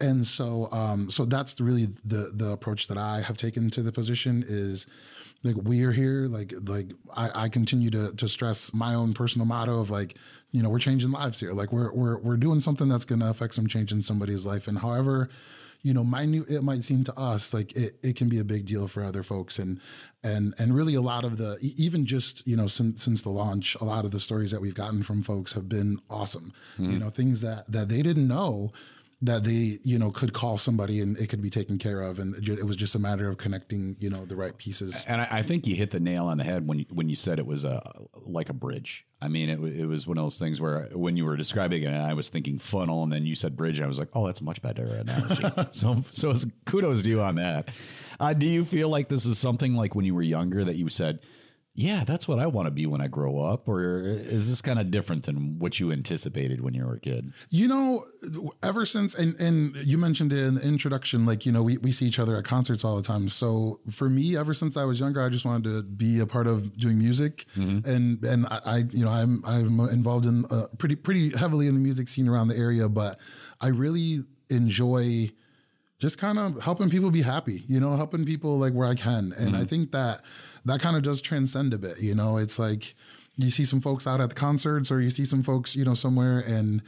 And 0.00 0.26
so, 0.26 0.68
um, 0.72 1.10
so 1.10 1.24
that's 1.24 1.60
really 1.60 1.88
the, 2.04 2.32
the 2.34 2.50
approach 2.50 2.88
that 2.88 2.98
I 2.98 3.20
have 3.20 3.36
taken 3.36 3.70
to 3.70 3.82
the 3.82 3.92
position 3.92 4.44
is 4.48 4.88
like, 5.44 5.54
we 5.62 5.84
are 5.84 5.92
here. 5.92 6.26
Like, 6.26 6.54
like 6.64 6.92
I, 7.16 7.44
I 7.44 7.48
continue 7.48 7.90
to, 7.90 8.12
to 8.12 8.26
stress 8.26 8.74
my 8.74 8.94
own 8.94 9.14
personal 9.14 9.46
motto 9.46 9.78
of 9.78 9.90
like, 9.90 10.16
you 10.50 10.60
know, 10.60 10.70
we're 10.70 10.80
changing 10.80 11.12
lives 11.12 11.38
here. 11.38 11.52
Like 11.52 11.72
we're, 11.72 11.92
we're, 11.92 12.18
we're 12.18 12.36
doing 12.36 12.58
something 12.58 12.88
that's 12.88 13.04
going 13.04 13.20
to 13.20 13.28
affect 13.28 13.54
some 13.54 13.68
change 13.68 13.92
in 13.92 14.02
somebody's 14.02 14.44
life. 14.44 14.66
And 14.66 14.78
however, 14.78 15.28
you 15.82 15.94
know, 15.94 16.04
minute 16.04 16.48
it 16.48 16.62
might 16.62 16.84
seem 16.84 17.04
to 17.04 17.18
us, 17.18 17.54
like 17.54 17.74
it, 17.76 17.96
it 18.02 18.16
can 18.16 18.28
be 18.28 18.38
a 18.38 18.44
big 18.44 18.66
deal 18.66 18.86
for 18.86 19.02
other 19.02 19.22
folks. 19.22 19.58
And 19.58 19.80
and 20.22 20.54
and 20.58 20.74
really 20.74 20.94
a 20.94 21.00
lot 21.00 21.24
of 21.24 21.38
the 21.38 21.58
even 21.60 22.04
just, 22.06 22.46
you 22.46 22.56
know, 22.56 22.66
since 22.66 23.02
since 23.02 23.22
the 23.22 23.30
launch, 23.30 23.76
a 23.80 23.84
lot 23.84 24.04
of 24.04 24.10
the 24.10 24.20
stories 24.20 24.50
that 24.50 24.60
we've 24.60 24.74
gotten 24.74 25.02
from 25.02 25.22
folks 25.22 25.54
have 25.54 25.68
been 25.68 26.00
awesome. 26.10 26.52
You 26.78 26.86
hmm. 26.86 26.98
know, 26.98 27.10
things 27.10 27.40
that 27.40 27.70
that 27.70 27.88
they 27.88 28.02
didn't 28.02 28.28
know 28.28 28.72
that 29.22 29.44
they, 29.44 29.78
you 29.82 29.98
know, 29.98 30.10
could 30.10 30.32
call 30.32 30.56
somebody 30.56 31.00
and 31.00 31.18
it 31.18 31.28
could 31.28 31.42
be 31.42 31.50
taken 31.50 31.78
care 31.78 32.00
of. 32.00 32.18
And 32.18 32.48
it 32.48 32.64
was 32.64 32.76
just 32.76 32.94
a 32.94 32.98
matter 32.98 33.28
of 33.28 33.36
connecting, 33.36 33.96
you 34.00 34.08
know, 34.08 34.24
the 34.24 34.36
right 34.36 34.56
pieces. 34.56 35.04
And 35.06 35.20
I, 35.20 35.28
I 35.30 35.42
think 35.42 35.66
you 35.66 35.74
hit 35.74 35.90
the 35.90 36.00
nail 36.00 36.26
on 36.26 36.38
the 36.38 36.44
head 36.44 36.66
when 36.66 36.78
you, 36.78 36.86
when 36.88 37.10
you 37.10 37.16
said 37.16 37.38
it 37.38 37.46
was 37.46 37.64
a 37.64 37.82
like 38.24 38.48
a 38.48 38.54
bridge. 38.54 39.06
I 39.20 39.28
mean, 39.28 39.50
it, 39.50 39.60
it 39.80 39.86
was 39.86 40.06
one 40.06 40.16
of 40.16 40.24
those 40.24 40.38
things 40.38 40.58
where 40.58 40.88
when 40.92 41.18
you 41.18 41.26
were 41.26 41.36
describing 41.36 41.82
it, 41.82 41.92
I 41.92 42.14
was 42.14 42.30
thinking 42.30 42.58
funnel, 42.58 43.02
and 43.02 43.12
then 43.12 43.26
you 43.26 43.34
said 43.34 43.54
bridge, 43.54 43.76
and 43.76 43.84
I 43.84 43.88
was 43.88 43.98
like, 43.98 44.08
oh, 44.14 44.26
that's 44.26 44.40
a 44.40 44.44
much 44.44 44.62
better 44.62 44.86
analogy. 44.86 45.44
so, 45.72 46.02
so 46.10 46.30
it's, 46.30 46.46
kudos 46.64 47.02
to 47.02 47.08
you 47.08 47.20
on 47.20 47.34
that. 47.34 47.68
Uh, 48.18 48.32
do 48.32 48.46
you 48.46 48.64
feel 48.64 48.88
like 48.88 49.10
this 49.10 49.26
is 49.26 49.38
something 49.38 49.74
like 49.74 49.94
when 49.94 50.06
you 50.06 50.14
were 50.14 50.22
younger 50.22 50.64
that 50.64 50.76
you 50.76 50.88
said, 50.88 51.18
yeah, 51.72 52.02
that's 52.04 52.26
what 52.26 52.40
I 52.40 52.46
want 52.46 52.66
to 52.66 52.70
be 52.72 52.84
when 52.84 53.00
I 53.00 53.06
grow 53.06 53.38
up, 53.40 53.68
or 53.68 54.00
uh, 54.00 54.28
is 54.28 54.48
this 54.48 54.60
kind 54.60 54.78
of 54.78 54.90
different 54.90 55.24
than 55.24 55.58
what 55.58 55.78
you 55.78 55.92
anticipated 55.92 56.60
when 56.60 56.74
you 56.74 56.84
were 56.84 56.94
a 56.94 57.00
kid? 57.00 57.32
You 57.48 57.68
know, 57.68 58.06
ever 58.62 58.84
since, 58.84 59.14
and, 59.14 59.38
and 59.40 59.76
you 59.76 59.96
mentioned 59.96 60.32
it 60.32 60.44
in 60.44 60.54
the 60.56 60.62
introduction, 60.62 61.24
like, 61.24 61.46
you 61.46 61.52
know, 61.52 61.62
we, 61.62 61.78
we 61.78 61.92
see 61.92 62.06
each 62.06 62.18
other 62.18 62.36
at 62.36 62.44
concerts 62.44 62.84
all 62.84 62.96
the 62.96 63.02
time. 63.02 63.28
So 63.28 63.80
for 63.92 64.10
me, 64.10 64.36
ever 64.36 64.52
since 64.52 64.76
I 64.76 64.84
was 64.84 64.98
younger, 64.98 65.22
I 65.22 65.28
just 65.28 65.44
wanted 65.44 65.64
to 65.72 65.82
be 65.84 66.18
a 66.18 66.26
part 66.26 66.48
of 66.48 66.76
doing 66.76 66.98
music. 66.98 67.46
Mm-hmm. 67.56 67.88
And, 67.88 68.24
and 68.24 68.46
I, 68.46 68.60
I, 68.64 68.76
you 68.90 69.04
know, 69.04 69.10
I'm, 69.10 69.42
I'm 69.46 69.80
involved 69.90 70.26
in 70.26 70.46
uh, 70.46 70.66
pretty, 70.76 70.96
pretty 70.96 71.36
heavily 71.36 71.68
in 71.68 71.74
the 71.74 71.80
music 71.80 72.08
scene 72.08 72.28
around 72.28 72.48
the 72.48 72.56
area, 72.56 72.88
but 72.88 73.18
I 73.60 73.68
really 73.68 74.24
enjoy 74.50 75.30
just 76.00 76.18
kind 76.18 76.38
of 76.38 76.60
helping 76.62 76.90
people 76.90 77.10
be 77.10 77.22
happy, 77.22 77.64
you 77.68 77.78
know, 77.78 77.94
helping 77.94 78.24
people 78.24 78.58
like 78.58 78.72
where 78.72 78.88
I 78.88 78.96
can. 78.96 79.32
And 79.38 79.54
I 79.54 79.60
mm-hmm. 79.60 79.64
think 79.64 79.92
that 79.92 80.22
that 80.64 80.80
kind 80.80 80.96
of 80.96 81.02
does 81.02 81.20
transcend 81.20 81.74
a 81.74 81.78
bit, 81.78 82.00
you 82.00 82.14
know, 82.14 82.36
it's 82.36 82.58
like 82.58 82.94
you 83.36 83.50
see 83.50 83.64
some 83.64 83.80
folks 83.80 84.06
out 84.06 84.20
at 84.20 84.28
the 84.30 84.34
concerts 84.34 84.90
or 84.90 85.00
you 85.00 85.10
see 85.10 85.24
some 85.24 85.42
folks, 85.42 85.74
you 85.74 85.84
know, 85.84 85.94
somewhere 85.94 86.40
and 86.40 86.82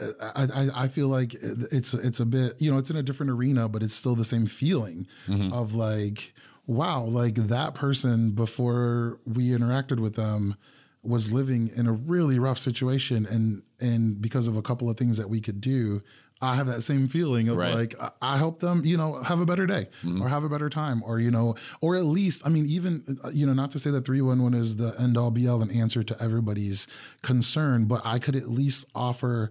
uh, 0.00 0.30
I, 0.34 0.42
I, 0.42 0.68
I 0.84 0.88
feel 0.88 1.08
like 1.08 1.34
it's 1.34 1.94
it's 1.94 2.20
a 2.20 2.26
bit 2.26 2.60
you 2.60 2.70
know 2.70 2.78
it's 2.78 2.90
in 2.90 2.96
a 2.96 3.02
different 3.02 3.30
arena, 3.30 3.68
but 3.68 3.82
it's 3.82 3.94
still 3.94 4.14
the 4.14 4.24
same 4.24 4.46
feeling 4.46 5.06
mm-hmm. 5.26 5.52
of 5.52 5.74
like 5.74 6.32
wow, 6.66 7.02
like 7.02 7.34
that 7.34 7.74
person 7.74 8.30
before 8.30 9.18
we 9.26 9.48
interacted 9.48 9.98
with 9.98 10.14
them 10.14 10.56
was 11.02 11.32
living 11.32 11.70
in 11.74 11.86
a 11.86 11.92
really 11.92 12.38
rough 12.38 12.58
situation, 12.58 13.26
and 13.26 13.62
and 13.80 14.20
because 14.20 14.46
of 14.48 14.56
a 14.56 14.62
couple 14.62 14.88
of 14.88 14.96
things 14.96 15.16
that 15.16 15.28
we 15.28 15.40
could 15.40 15.60
do, 15.60 16.02
I 16.42 16.54
have 16.56 16.66
that 16.68 16.82
same 16.82 17.06
feeling 17.06 17.48
of 17.50 17.56
Right. 17.58 17.74
like 17.74 17.94
I- 18.22 18.38
help 18.38 18.60
them, 18.60 18.82
you 18.84 18.96
know, 18.96 19.22
have 19.22 19.40
a 19.40 19.46
better 19.46 19.66
day 19.66 19.88
or 20.20 20.28
have 20.28 20.42
a 20.44 20.48
better 20.48 20.70
time, 20.70 21.02
or 21.04 21.20
you 21.20 21.30
know, 21.30 21.54
or 21.82 21.96
at 21.96 22.04
least 22.06 22.42
I 22.46 22.48
mean, 22.48 22.66
even 22.66 23.18
uh, 23.24 23.28
you 23.28 23.44
know, 23.46 23.52
not 23.52 23.70
to 23.72 23.78
say 23.78 23.90
that 23.90 24.04
three 24.06 24.22
one 24.22 24.42
one 24.42 24.54
is 24.54 24.76
the 24.76 24.94
end 24.98 25.16
all 25.18 25.30
be 25.30 25.46
all 25.46 25.60
and 25.60 25.70
answer 25.70 26.02
to 26.02 26.22
everybody's 26.22 26.86
concern, 27.22 27.84
but 27.84 28.00
I 28.04 28.18
could 28.18 28.36
at 28.36 28.48
least 28.48 28.86
offer 28.94 29.50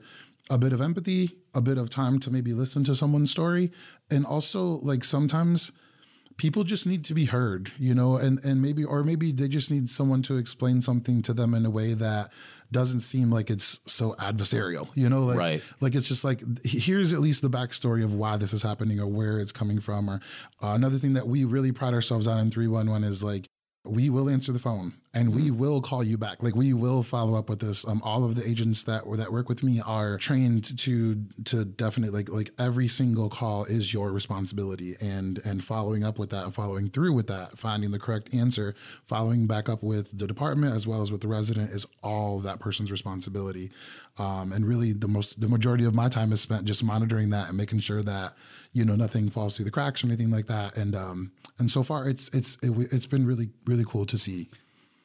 a 0.49 0.57
bit 0.57 0.73
of 0.73 0.81
empathy, 0.81 1.35
a 1.53 1.61
bit 1.61 1.77
of 1.77 1.89
time 1.91 2.19
to 2.21 2.31
maybe 2.31 2.53
listen 2.53 2.83
to 2.85 2.95
someone's 2.95 3.29
story, 3.29 3.71
and 4.09 4.25
also 4.25 4.79
like 4.81 5.03
sometimes 5.03 5.71
people 6.37 6.63
just 6.63 6.87
need 6.87 7.03
to 7.05 7.13
be 7.13 7.25
heard, 7.25 7.71
you 7.77 7.93
know, 7.93 8.15
and 8.17 8.43
and 8.43 8.61
maybe 8.61 8.83
or 8.83 9.03
maybe 9.03 9.31
they 9.31 9.47
just 9.47 9.69
need 9.69 9.87
someone 9.89 10.23
to 10.23 10.37
explain 10.37 10.81
something 10.81 11.21
to 11.21 11.33
them 11.33 11.53
in 11.53 11.65
a 11.65 11.69
way 11.69 11.93
that 11.93 12.31
doesn't 12.71 12.99
seem 12.99 13.31
like 13.31 13.49
it's 13.49 13.79
so 13.85 14.13
adversarial, 14.19 14.87
you 14.95 15.09
know, 15.09 15.23
like 15.25 15.37
Right. 15.37 15.63
like 15.81 15.95
it's 15.95 16.07
just 16.07 16.23
like 16.23 16.41
here's 16.65 17.13
at 17.13 17.19
least 17.19 17.41
the 17.41 17.49
backstory 17.49 18.03
of 18.03 18.13
why 18.13 18.37
this 18.37 18.53
is 18.53 18.61
happening 18.63 18.99
or 18.99 19.07
where 19.07 19.39
it's 19.39 19.51
coming 19.51 19.79
from. 19.79 20.09
Or 20.09 20.15
uh, 20.61 20.73
another 20.73 20.97
thing 20.97 21.13
that 21.13 21.27
we 21.27 21.43
really 21.45 21.71
pride 21.71 21.93
ourselves 21.93 22.27
on 22.27 22.39
in 22.39 22.51
three 22.51 22.67
one 22.67 22.89
one 22.89 23.03
is 23.03 23.23
like 23.23 23.47
we 23.85 24.09
will 24.09 24.29
answer 24.29 24.51
the 24.51 24.59
phone 24.59 24.93
and 25.11 25.33
we 25.33 25.45
Mm-hmm. 25.49 25.57
will 25.57 25.81
call 25.81 26.03
you 26.03 26.19
back. 26.19 26.43
Like 26.43 26.55
we 26.55 26.71
will 26.71 27.01
follow 27.01 27.33
up 27.33 27.49
with 27.49 27.59
this. 27.59 27.87
Um, 27.87 27.99
all 28.03 28.23
of 28.23 28.35
the 28.35 28.47
agents 28.47 28.83
that 28.83 29.03
that 29.17 29.31
work 29.31 29.49
with 29.49 29.63
me 29.63 29.81
are 29.83 30.17
trained 30.19 30.77
to 30.79 31.15
to 31.45 31.65
definitely 31.65 32.15
like 32.15 32.29
like 32.29 32.51
every 32.59 32.87
single 32.87 33.27
call 33.27 33.65
is 33.65 33.91
your 33.91 34.11
responsibility 34.11 34.95
and 35.01 35.39
and 35.43 35.63
following 35.63 36.03
up 36.03 36.19
with 36.19 36.29
that 36.29 36.43
and 36.43 36.53
following 36.53 36.89
through 36.91 37.13
with 37.13 37.25
that, 37.27 37.57
finding 37.57 37.89
the 37.89 37.97
correct 37.97 38.33
answer, 38.35 38.75
following 39.05 39.47
back 39.47 39.67
up 39.67 39.81
with 39.81 40.15
the 40.15 40.27
department 40.27 40.75
as 40.75 40.85
well 40.85 41.01
as 41.01 41.11
with 41.11 41.21
the 41.21 41.27
resident 41.27 41.71
is 41.71 41.87
all 42.03 42.37
that 42.39 42.59
person's 42.59 42.91
responsibility. 42.91 43.71
Um, 44.19 44.53
and 44.53 44.63
really 44.63 44.93
the 44.93 45.07
most 45.07 45.41
the 45.41 45.47
majority 45.47 45.85
of 45.85 45.95
my 45.95 46.09
time 46.09 46.31
is 46.31 46.41
spent 46.41 46.65
just 46.65 46.83
monitoring 46.83 47.31
that 47.31 47.47
and 47.47 47.57
making 47.57 47.79
sure 47.79 48.03
that 48.03 48.33
you 48.73 48.85
know 48.85 48.95
nothing 48.95 49.29
falls 49.31 49.55
through 49.55 49.65
the 49.65 49.71
cracks 49.71 50.03
or 50.03 50.07
anything 50.07 50.29
like 50.29 50.45
that. 50.47 50.77
And 50.77 50.93
um 50.95 51.31
and 51.57 51.71
so 51.71 51.81
far 51.81 52.07
it's 52.07 52.29
it's 52.29 52.59
it, 52.61 52.71
it's 52.91 53.07
been 53.07 53.25
really 53.25 53.49
really 53.65 53.85
cool 53.87 54.05
to 54.05 54.17
see. 54.17 54.49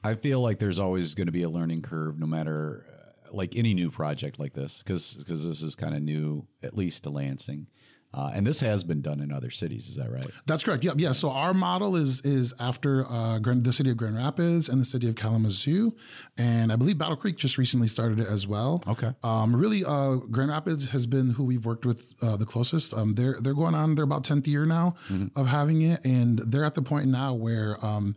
I 0.04 0.14
feel 0.14 0.40
like 0.40 0.58
there's 0.58 0.78
always 0.78 1.14
going 1.14 1.26
to 1.26 1.32
be 1.32 1.42
a 1.42 1.48
learning 1.50 1.82
curve, 1.82 2.18
no 2.18 2.26
matter 2.26 2.84
uh, 2.88 3.34
like 3.34 3.56
any 3.56 3.72
new 3.72 3.90
project 3.90 4.38
like 4.38 4.52
this, 4.52 4.82
because 4.82 5.14
because 5.14 5.46
this 5.46 5.62
is 5.62 5.74
kind 5.74 5.94
of 5.94 6.02
new, 6.02 6.46
at 6.62 6.76
least 6.76 7.04
to 7.04 7.10
Lansing, 7.10 7.66
uh, 8.12 8.30
and 8.34 8.46
this 8.46 8.60
has 8.60 8.84
been 8.84 9.00
done 9.00 9.20
in 9.20 9.32
other 9.32 9.50
cities. 9.50 9.88
Is 9.88 9.96
that 9.96 10.10
right? 10.12 10.26
That's 10.46 10.62
correct. 10.62 10.84
Yep. 10.84 10.96
Yeah. 10.98 11.12
So 11.12 11.30
our 11.30 11.54
model 11.54 11.96
is 11.96 12.20
is 12.20 12.52
after 12.60 13.06
uh, 13.08 13.38
Grand, 13.38 13.64
the 13.64 13.72
city 13.72 13.90
of 13.90 13.96
Grand 13.96 14.16
Rapids 14.16 14.68
and 14.68 14.78
the 14.78 14.84
city 14.84 15.08
of 15.08 15.16
Kalamazoo, 15.16 15.96
and 16.36 16.70
I 16.70 16.76
believe 16.76 16.98
Battle 16.98 17.16
Creek 17.16 17.38
just 17.38 17.56
recently 17.56 17.88
started 17.88 18.20
it 18.20 18.28
as 18.28 18.46
well. 18.46 18.84
Okay. 18.86 19.10
Um, 19.22 19.56
really, 19.56 19.84
uh, 19.86 20.16
Grand 20.16 20.50
Rapids 20.50 20.90
has 20.90 21.06
been 21.06 21.30
who 21.30 21.44
we've 21.44 21.64
worked 21.64 21.86
with 21.86 22.12
uh, 22.22 22.36
the 22.36 22.46
closest. 22.46 22.92
Um, 22.92 23.14
they're 23.14 23.36
they're 23.40 23.54
going 23.54 23.74
on 23.74 23.94
their 23.94 24.04
about 24.04 24.22
tenth 24.22 24.46
year 24.46 24.66
now 24.66 24.96
of 25.34 25.46
having 25.46 25.80
it, 25.80 26.04
and 26.04 26.38
they're 26.40 26.64
at 26.66 26.74
the 26.74 26.82
point 26.82 27.08
now 27.08 27.32
where. 27.32 27.84
Um, 27.84 28.16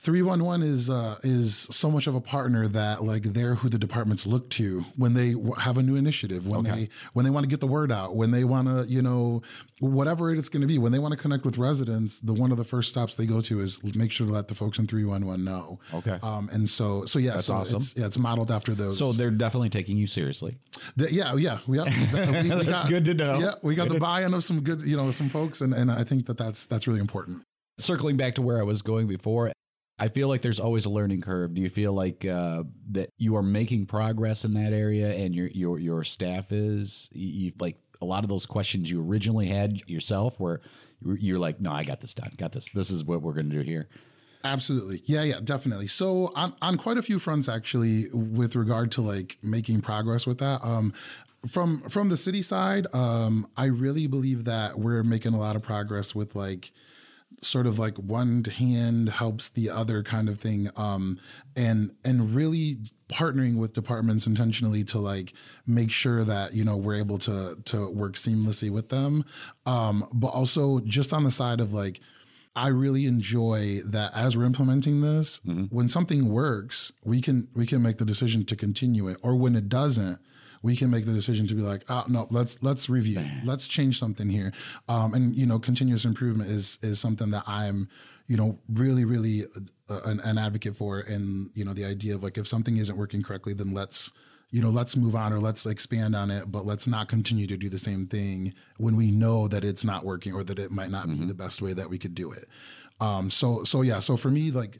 311 0.00 0.62
is 0.66 0.88
uh, 0.90 1.18
is 1.22 1.66
so 1.70 1.90
much 1.90 2.06
of 2.06 2.14
a 2.14 2.20
partner 2.20 2.68
that 2.68 3.02
like 3.04 3.22
they're 3.24 3.54
who 3.56 3.68
the 3.68 3.78
departments 3.78 4.26
look 4.26 4.48
to 4.50 4.84
when 4.96 5.14
they 5.14 5.32
w- 5.32 5.52
have 5.54 5.76
a 5.76 5.82
new 5.82 5.96
initiative 5.96 6.46
when 6.46 6.62
they 6.62 6.88
when 7.14 7.24
they 7.24 7.30
want 7.30 7.44
to 7.44 7.48
get 7.48 7.60
the 7.60 7.66
word 7.66 7.90
out 7.90 8.14
when 8.14 8.30
they 8.30 8.44
want 8.44 8.68
to 8.68 8.84
you 8.88 9.02
know 9.02 9.42
whatever 9.80 10.32
it's 10.32 10.48
going 10.48 10.60
to 10.60 10.66
be 10.66 10.78
when 10.78 10.92
they 10.92 10.98
want 10.98 11.12
to 11.12 11.18
connect 11.18 11.44
with 11.44 11.58
residents 11.58 12.20
the 12.20 12.32
one 12.32 12.50
of 12.52 12.58
the 12.58 12.64
first 12.64 12.90
stops 12.90 13.16
they 13.16 13.26
go 13.26 13.40
to 13.40 13.60
is 13.60 13.82
make 13.96 14.12
sure 14.12 14.26
to 14.26 14.32
let 14.32 14.46
the 14.48 14.54
folks 14.54 14.78
in 14.78 14.86
311 14.86 15.44
know 15.44 15.78
Okay. 15.94 16.18
um 16.22 16.48
and 16.52 16.68
so 16.68 17.04
so 17.04 17.18
yeah 17.18 17.38
so 17.40 17.54
awesome. 17.54 17.76
it's, 17.76 17.94
yeah 17.96 18.06
it's 18.06 18.18
modeled 18.18 18.50
after 18.50 18.74
those 18.74 18.98
So 18.98 19.12
they're 19.12 19.30
definitely 19.30 19.70
taking 19.70 19.96
you 19.96 20.06
seriously. 20.06 20.56
the- 20.96 21.12
yeah, 21.12 21.34
yeah, 21.36 21.58
we, 21.66 21.76
got, 21.78 21.88
we, 22.12 22.50
we 22.54 22.64
got, 22.64 22.88
good 22.88 23.04
to 23.06 23.14
know. 23.14 23.38
Yeah, 23.40 23.54
we 23.62 23.74
got 23.74 23.88
the 23.88 23.98
buy-in 23.98 24.32
of 24.34 24.44
some 24.44 24.60
good, 24.60 24.82
you 24.82 24.96
know, 24.96 25.10
some 25.10 25.28
folks, 25.28 25.60
and, 25.60 25.72
and 25.74 25.90
I 25.90 26.04
think 26.04 26.26
that 26.26 26.36
that's 26.38 26.66
that's 26.66 26.86
really 26.86 27.00
important. 27.00 27.42
Circling 27.78 28.16
back 28.16 28.34
to 28.36 28.42
where 28.42 28.58
I 28.58 28.62
was 28.62 28.82
going 28.82 29.06
before, 29.06 29.52
I 29.98 30.08
feel 30.08 30.28
like 30.28 30.42
there's 30.42 30.60
always 30.60 30.84
a 30.84 30.90
learning 30.90 31.22
curve. 31.22 31.54
Do 31.54 31.60
you 31.60 31.68
feel 31.68 31.92
like 31.92 32.24
uh, 32.24 32.64
that 32.92 33.10
you 33.18 33.36
are 33.36 33.42
making 33.42 33.86
progress 33.86 34.44
in 34.44 34.54
that 34.54 34.72
area, 34.72 35.12
and 35.12 35.34
your 35.34 35.48
your 35.48 35.78
your 35.78 36.04
staff 36.04 36.52
is 36.52 37.08
you, 37.12 37.52
like 37.58 37.76
a 38.00 38.04
lot 38.04 38.22
of 38.22 38.28
those 38.28 38.46
questions 38.46 38.90
you 38.90 39.02
originally 39.02 39.48
had 39.48 39.82
yourself, 39.88 40.38
where 40.38 40.60
you're 41.04 41.16
you're 41.18 41.38
like, 41.38 41.60
no, 41.60 41.72
I 41.72 41.84
got 41.84 42.00
this 42.00 42.14
done, 42.14 42.32
got 42.36 42.52
this. 42.52 42.68
This 42.72 42.90
is 42.90 43.04
what 43.04 43.22
we're 43.22 43.32
going 43.32 43.50
to 43.50 43.56
do 43.56 43.62
here. 43.62 43.88
Absolutely. 44.44 45.02
Yeah, 45.04 45.22
yeah, 45.24 45.40
definitely. 45.42 45.88
So 45.88 46.32
on 46.36 46.54
on 46.62 46.76
quite 46.78 46.96
a 46.96 47.02
few 47.02 47.18
fronts 47.18 47.48
actually 47.48 48.08
with 48.12 48.54
regard 48.54 48.92
to 48.92 49.02
like 49.02 49.36
making 49.42 49.80
progress 49.80 50.26
with 50.26 50.38
that. 50.38 50.64
Um 50.64 50.92
from 51.48 51.88
from 51.88 52.08
the 52.08 52.16
city 52.16 52.42
side, 52.42 52.86
um 52.94 53.48
I 53.56 53.66
really 53.66 54.06
believe 54.06 54.44
that 54.44 54.78
we're 54.78 55.02
making 55.02 55.34
a 55.34 55.38
lot 55.38 55.56
of 55.56 55.62
progress 55.62 56.14
with 56.14 56.36
like 56.36 56.70
sort 57.40 57.66
of 57.66 57.78
like 57.78 57.96
one 57.98 58.44
hand 58.44 59.08
helps 59.08 59.48
the 59.50 59.70
other 59.70 60.02
kind 60.02 60.28
of 60.28 60.40
thing 60.40 60.68
um 60.76 61.18
and 61.54 61.92
and 62.04 62.34
really 62.34 62.78
partnering 63.08 63.56
with 63.56 63.72
departments 63.72 64.26
intentionally 64.26 64.84
to 64.84 64.98
like 64.98 65.32
make 65.66 65.90
sure 65.90 66.24
that 66.24 66.52
you 66.52 66.64
know 66.64 66.76
we're 66.76 66.94
able 66.96 67.18
to 67.18 67.56
to 67.64 67.88
work 67.90 68.14
seamlessly 68.14 68.70
with 68.70 68.88
them. 68.88 69.24
Um 69.66 70.06
but 70.12 70.28
also 70.28 70.80
just 70.80 71.12
on 71.12 71.24
the 71.24 71.30
side 71.30 71.60
of 71.60 71.72
like 71.72 72.00
I 72.56 72.68
really 72.68 73.06
enjoy 73.06 73.80
that 73.86 74.10
as 74.16 74.36
we're 74.36 74.44
implementing 74.44 75.00
this, 75.00 75.40
when 75.70 75.88
something 75.88 76.28
works, 76.28 76.92
we 77.04 77.20
can 77.20 77.46
we 77.54 77.66
can 77.66 77.82
make 77.82 77.98
the 77.98 78.04
decision 78.04 78.44
to 78.46 78.56
continue 78.56 79.06
it, 79.06 79.18
or 79.22 79.36
when 79.36 79.54
it 79.54 79.68
doesn't, 79.68 80.18
we 80.62 80.76
can 80.76 80.90
make 80.90 81.06
the 81.06 81.12
decision 81.12 81.46
to 81.48 81.54
be 81.54 81.62
like, 81.62 81.84
oh 81.88 82.04
no, 82.08 82.26
let's 82.30 82.62
let's 82.62 82.88
review, 82.88 83.24
let's 83.44 83.68
change 83.68 83.98
something 83.98 84.28
here, 84.28 84.52
um, 84.88 85.14
and 85.14 85.34
you 85.34 85.46
know, 85.46 85.58
continuous 85.58 86.04
improvement 86.04 86.50
is 86.50 86.78
is 86.82 86.98
something 87.00 87.30
that 87.30 87.44
I'm, 87.46 87.88
you 88.26 88.36
know, 88.36 88.58
really 88.68 89.04
really 89.04 89.44
uh, 89.88 90.00
an, 90.04 90.20
an 90.20 90.38
advocate 90.38 90.76
for, 90.76 91.00
and 91.00 91.50
you 91.54 91.64
know, 91.64 91.72
the 91.72 91.84
idea 91.84 92.14
of 92.14 92.22
like 92.22 92.38
if 92.38 92.46
something 92.46 92.76
isn't 92.76 92.96
working 92.96 93.22
correctly, 93.22 93.54
then 93.54 93.72
let's 93.72 94.12
you 94.50 94.62
know, 94.62 94.70
let's 94.70 94.96
move 94.96 95.14
on 95.14 95.32
or 95.32 95.40
let's 95.40 95.66
expand 95.66 96.16
on 96.16 96.30
it, 96.30 96.50
but 96.50 96.64
let's 96.64 96.86
not 96.86 97.08
continue 97.08 97.46
to 97.46 97.56
do 97.56 97.68
the 97.68 97.78
same 97.78 98.06
thing 98.06 98.54
when 98.78 98.96
we 98.96 99.10
know 99.10 99.46
that 99.46 99.62
it's 99.62 99.84
not 99.84 100.04
working 100.04 100.32
or 100.32 100.42
that 100.42 100.58
it 100.58 100.70
might 100.70 100.90
not 100.90 101.06
be 101.06 101.16
the 101.16 101.34
best 101.34 101.60
way 101.60 101.74
that 101.74 101.90
we 101.90 101.98
could 101.98 102.14
do 102.14 102.32
it. 102.32 102.48
Um, 103.00 103.30
so, 103.30 103.62
so 103.64 103.82
yeah, 103.82 103.98
so 103.98 104.16
for 104.16 104.30
me, 104.30 104.50
like 104.50 104.78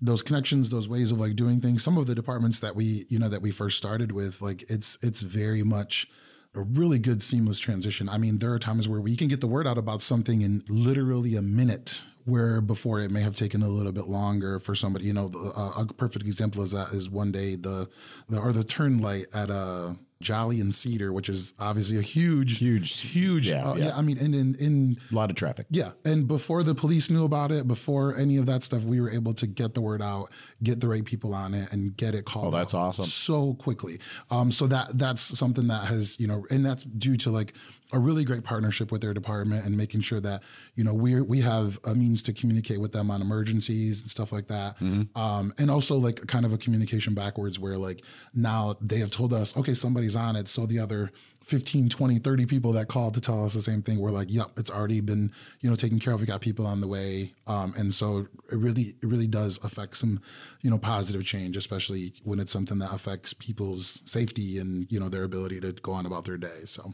those 0.00 0.22
connections, 0.22 0.70
those 0.70 0.88
ways 0.88 1.12
of 1.12 1.20
like 1.20 1.36
doing 1.36 1.60
things, 1.60 1.82
some 1.82 1.96
of 1.96 2.06
the 2.06 2.14
departments 2.14 2.60
that 2.60 2.76
we, 2.76 3.06
you 3.08 3.18
know, 3.18 3.28
that 3.28 3.42
we 3.42 3.50
first 3.50 3.78
started 3.78 4.12
with, 4.12 4.42
like 4.42 4.64
it's, 4.70 4.98
it's 5.02 5.22
very 5.22 5.62
much 5.62 6.08
a 6.54 6.62
really 6.62 6.98
good 6.98 7.22
seamless 7.22 7.58
transition. 7.58 8.08
I 8.08 8.18
mean, 8.18 8.38
there 8.38 8.52
are 8.52 8.58
times 8.58 8.88
where 8.88 9.00
we 9.00 9.16
can 9.16 9.28
get 9.28 9.40
the 9.40 9.46
word 9.46 9.66
out 9.66 9.78
about 9.78 10.02
something 10.02 10.42
in 10.42 10.62
literally 10.68 11.36
a 11.36 11.42
minute 11.42 12.02
where 12.24 12.60
before 12.60 13.00
it 13.00 13.10
may 13.10 13.22
have 13.22 13.36
taken 13.36 13.62
a 13.62 13.68
little 13.68 13.92
bit 13.92 14.08
longer 14.08 14.58
for 14.58 14.74
somebody. 14.74 15.06
You 15.06 15.12
know, 15.12 15.30
a, 15.56 15.82
a 15.82 15.86
perfect 15.86 16.26
example 16.26 16.62
is 16.62 16.72
that 16.72 16.88
is 16.88 17.08
one 17.08 17.30
day 17.30 17.56
the, 17.56 17.88
the 18.28 18.38
or 18.38 18.52
the 18.52 18.64
turn 18.64 18.98
light 18.98 19.26
at 19.32 19.50
uh, 19.50 19.94
Jolly 20.22 20.60
and 20.60 20.74
Cedar, 20.74 21.12
which 21.12 21.28
is 21.28 21.52
obviously 21.58 21.98
a 21.98 22.02
huge, 22.02 22.58
Huge. 22.58 23.00
huge. 23.00 23.48
Yeah, 23.48 23.68
uh, 23.68 23.74
yeah. 23.74 23.84
yeah. 23.86 23.96
I 23.96 24.02
mean, 24.02 24.16
in 24.18 24.32
in 24.34 24.54
in 24.56 24.96
A 25.12 25.14
lot 25.14 25.28
of 25.30 25.36
traffic. 25.36 25.66
yeah, 25.70 25.90
and 26.04 26.26
before 26.26 26.62
the 26.62 26.74
police 26.74 27.10
knew 27.10 27.24
about 27.24 27.52
it, 27.52 27.68
before 27.68 28.16
any 28.16 28.38
of 28.38 28.46
that 28.46 28.62
stuff, 28.62 28.84
we 28.84 29.00
were 29.00 29.10
able 29.10 29.34
to 29.34 29.46
get 29.46 29.74
the 29.74 29.80
word 29.82 30.00
out, 30.00 30.30
get 30.62 30.80
the 30.80 30.88
right 30.88 31.04
people 31.04 31.34
on 31.34 31.52
it, 31.52 31.70
and 31.70 31.94
get 31.96 32.14
it 32.14 32.24
called. 32.24 32.46
Oh, 32.54 32.56
that's 32.56 32.72
awesome. 32.74 33.04
So 33.04 33.54
quickly. 33.54 33.98
Um, 34.30 34.50
so 34.50 34.66
that 34.68 34.96
that's 34.96 35.20
something 35.20 35.66
that 35.68 35.84
has 35.84 36.18
you 36.18 36.26
know, 36.26 36.46
and 36.50 36.64
that's 36.64 36.84
due 36.84 37.16
to 37.18 37.30
like 37.30 37.52
a 37.92 37.98
really 37.98 38.24
great 38.24 38.44
partnership 38.44 38.90
with 38.90 39.00
their 39.00 39.14
department 39.14 39.64
and 39.64 39.76
making 39.76 40.00
sure 40.00 40.20
that 40.20 40.42
you 40.74 40.84
know 40.84 40.94
we 40.94 41.20
we 41.20 41.40
have 41.40 41.78
a 41.84 41.94
means 41.94 42.22
to 42.22 42.32
communicate 42.32 42.80
with 42.80 42.92
them 42.92 43.10
on 43.10 43.22
emergencies 43.22 44.00
and 44.00 44.10
stuff 44.10 44.32
like 44.32 44.48
that. 44.48 44.78
Mm-hmm. 44.78 45.16
Um, 45.18 45.54
and 45.58 45.70
also 45.70 45.96
like 45.96 46.26
kind 46.26 46.44
of 46.44 46.52
a 46.52 46.58
communication 46.58 47.14
backwards 47.14 47.58
where 47.58 47.76
like 47.76 48.02
now 48.34 48.76
they 48.80 48.98
have 48.98 49.10
told 49.10 49.32
us, 49.32 49.56
okay, 49.56 49.74
somebody's 49.74 50.16
on 50.16 50.36
it, 50.36 50.48
so 50.48 50.66
the 50.66 50.78
other 50.78 51.10
15 51.46 51.88
20 51.88 52.18
30 52.18 52.46
people 52.46 52.72
that 52.72 52.88
called 52.88 53.14
to 53.14 53.20
tell 53.20 53.44
us 53.44 53.54
the 53.54 53.62
same 53.62 53.80
thing 53.80 54.00
we're 54.00 54.10
like 54.10 54.26
yep 54.32 54.50
it's 54.56 54.68
already 54.68 55.00
been 55.00 55.30
you 55.60 55.70
know 55.70 55.76
taken 55.76 56.00
care 56.00 56.12
of 56.12 56.18
we 56.18 56.26
got 56.26 56.40
people 56.40 56.66
on 56.66 56.80
the 56.80 56.88
way 56.88 57.32
um, 57.46 57.72
and 57.76 57.94
so 57.94 58.26
it 58.50 58.56
really 58.56 58.96
it 59.00 59.04
really 59.04 59.28
does 59.28 59.60
affect 59.62 59.96
some 59.96 60.20
you 60.62 60.70
know 60.70 60.76
positive 60.76 61.24
change 61.24 61.56
especially 61.56 62.12
when 62.24 62.40
it's 62.40 62.50
something 62.50 62.80
that 62.80 62.92
affects 62.92 63.32
people's 63.32 64.02
safety 64.04 64.58
and 64.58 64.90
you 64.90 64.98
know 64.98 65.08
their 65.08 65.22
ability 65.22 65.60
to 65.60 65.70
go 65.70 65.92
on 65.92 66.04
about 66.04 66.24
their 66.24 66.36
day 66.36 66.64
so 66.64 66.92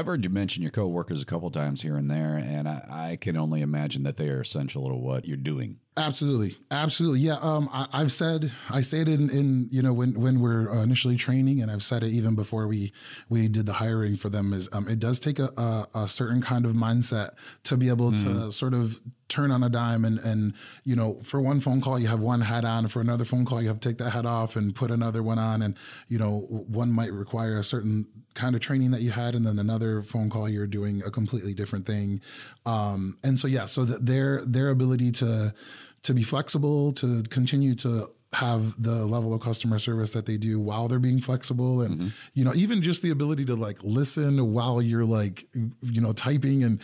I've 0.00 0.06
heard 0.06 0.24
you 0.24 0.30
mention 0.30 0.62
your 0.62 0.70
coworkers 0.70 1.20
a 1.20 1.26
couple 1.26 1.50
times 1.50 1.82
here 1.82 1.94
and 1.94 2.10
there, 2.10 2.42
and 2.42 2.66
I, 2.66 3.10
I 3.10 3.16
can 3.16 3.36
only 3.36 3.60
imagine 3.60 4.02
that 4.04 4.16
they 4.16 4.30
are 4.30 4.40
essential 4.40 4.88
to 4.88 4.94
what 4.94 5.26
you're 5.26 5.36
doing. 5.36 5.76
Absolutely, 5.94 6.56
absolutely. 6.70 7.20
Yeah, 7.20 7.36
um, 7.42 7.68
I, 7.70 7.86
I've 7.92 8.10
said 8.10 8.50
I 8.70 8.80
stated 8.80 9.20
in, 9.20 9.28
in 9.28 9.68
you 9.70 9.82
know 9.82 9.92
when 9.92 10.18
when 10.18 10.40
we're 10.40 10.70
uh, 10.70 10.82
initially 10.82 11.16
training, 11.16 11.60
and 11.60 11.70
I've 11.70 11.82
said 11.82 12.02
it 12.02 12.12
even 12.12 12.34
before 12.34 12.66
we 12.66 12.94
we 13.28 13.46
did 13.48 13.66
the 13.66 13.74
hiring 13.74 14.16
for 14.16 14.30
them. 14.30 14.54
Is 14.54 14.70
um, 14.72 14.88
it 14.88 15.00
does 15.00 15.20
take 15.20 15.38
a, 15.38 15.50
a, 15.58 15.86
a 15.94 16.08
certain 16.08 16.40
kind 16.40 16.64
of 16.64 16.72
mindset 16.72 17.32
to 17.64 17.76
be 17.76 17.90
able 17.90 18.12
to 18.12 18.50
sort 18.52 18.72
of 18.72 19.02
turn 19.30 19.50
on 19.50 19.62
a 19.62 19.68
dime 19.68 20.04
and 20.04 20.18
and 20.18 20.52
you 20.84 20.94
know 20.94 21.20
for 21.22 21.40
one 21.40 21.60
phone 21.60 21.80
call 21.80 21.98
you 21.98 22.08
have 22.08 22.20
one 22.20 22.42
hat 22.42 22.64
on. 22.64 22.88
For 22.88 23.00
another 23.00 23.24
phone 23.24 23.44
call 23.44 23.62
you 23.62 23.68
have 23.68 23.80
to 23.80 23.88
take 23.88 23.98
that 23.98 24.10
hat 24.10 24.26
off 24.26 24.56
and 24.56 24.74
put 24.74 24.90
another 24.90 25.22
one 25.22 25.38
on. 25.38 25.62
And 25.62 25.76
you 26.08 26.18
know 26.18 26.40
one 26.50 26.92
might 26.92 27.12
require 27.12 27.56
a 27.56 27.64
certain 27.64 28.06
kind 28.34 28.54
of 28.54 28.60
training 28.60 28.90
that 28.90 29.00
you 29.00 29.10
had 29.10 29.34
and 29.34 29.46
then 29.46 29.58
another 29.58 30.02
phone 30.02 30.30
call 30.30 30.48
you're 30.48 30.66
doing 30.66 31.02
a 31.04 31.10
completely 31.10 31.54
different 31.54 31.86
thing. 31.86 32.20
Um, 32.66 33.18
and 33.24 33.40
so 33.40 33.48
yeah 33.48 33.66
so 33.66 33.84
that 33.84 34.04
their 34.04 34.44
their 34.44 34.68
ability 34.68 35.12
to 35.12 35.54
to 36.02 36.14
be 36.14 36.22
flexible 36.22 36.92
to 36.94 37.22
continue 37.24 37.74
to 37.76 38.10
have 38.32 38.80
the 38.80 39.04
level 39.06 39.34
of 39.34 39.40
customer 39.40 39.78
service 39.78 40.12
that 40.12 40.24
they 40.24 40.36
do 40.36 40.60
while 40.60 40.86
they're 40.86 41.00
being 41.00 41.20
flexible 41.20 41.80
and 41.82 42.12
you 42.32 42.44
know 42.44 42.54
even 42.54 42.80
just 42.80 43.02
the 43.02 43.10
ability 43.10 43.44
to 43.44 43.56
like 43.56 43.82
listen 43.82 44.52
while 44.52 44.80
you're 44.80 45.04
like 45.04 45.46
you 45.82 46.00
know 46.00 46.12
typing 46.12 46.62
and 46.62 46.80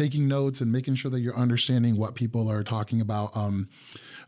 taking 0.00 0.26
notes 0.26 0.60
and 0.60 0.72
making 0.72 0.94
sure 0.94 1.10
that 1.10 1.20
you're 1.20 1.36
understanding 1.36 1.96
what 1.96 2.14
people 2.14 2.50
are 2.50 2.64
talking 2.64 3.00
about 3.00 3.36
um 3.36 3.68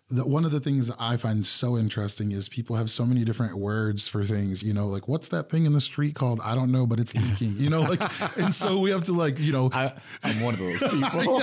the, 0.09 0.27
one 0.27 0.45
of 0.45 0.51
the 0.51 0.61
things 0.61 0.89
that 0.89 0.97
I 0.99 1.17
find 1.17 1.47
so 1.47 1.79
interesting 1.79 2.33
is 2.33 2.49
people 2.49 2.77
have 2.77 2.91
so 2.91 3.07
many 3.07 3.25
different 3.25 3.57
words 3.57 4.09
for 4.09 4.25
things. 4.25 4.63
You 4.63 4.75
know, 4.75 4.87
like 4.87 5.09
what's 5.09 5.29
that 5.29 5.49
thing 5.49 5.65
in 5.65 5.73
the 5.73 5.81
street 5.81 6.15
called? 6.15 6.41
I 6.43 6.55
don't 6.55 6.71
know, 6.71 6.87
but 6.87 7.01
it's 7.01 7.15
leaking. 7.15 7.57
You 7.57 7.71
know, 7.71 7.83
like, 7.83 8.01
and 8.37 8.55
so 8.55 8.79
we 8.79 8.91
have 8.91 9.05
to 9.05 9.13
like, 9.13 9.39
you 9.39 9.53
know, 9.53 9.71
I, 9.73 9.95
I'm 10.23 10.41
one 10.41 10.55
of 10.55 10.61
those 10.61 10.81
people. 10.91 11.41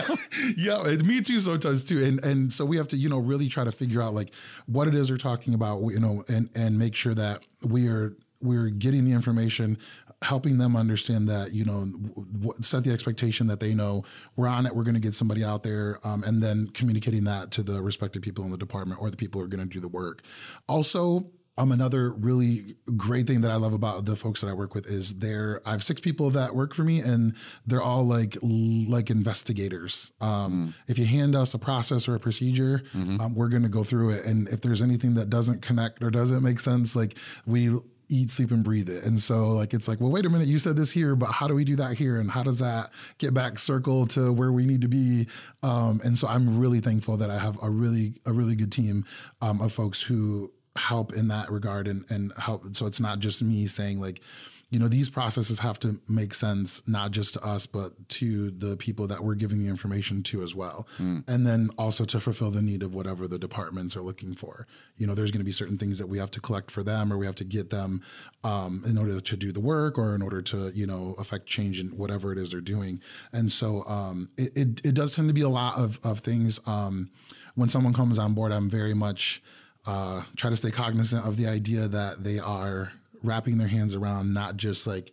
yeah, 0.57 0.87
yeah, 0.87 0.95
me 0.97 1.21
too 1.21 1.39
sometimes 1.39 1.83
too. 1.83 2.03
And 2.03 2.23
and 2.23 2.53
so 2.53 2.65
we 2.65 2.77
have 2.77 2.89
to, 2.89 2.97
you 2.97 3.09
know, 3.09 3.17
really 3.17 3.47
try 3.47 3.63
to 3.63 3.71
figure 3.71 4.01
out 4.01 4.13
like 4.13 4.33
what 4.67 4.87
it 4.87 4.93
is 4.93 5.09
we're 5.09 5.17
talking 5.17 5.53
about, 5.53 5.81
you 5.87 5.99
know, 5.99 6.23
and 6.27 6.49
and 6.53 6.77
make 6.77 6.95
sure 6.95 7.15
that 7.15 7.41
we 7.63 7.87
are 7.87 8.15
we're 8.41 8.69
getting 8.69 9.05
the 9.05 9.13
information 9.13 9.77
helping 10.21 10.57
them 10.57 10.75
understand 10.75 11.29
that 11.29 11.53
you 11.53 11.63
know 11.63 11.85
w- 11.85 12.53
set 12.61 12.83
the 12.83 12.91
expectation 12.91 13.47
that 13.47 13.59
they 13.61 13.73
know 13.73 14.03
we're 14.35 14.47
on 14.47 14.65
it 14.65 14.75
we're 14.75 14.83
going 14.83 14.93
to 14.93 14.99
get 14.99 15.13
somebody 15.13 15.43
out 15.43 15.63
there 15.63 15.97
um, 16.03 16.23
and 16.23 16.43
then 16.43 16.67
communicating 16.73 17.23
that 17.23 17.51
to 17.51 17.63
the 17.63 17.81
respective 17.81 18.21
people 18.21 18.43
in 18.43 18.51
the 18.51 18.57
department 18.57 19.01
or 19.01 19.09
the 19.09 19.17
people 19.17 19.39
who 19.39 19.45
are 19.45 19.49
going 19.49 19.65
to 19.65 19.73
do 19.73 19.79
the 19.79 19.87
work. 19.87 20.21
Also 20.67 21.31
um, 21.57 21.73
another 21.73 22.11
really 22.13 22.77
great 22.95 23.27
thing 23.27 23.41
that 23.41 23.51
I 23.51 23.55
love 23.55 23.73
about 23.73 24.05
the 24.05 24.15
folks 24.15 24.39
that 24.41 24.47
I 24.47 24.53
work 24.53 24.73
with 24.73 24.87
is 24.87 25.15
they're 25.19 25.61
I 25.65 25.71
have 25.71 25.83
six 25.83 25.99
people 25.99 26.29
that 26.31 26.55
work 26.55 26.73
for 26.73 26.83
me 26.83 27.01
and 27.01 27.33
they're 27.67 27.81
all 27.81 28.05
like 28.05 28.37
like 28.41 29.09
investigators. 29.09 30.13
Um, 30.21 30.73
If 30.87 30.97
you 30.97 31.05
hand 31.05 31.35
us 31.35 31.53
a 31.53 31.59
process 31.59 32.07
or 32.07 32.15
a 32.15 32.19
procedure, 32.19 32.83
um, 32.93 33.35
we're 33.35 33.49
going 33.49 33.63
to 33.63 33.69
go 33.69 33.83
through 33.83 34.11
it, 34.11 34.25
and 34.25 34.47
if 34.47 34.61
there's 34.61 34.81
anything 34.81 35.15
that 35.15 35.29
doesn't 35.29 35.61
connect 35.61 36.01
or 36.01 36.09
doesn't 36.09 36.41
make 36.43 36.59
sense, 36.61 36.95
like 36.95 37.17
we 37.45 37.69
eat, 38.09 38.31
sleep, 38.31 38.51
and 38.51 38.63
breathe 38.63 38.89
it. 38.89 39.03
And 39.03 39.19
so 39.19 39.51
like 39.51 39.73
it's 39.73 39.87
like, 39.87 39.99
well, 39.99 40.11
wait 40.11 40.25
a 40.25 40.29
minute, 40.29 40.47
you 40.47 40.59
said 40.59 40.75
this 40.75 40.91
here, 40.91 41.15
but 41.15 41.27
how 41.27 41.47
do 41.47 41.53
we 41.53 41.63
do 41.63 41.75
that 41.77 41.97
here? 41.97 42.19
And 42.19 42.29
how 42.29 42.43
does 42.43 42.59
that 42.59 42.91
get 43.17 43.33
back 43.33 43.59
circle 43.59 44.07
to 44.07 44.33
where 44.33 44.51
we 44.51 44.65
need 44.65 44.81
to 44.81 44.87
be? 44.87 45.27
Um, 45.63 46.01
and 46.03 46.17
so 46.17 46.27
I'm 46.27 46.59
really 46.59 46.79
thankful 46.79 47.17
that 47.17 47.29
I 47.29 47.39
have 47.39 47.57
a 47.61 47.69
really 47.69 48.13
a 48.25 48.33
really 48.33 48.55
good 48.55 48.71
team 48.71 49.05
um, 49.41 49.61
of 49.61 49.71
folks 49.71 50.01
who 50.01 50.51
help 50.75 51.13
in 51.13 51.27
that 51.27 51.51
regard 51.51 51.87
and 51.87 52.05
and 52.09 52.33
help. 52.37 52.75
So 52.75 52.85
it's 52.85 52.99
not 52.99 53.19
just 53.19 53.41
me 53.41 53.67
saying 53.67 53.99
like 53.99 54.21
you 54.69 54.77
know 54.77 54.87
these 54.87 55.09
processes 55.09 55.59
have 55.59 55.79
to 55.79 55.99
make 56.07 56.33
sense 56.33 56.87
not 56.87 57.11
just 57.11 57.33
to 57.33 57.43
us 57.43 57.65
but 57.65 58.07
to 58.09 58.51
the 58.51 58.77
people 58.77 59.07
that 59.07 59.23
we're 59.23 59.35
giving 59.35 59.59
the 59.59 59.67
information 59.67 60.21
to 60.23 60.43
as 60.43 60.53
well. 60.53 60.87
And 61.27 61.45
then 61.47 61.69
also 61.77 62.05
to 62.05 62.19
fulfill 62.19 62.51
the 62.51 62.61
need 62.61 62.83
of 62.83 62.93
whatever 62.93 63.27
the 63.27 63.39
departments 63.39 63.97
are 63.97 64.01
looking 64.01 64.35
for. 64.35 64.67
You 64.97 65.07
know 65.07 65.15
there's 65.15 65.31
going 65.31 65.39
to 65.39 65.45
be 65.45 65.51
certain 65.51 65.77
things 65.77 65.97
that 65.97 66.07
we 66.07 66.17
have 66.19 66.31
to 66.31 66.41
collect 66.41 66.69
for 66.71 66.83
them 66.83 67.11
or 67.11 67.17
we 67.17 67.25
have 67.25 67.35
to 67.35 67.43
get 67.43 67.69
them 67.71 68.01
um, 68.43 68.83
in 68.85 68.97
order 68.97 69.19
to 69.19 69.37
do 69.37 69.51
the 69.51 69.59
work 69.59 69.97
or 69.97 70.13
in 70.13 70.21
order 70.21 70.41
to 70.43 70.71
you 70.75 70.85
know 70.85 71.15
affect 71.17 71.47
change 71.47 71.79
in 71.79 71.87
whatever 71.89 72.31
it 72.31 72.37
is 72.37 72.51
they're 72.51 72.61
doing. 72.61 73.01
And 73.33 73.51
so 73.51 73.83
um, 73.85 74.29
it, 74.37 74.51
it, 74.55 74.85
it 74.85 74.93
does 74.93 75.15
tend 75.15 75.29
to 75.29 75.33
be 75.33 75.41
a 75.41 75.49
lot 75.49 75.77
of, 75.77 75.99
of 76.03 76.19
things. 76.19 76.59
Um, 76.67 77.09
when 77.55 77.69
someone 77.69 77.93
comes 77.93 78.17
on 78.17 78.33
board 78.33 78.51
i'm 78.51 78.69
very 78.69 78.93
much 78.93 79.41
uh, 79.85 80.23
try 80.35 80.49
to 80.49 80.55
stay 80.57 80.71
cognizant 80.71 81.25
of 81.25 81.37
the 81.37 81.47
idea 81.47 81.87
that 81.87 82.23
they 82.23 82.37
are 82.37 82.91
wrapping 83.23 83.57
their 83.57 83.67
hands 83.67 83.95
around 83.95 84.33
not 84.33 84.57
just 84.57 84.85
like 84.87 85.11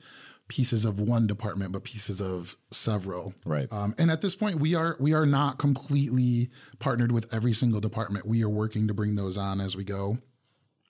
pieces 0.48 0.84
of 0.84 1.00
one 1.00 1.26
department 1.26 1.72
but 1.72 1.82
pieces 1.82 2.20
of 2.20 2.56
several 2.70 3.34
Right. 3.44 3.70
um, 3.72 3.94
and 3.98 4.10
at 4.10 4.20
this 4.20 4.36
point 4.36 4.60
we 4.60 4.74
are 4.74 4.96
we 5.00 5.12
are 5.12 5.26
not 5.26 5.58
completely 5.58 6.50
partnered 6.78 7.10
with 7.10 7.32
every 7.34 7.52
single 7.52 7.80
department 7.80 8.26
we 8.26 8.44
are 8.44 8.48
working 8.48 8.86
to 8.88 8.94
bring 8.94 9.16
those 9.16 9.36
on 9.36 9.60
as 9.60 9.76
we 9.76 9.82
go 9.84 10.18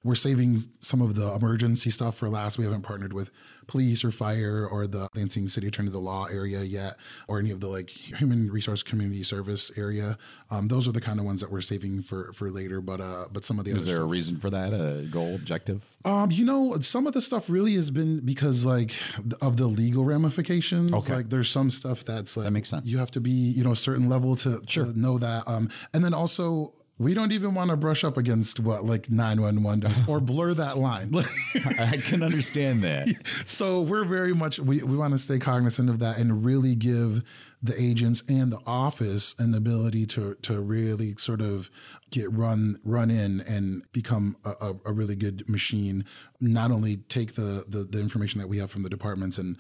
we're 0.05 0.15
saving 0.15 0.63
some 0.79 1.03
of 1.03 1.17
the 1.17 1.33
emergency 1.35 1.91
stuff 1.91 2.17
for 2.17 2.29
last. 2.29 2.59
We 2.59 2.65
haven't 2.65 2.83
partnered 2.83 3.13
with 3.13 3.31
police 3.67 4.05
or 4.05 4.11
fire 4.11 4.67
or 4.67 4.87
the 4.87 5.09
Lansing 5.15 5.49
City 5.49 5.67
Attorney 5.69 5.91
the 5.91 5.99
Law 5.99 6.27
area 6.27 6.63
yet, 6.63 6.97
or 7.29 7.39
any 7.39 7.51
of 7.51 7.61
the 7.61 7.69
like 7.69 7.91
human 7.91 8.51
resource 8.51 8.83
community 8.83 9.23
service 9.23 9.71
area. 9.77 10.19
Um, 10.51 10.69
those 10.69 10.87
are 10.89 10.93
the 10.93 11.01
kind 11.01 11.19
of 11.19 11.27
ones 11.27 11.41
that 11.41 11.51
we're 11.51 11.61
saving 11.61 12.03
for 12.03 12.33
for 12.33 12.51
later. 12.51 12.81
But 12.81 13.01
uh, 13.01 13.27
but 13.33 13.45
some 13.45 13.59
of 13.59 13.65
the 13.65 13.73
other 13.73 13.81
Is 13.81 13.87
there 13.87 14.01
a 14.01 14.05
reason 14.05 14.39
for 14.39 14.51
that? 14.51 14.73
A 14.73 15.07
goal, 15.11 15.35
objective? 15.35 15.83
um, 16.07 16.31
you 16.31 16.45
know, 16.45 16.79
some 16.81 17.07
of 17.09 17.15
the 17.15 17.21
stuff 17.21 17.51
really 17.51 17.75
has 17.75 17.91
been 17.91 18.21
because 18.21 18.65
like 18.65 18.95
of 19.43 19.57
the 19.57 19.67
legal 19.67 20.05
ramifications. 20.05 20.93
Okay. 20.93 21.17
Like 21.17 21.31
there's 21.31 21.51
some 21.51 21.69
stuff 21.69 22.05
that's 22.05 22.37
like 22.37 22.45
That 22.45 22.53
makes 22.53 22.69
sense. 22.69 22.89
You 22.89 22.99
have 22.99 23.11
to 23.13 23.21
be, 23.21 23.31
you 23.31 23.65
know, 23.65 23.73
a 23.73 23.77
certain 23.77 24.09
level 24.09 24.37
to, 24.37 24.61
to 24.61 24.99
know 24.99 25.19
that. 25.19 25.43
Um, 25.49 25.69
and 25.93 26.05
then 26.05 26.15
also 26.15 26.73
we 26.99 27.13
don't 27.13 27.33
even 27.33 27.55
want 27.55 27.71
to 27.71 27.77
brush 27.77 28.05
up 28.05 28.17
against 28.17 28.59
what 28.59 28.85
like 28.85 29.11
911 29.11 29.81
does 29.81 30.09
or 30.09 30.19
blur 30.21 30.55
that 30.55 30.79
line. 30.79 31.15
I 31.79 31.99
can 31.99 32.23
understand 32.23 32.83
that. 32.85 33.09
so 33.45 33.83
we're 33.83 34.05
very 34.05 34.35
much 34.35 34.59
we, 34.59 34.83
we 34.83 34.97
want 34.97 35.13
to 35.13 35.19
stay 35.19 35.39
cognizant 35.39 35.91
of 35.91 35.99
that 35.99 36.19
and 36.19 36.45
really 36.45 36.75
give 36.75 37.23
the 37.63 37.81
agents 37.81 38.23
and 38.29 38.53
the 38.53 38.61
office 38.67 39.35
an 39.39 39.55
ability 39.55 40.07
to 40.07 40.35
to 40.43 40.61
really 40.61 41.17
sort 41.17 41.41
of 41.41 41.71
get 42.11 42.31
run 42.33 42.77
run 42.85 43.11
in 43.11 43.41
and 43.41 43.83
become 43.93 44.37
a, 44.45 44.51
a, 44.61 44.75
a 44.87 44.93
really 44.93 45.17
good 45.17 45.47
machine 45.49 46.05
not 46.41 46.71
only 46.71 46.97
take 46.97 47.35
the, 47.35 47.65
the 47.69 47.85
the 47.85 48.01
information 48.01 48.41
that 48.41 48.47
we 48.47 48.59
have 48.59 48.71
from 48.71 48.83
the 48.83 48.91
departments 48.91 49.39
and 49.39 49.57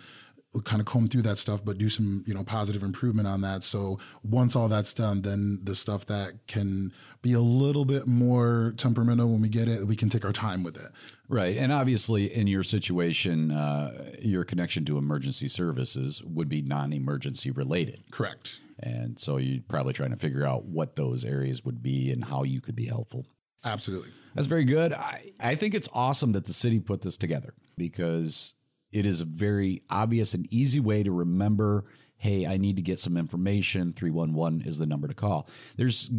kind 0.64 0.80
of 0.80 0.86
comb 0.86 1.08
through 1.08 1.22
that 1.22 1.38
stuff 1.38 1.64
but 1.64 1.78
do 1.78 1.88
some 1.88 2.24
you 2.26 2.34
know 2.34 2.44
positive 2.44 2.82
improvement 2.82 3.28
on 3.28 3.40
that 3.40 3.62
so 3.62 3.98
once 4.22 4.56
all 4.56 4.68
that's 4.68 4.92
done 4.92 5.22
then 5.22 5.58
the 5.62 5.74
stuff 5.74 6.06
that 6.06 6.34
can 6.46 6.92
be 7.22 7.32
a 7.32 7.40
little 7.40 7.84
bit 7.84 8.06
more 8.06 8.72
temperamental 8.76 9.30
when 9.30 9.40
we 9.40 9.48
get 9.48 9.68
it 9.68 9.86
we 9.86 9.96
can 9.96 10.08
take 10.08 10.24
our 10.24 10.32
time 10.32 10.62
with 10.62 10.76
it 10.76 10.92
Right. 11.28 11.56
And 11.56 11.72
obviously, 11.72 12.32
in 12.32 12.46
your 12.46 12.62
situation, 12.62 13.50
uh, 13.50 14.12
your 14.20 14.44
connection 14.44 14.84
to 14.86 14.98
emergency 14.98 15.48
services 15.48 16.22
would 16.22 16.48
be 16.48 16.62
non 16.62 16.92
emergency 16.92 17.50
related. 17.50 18.04
correct 18.10 18.60
And 18.78 19.18
so 19.18 19.36
you're 19.36 19.62
probably 19.68 19.92
trying 19.92 20.10
to 20.10 20.16
figure 20.16 20.46
out 20.46 20.64
what 20.66 20.96
those 20.96 21.24
areas 21.24 21.64
would 21.64 21.82
be 21.82 22.12
and 22.12 22.24
how 22.24 22.44
you 22.44 22.60
could 22.60 22.76
be 22.76 22.86
helpful. 22.86 23.26
absolutely 23.64 24.10
That's 24.34 24.46
very 24.46 24.64
good. 24.64 24.92
I, 24.92 25.32
I 25.40 25.54
think 25.54 25.74
it's 25.74 25.88
awesome 25.92 26.32
that 26.32 26.44
the 26.44 26.52
city 26.52 26.78
put 26.78 27.02
this 27.02 27.16
together 27.16 27.54
because 27.76 28.54
it 28.96 29.04
is 29.04 29.20
a 29.20 29.26
very 29.26 29.82
obvious 29.90 30.32
and 30.32 30.50
easy 30.50 30.80
way 30.80 31.02
to 31.02 31.12
remember 31.12 31.84
hey, 32.18 32.46
I 32.46 32.56
need 32.56 32.76
to 32.76 32.82
get 32.82 32.98
some 32.98 33.18
information. 33.18 33.92
311 33.92 34.62
is 34.62 34.78
the 34.78 34.86
number 34.86 35.06
to 35.06 35.12
call. 35.12 35.46
There's 35.76 36.10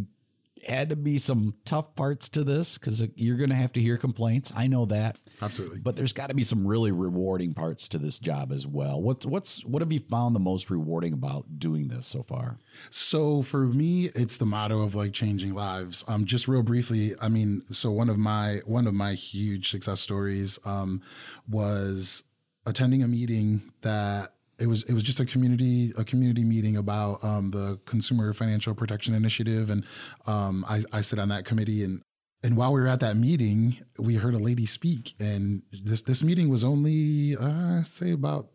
had 0.67 0.89
to 0.89 0.95
be 0.95 1.17
some 1.17 1.53
tough 1.65 1.95
parts 1.95 2.29
to 2.29 2.43
this 2.43 2.77
because 2.77 3.03
you're 3.15 3.37
going 3.37 3.49
to 3.49 3.55
have 3.55 3.71
to 3.73 3.81
hear 3.81 3.97
complaints. 3.97 4.51
I 4.55 4.67
know 4.67 4.85
that. 4.85 5.19
Absolutely. 5.41 5.79
But 5.79 5.95
there's 5.95 6.13
got 6.13 6.27
to 6.27 6.35
be 6.35 6.43
some 6.43 6.67
really 6.67 6.91
rewarding 6.91 7.53
parts 7.53 7.87
to 7.89 7.97
this 7.97 8.19
job 8.19 8.51
as 8.51 8.67
well. 8.67 9.01
What's 9.01 9.25
what's 9.25 9.63
what 9.65 9.81
have 9.81 9.91
you 9.91 9.99
found 9.99 10.35
the 10.35 10.39
most 10.39 10.69
rewarding 10.69 11.13
about 11.13 11.59
doing 11.59 11.87
this 11.87 12.05
so 12.05 12.23
far? 12.23 12.59
So 12.89 13.41
for 13.41 13.65
me, 13.65 14.09
it's 14.15 14.37
the 14.37 14.45
motto 14.45 14.81
of 14.81 14.95
like 14.95 15.13
changing 15.13 15.53
lives. 15.53 16.03
Um, 16.07 16.25
just 16.25 16.47
real 16.47 16.63
briefly, 16.63 17.13
I 17.21 17.29
mean, 17.29 17.63
so 17.71 17.91
one 17.91 18.09
of 18.09 18.17
my 18.17 18.61
one 18.65 18.87
of 18.87 18.93
my 18.93 19.13
huge 19.13 19.69
success 19.71 20.01
stories 20.01 20.59
um, 20.65 21.01
was 21.47 22.23
attending 22.67 23.01
a 23.01 23.07
meeting 23.07 23.71
that 23.81 24.33
it 24.59 24.67
was 24.67 24.83
it 24.83 24.93
was 24.93 25.03
just 25.03 25.19
a 25.19 25.25
community 25.25 25.93
a 25.97 26.03
community 26.03 26.43
meeting 26.43 26.77
about 26.77 27.23
um, 27.23 27.51
the 27.51 27.79
Consumer 27.85 28.33
Financial 28.33 28.75
Protection 28.75 29.15
Initiative, 29.15 29.69
and 29.69 29.83
um, 30.27 30.65
I, 30.67 30.81
I 30.91 31.01
sit 31.01 31.19
on 31.19 31.29
that 31.29 31.45
committee 31.45 31.83
and. 31.83 32.01
And 32.43 32.55
while 32.55 32.71
we 32.71 32.79
were 32.79 32.87
at 32.87 32.99
that 32.99 33.17
meeting, 33.17 33.77
we 33.97 34.13
heard 34.13 34.35
a 34.35 34.37
lady 34.37 34.67
speak, 34.67 35.15
and 35.19 35.63
this 35.71 36.03
this 36.03 36.23
meeting 36.23 36.49
was 36.49 36.63
only 36.63 37.35
uh, 37.35 37.83
say 37.83 38.11
about 38.11 38.49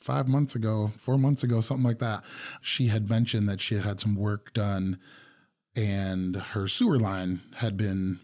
five 0.00 0.28
months 0.28 0.54
ago, 0.54 0.92
four 0.98 1.18
months 1.18 1.42
ago, 1.42 1.60
something 1.60 1.84
like 1.84 1.98
that. 1.98 2.22
She 2.62 2.86
had 2.86 3.10
mentioned 3.10 3.48
that 3.48 3.60
she 3.60 3.74
had 3.74 3.82
had 3.82 3.98
some 3.98 4.14
work 4.14 4.52
done 4.52 5.00
and 5.76 6.36
her 6.36 6.68
sewer 6.68 6.98
line 6.98 7.40
had 7.56 7.76
been 7.76 8.20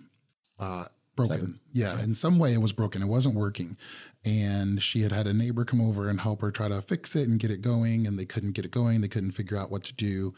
uh, 0.59 0.85
broken. 1.29 1.61
Yeah, 1.73 2.01
in 2.01 2.15
some 2.15 2.39
way 2.39 2.53
it 2.53 2.61
was 2.61 2.73
broken. 2.73 3.03
It 3.03 3.07
wasn't 3.07 3.35
working. 3.35 3.77
And 4.25 4.83
she 4.83 5.03
had 5.03 5.13
had 5.13 5.27
a 5.27 5.33
neighbor 5.33 5.65
come 5.65 5.81
over 5.81 6.09
and 6.09 6.21
help 6.21 6.43
her 6.43 6.51
try 6.51 6.69
to 6.69 6.83
fix 6.83 7.17
it 7.17 7.29
and 7.29 7.39
get 7.41 7.51
it 7.51 7.63
going. 7.63 8.07
And 8.07 8.19
they 8.19 8.27
couldn't 8.27 8.53
get 8.53 8.65
it 8.65 8.71
going. 8.71 9.01
They 9.01 9.09
couldn't 9.09 9.33
figure 9.33 9.57
out 9.57 9.71
what 9.71 9.85
to 9.85 9.95
do. 9.95 10.35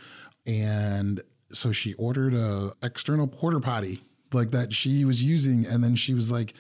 And 0.47 1.21
so 1.53 1.73
she 1.73 1.95
ordered 1.95 2.35
a 2.35 2.73
external 2.83 3.27
porter 3.27 3.61
potty 3.61 4.03
like 4.33 4.51
that 4.53 4.73
she 4.73 5.05
was 5.05 5.23
using. 5.23 5.67
And 5.67 5.83
then 5.83 5.97
she 5.97 6.15
was 6.15 6.31
like, 6.31 6.55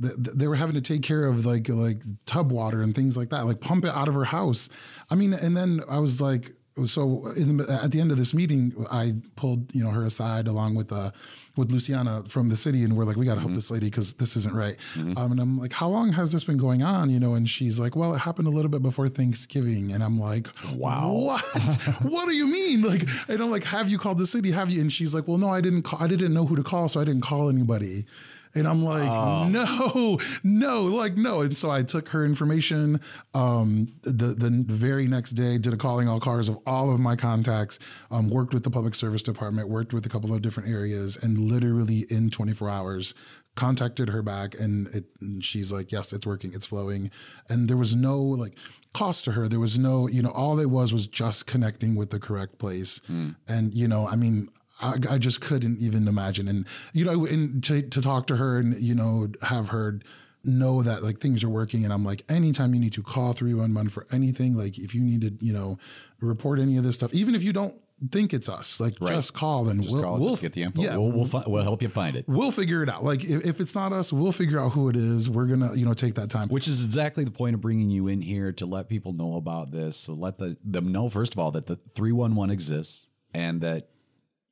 th- 0.00 0.14
th- 0.14 0.36
they 0.36 0.48
were 0.48 0.56
having 0.56 0.74
to 0.74 0.80
take 0.80 1.02
care 1.02 1.24
of 1.24 1.46
like 1.46 1.68
like 1.68 2.02
tub 2.26 2.52
water 2.52 2.82
and 2.82 2.94
things 2.94 3.16
like 3.16 3.30
that, 3.30 3.46
like 3.46 3.60
pump 3.60 3.84
it 3.84 3.90
out 3.90 4.08
of 4.08 4.14
her 4.14 4.24
house. 4.24 4.68
I 5.10 5.14
mean, 5.14 5.32
and 5.32 5.56
then 5.56 5.80
I 5.88 5.98
was 5.98 6.20
like, 6.20 6.52
so 6.84 7.26
in 7.36 7.58
the, 7.58 7.80
at 7.82 7.90
the 7.90 8.00
end 8.00 8.10
of 8.10 8.16
this 8.16 8.34
meeting, 8.34 8.86
I 8.90 9.14
pulled 9.36 9.74
you 9.74 9.82
know 9.84 9.90
her 9.90 10.04
aside 10.04 10.46
along 10.46 10.74
with 10.74 10.92
uh 10.92 11.10
with 11.56 11.72
Luciana 11.72 12.22
from 12.28 12.48
the 12.48 12.56
city, 12.56 12.84
and 12.84 12.96
we're 12.96 13.04
like, 13.04 13.16
we 13.16 13.26
got 13.26 13.34
to 13.34 13.40
help 13.40 13.52
this 13.52 13.68
lady 13.70 13.86
because 13.86 14.14
this 14.14 14.36
isn't 14.36 14.54
right. 14.54 14.76
Um, 15.16 15.32
and 15.32 15.40
I'm 15.40 15.58
like, 15.58 15.72
how 15.72 15.88
long 15.88 16.12
has 16.12 16.30
this 16.30 16.44
been 16.44 16.56
going 16.56 16.84
on? 16.84 17.10
You 17.10 17.18
know, 17.18 17.34
and 17.34 17.50
she's 17.50 17.80
like, 17.80 17.96
well, 17.96 18.14
it 18.14 18.18
happened 18.18 18.46
a 18.46 18.50
little 18.50 18.70
bit 18.70 18.80
before 18.80 19.08
Thanksgiving, 19.08 19.92
and 19.92 20.02
I'm 20.02 20.20
like, 20.20 20.46
wow, 20.74 21.12
what? 21.12 21.40
what 22.02 22.28
do 22.28 22.34
you 22.34 22.46
mean? 22.46 22.82
Like, 22.82 23.08
and 23.28 23.42
I'm 23.42 23.50
like, 23.50 23.64
have 23.64 23.90
you 23.90 23.98
called 23.98 24.18
the 24.18 24.26
city? 24.26 24.52
Have 24.52 24.70
you? 24.70 24.80
And 24.80 24.92
she's 24.92 25.14
like, 25.14 25.26
well, 25.26 25.38
no, 25.38 25.50
I 25.50 25.60
didn't 25.60 25.82
call. 25.82 26.00
I 26.00 26.06
didn't 26.06 26.32
know 26.32 26.46
who 26.46 26.54
to 26.54 26.62
call, 26.62 26.86
so 26.88 27.00
I 27.00 27.04
didn't 27.04 27.22
call 27.22 27.48
anybody. 27.48 28.06
And 28.54 28.66
I'm 28.66 28.82
like, 28.82 29.04
no, 29.48 30.18
no, 30.42 30.82
like 30.84 31.16
no. 31.16 31.40
And 31.40 31.56
so 31.56 31.70
I 31.70 31.82
took 31.82 32.08
her 32.10 32.24
information. 32.24 33.00
Um, 33.34 33.88
the, 34.02 34.34
the 34.34 34.50
very 34.66 35.06
next 35.06 35.32
day, 35.32 35.58
did 35.58 35.72
a 35.74 35.76
calling 35.76 36.08
all 36.08 36.20
cars 36.20 36.48
of 36.48 36.58
all 36.66 36.92
of 36.92 37.00
my 37.00 37.16
contacts. 37.16 37.78
Um, 38.10 38.30
worked 38.30 38.54
with 38.54 38.64
the 38.64 38.70
public 38.70 38.94
service 38.94 39.22
department. 39.22 39.68
Worked 39.68 39.92
with 39.92 40.06
a 40.06 40.08
couple 40.08 40.34
of 40.34 40.42
different 40.42 40.68
areas, 40.68 41.16
and 41.16 41.38
literally 41.38 42.06
in 42.10 42.30
24 42.30 42.68
hours, 42.68 43.14
contacted 43.54 44.08
her 44.10 44.22
back, 44.22 44.54
and, 44.58 44.88
it, 44.94 45.04
and 45.20 45.44
she's 45.44 45.72
like, 45.72 45.90
yes, 45.90 46.12
it's 46.12 46.26
working, 46.26 46.52
it's 46.54 46.66
flowing, 46.66 47.10
and 47.48 47.68
there 47.68 47.76
was 47.76 47.94
no 47.94 48.20
like 48.20 48.56
cost 48.94 49.24
to 49.24 49.32
her. 49.32 49.48
There 49.48 49.60
was 49.60 49.78
no, 49.78 50.08
you 50.08 50.22
know, 50.22 50.30
all 50.30 50.58
it 50.60 50.70
was 50.70 50.92
was 50.92 51.06
just 51.06 51.46
connecting 51.46 51.94
with 51.96 52.10
the 52.10 52.20
correct 52.20 52.58
place, 52.58 53.00
and 53.48 53.74
you 53.74 53.88
know, 53.88 54.06
I 54.08 54.16
mean. 54.16 54.48
I, 54.80 54.94
I 55.10 55.18
just 55.18 55.40
couldn't 55.40 55.80
even 55.80 56.06
imagine, 56.08 56.48
and 56.48 56.66
you 56.92 57.04
know, 57.04 57.26
and 57.26 57.62
to, 57.64 57.82
to 57.82 58.02
talk 58.02 58.26
to 58.28 58.36
her 58.36 58.58
and 58.58 58.80
you 58.80 58.94
know 58.94 59.28
have 59.42 59.68
her 59.68 60.00
know 60.44 60.82
that 60.82 61.02
like 61.02 61.20
things 61.20 61.42
are 61.42 61.48
working 61.48 61.84
and 61.84 61.92
I'm 61.92 62.04
like 62.04 62.22
anytime 62.30 62.72
you 62.72 62.80
need 62.80 62.92
to 62.94 63.02
call 63.02 63.32
311 63.32 63.90
for 63.90 64.06
anything 64.12 64.54
like 64.54 64.78
if 64.78 64.94
you 64.94 65.02
need 65.02 65.20
to 65.22 65.44
you 65.44 65.52
know 65.52 65.78
report 66.20 66.60
any 66.60 66.76
of 66.76 66.84
this 66.84 66.94
stuff 66.94 67.12
even 67.12 67.34
if 67.34 67.42
you 67.42 67.52
don't 67.52 67.74
think 68.12 68.32
it's 68.32 68.48
us 68.48 68.78
like 68.78 68.94
just 69.00 69.34
call 69.34 69.68
and 69.68 69.82
Just 69.82 69.92
we'll, 69.92 70.02
call, 70.04 70.18
we'll 70.18 70.30
just 70.30 70.42
get 70.42 70.52
the 70.52 70.62
info. 70.62 70.80
yeah. 70.80 70.96
We'll 70.96 71.10
we'll, 71.10 71.26
fi- 71.26 71.42
we'll 71.44 71.64
help 71.64 71.82
you 71.82 71.88
find 71.88 72.14
it. 72.16 72.24
we'll 72.28 72.52
figure 72.52 72.84
it 72.84 72.88
out. 72.88 73.02
Like 73.04 73.24
if, 73.24 73.44
if 73.44 73.60
it's 73.60 73.74
not 73.74 73.92
us 73.92 74.12
we'll 74.12 74.30
figure 74.30 74.60
out 74.60 74.70
who 74.70 74.88
it 74.88 74.94
is. 74.96 75.28
We're 75.28 75.46
gonna 75.46 75.74
you 75.74 75.84
know 75.84 75.92
take 75.94 76.14
that 76.14 76.30
time. 76.30 76.48
Which 76.48 76.68
is 76.68 76.84
exactly 76.84 77.24
the 77.24 77.32
point 77.32 77.54
of 77.54 77.60
bringing 77.60 77.90
you 77.90 78.06
in 78.06 78.22
here 78.22 78.52
to 78.52 78.64
let 78.64 78.88
people 78.88 79.12
know 79.12 79.34
about 79.34 79.72
this, 79.72 80.04
to 80.04 80.12
let 80.12 80.38
the, 80.38 80.56
them 80.64 80.92
know 80.92 81.08
first 81.08 81.32
of 81.32 81.40
all 81.40 81.50
that 81.50 81.66
the 81.66 81.76
three 81.94 82.12
one 82.12 82.36
one 82.36 82.50
exists, 82.50 83.10
and 83.34 83.60
that 83.62 83.88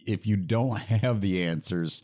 if 0.07 0.27
you 0.27 0.37
don't 0.37 0.77
have 0.79 1.21
the 1.21 1.43
answers, 1.43 2.03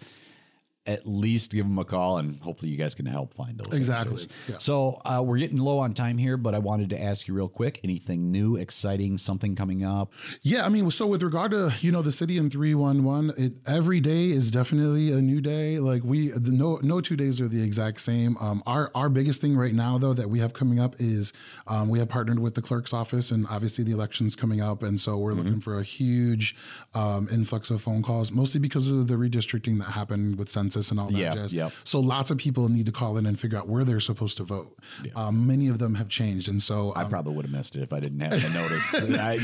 at 0.85 1.07
least 1.07 1.53
give 1.53 1.65
them 1.65 1.79
a 1.79 1.85
call, 1.85 2.19
and 2.19 2.41
hopefully 2.41 2.71
you 2.71 2.77
guys 2.77 2.95
can 2.95 3.07
help 3.07 3.35
find 3.35 3.57
those. 3.59 3.73
Exactly, 3.73 4.27
yeah. 4.49 4.59
So 4.59 5.01
uh, 5.05 5.23
we're 5.25 5.39
getting 5.39 5.59
low 5.59 5.79
on 5.79 5.95
time 5.95 6.19
here, 6.19 6.37
but 6.37 6.57
I 6.57 6.59
wanted 6.59 6.91
to 6.91 7.01
ask 7.01 7.29
you 7.29 7.35
real 7.35 7.49
quick: 7.49 7.79
anything 7.85 8.33
new, 8.33 8.57
exciting, 8.57 9.17
something 9.19 9.55
coming 9.55 9.85
up? 9.85 10.13
Yeah, 10.43 10.67
I 10.67 10.69
mean, 10.69 10.91
so 10.91 11.07
with 11.07 11.23
regard 11.23 11.53
to 11.53 11.73
you 11.81 11.93
know 11.93 12.03
the 12.03 12.11
city 12.11 12.41
one 12.75 13.05
one, 13.05 13.33
it 13.39 13.55
every 13.67 14.01
day 14.01 14.31
is 14.31 14.51
definitely 14.51 15.13
a 15.13 15.23
new 15.23 15.41
day. 15.41 15.79
Like 15.79 16.03
we, 16.03 16.29
the, 16.31 16.51
no 16.51 16.81
no 16.83 17.01
two 17.01 17.17
days 17.17 17.41
are 17.41 17.49
the 17.49 17.63
exact 17.63 18.01
same. 18.01 18.37
Um, 18.39 18.63
our 18.67 18.91
our 18.95 19.09
biggest 19.09 19.41
thing 19.41 19.57
right 19.57 19.75
now 19.75 19.99
though 19.99 20.15
that 20.15 20.31
we 20.31 20.41
have 20.41 20.53
coming 20.53 20.81
up 20.81 20.97
is 20.99 21.33
um, 21.69 21.91
we 21.91 22.01
have 22.01 22.09
partnered 22.09 22.41
with 22.41 22.57
the 22.57 22.63
clerk's 22.63 22.93
office, 22.93 23.31
and 23.31 23.47
obviously 23.49 23.85
the 23.85 23.93
elections 23.93 24.35
coming 24.35 24.61
up, 24.61 24.83
and 24.83 25.01
so 25.01 25.17
we're 25.17 25.33
looking 25.33 25.61
for 25.61 25.79
a 25.79 25.85
huge 25.85 26.57
um, 26.95 27.29
influx 27.31 27.71
of 27.71 27.81
phone 27.81 28.03
calls, 28.03 28.33
mostly 28.33 28.61
because 28.61 28.91
of 28.91 29.07
the 29.07 29.15
redistricting 29.15 29.79
that 29.79 29.93
happened 29.93 30.37
with 30.37 30.49
census 30.49 30.72
and 30.77 30.99
all 31.01 31.09
that 31.11 31.17
Yeah, 31.19 31.35
jazz. 31.35 31.53
yep. 31.53 31.73
So 31.85 32.01
lots 32.01 32.31
of 32.31 32.39
people 32.39 32.69
need 32.69 32.87
to 32.87 32.93
call 32.93 33.17
in 33.19 33.27
and 33.27 33.39
figure 33.39 33.59
out 33.59 33.69
where 33.69 33.85
they're 33.85 34.01
supposed 34.01 34.37
to 34.39 34.45
vote. 34.45 34.77
Um, 35.17 35.47
many 35.47 35.69
of 35.69 35.79
them 35.79 35.95
have 35.97 36.09
changed, 36.09 36.49
and 36.49 36.63
so 36.63 36.93
I 36.93 37.03
um, 37.03 37.11
probably 37.11 37.35
would 37.35 37.45
have 37.45 37.53
missed 37.53 37.77
it 37.77 37.83
if 37.83 37.93
I 37.93 38.01
didn't 38.01 38.21
have 38.21 38.41
to 38.41 38.51
notice. 38.51 38.95
I, 39.19 39.39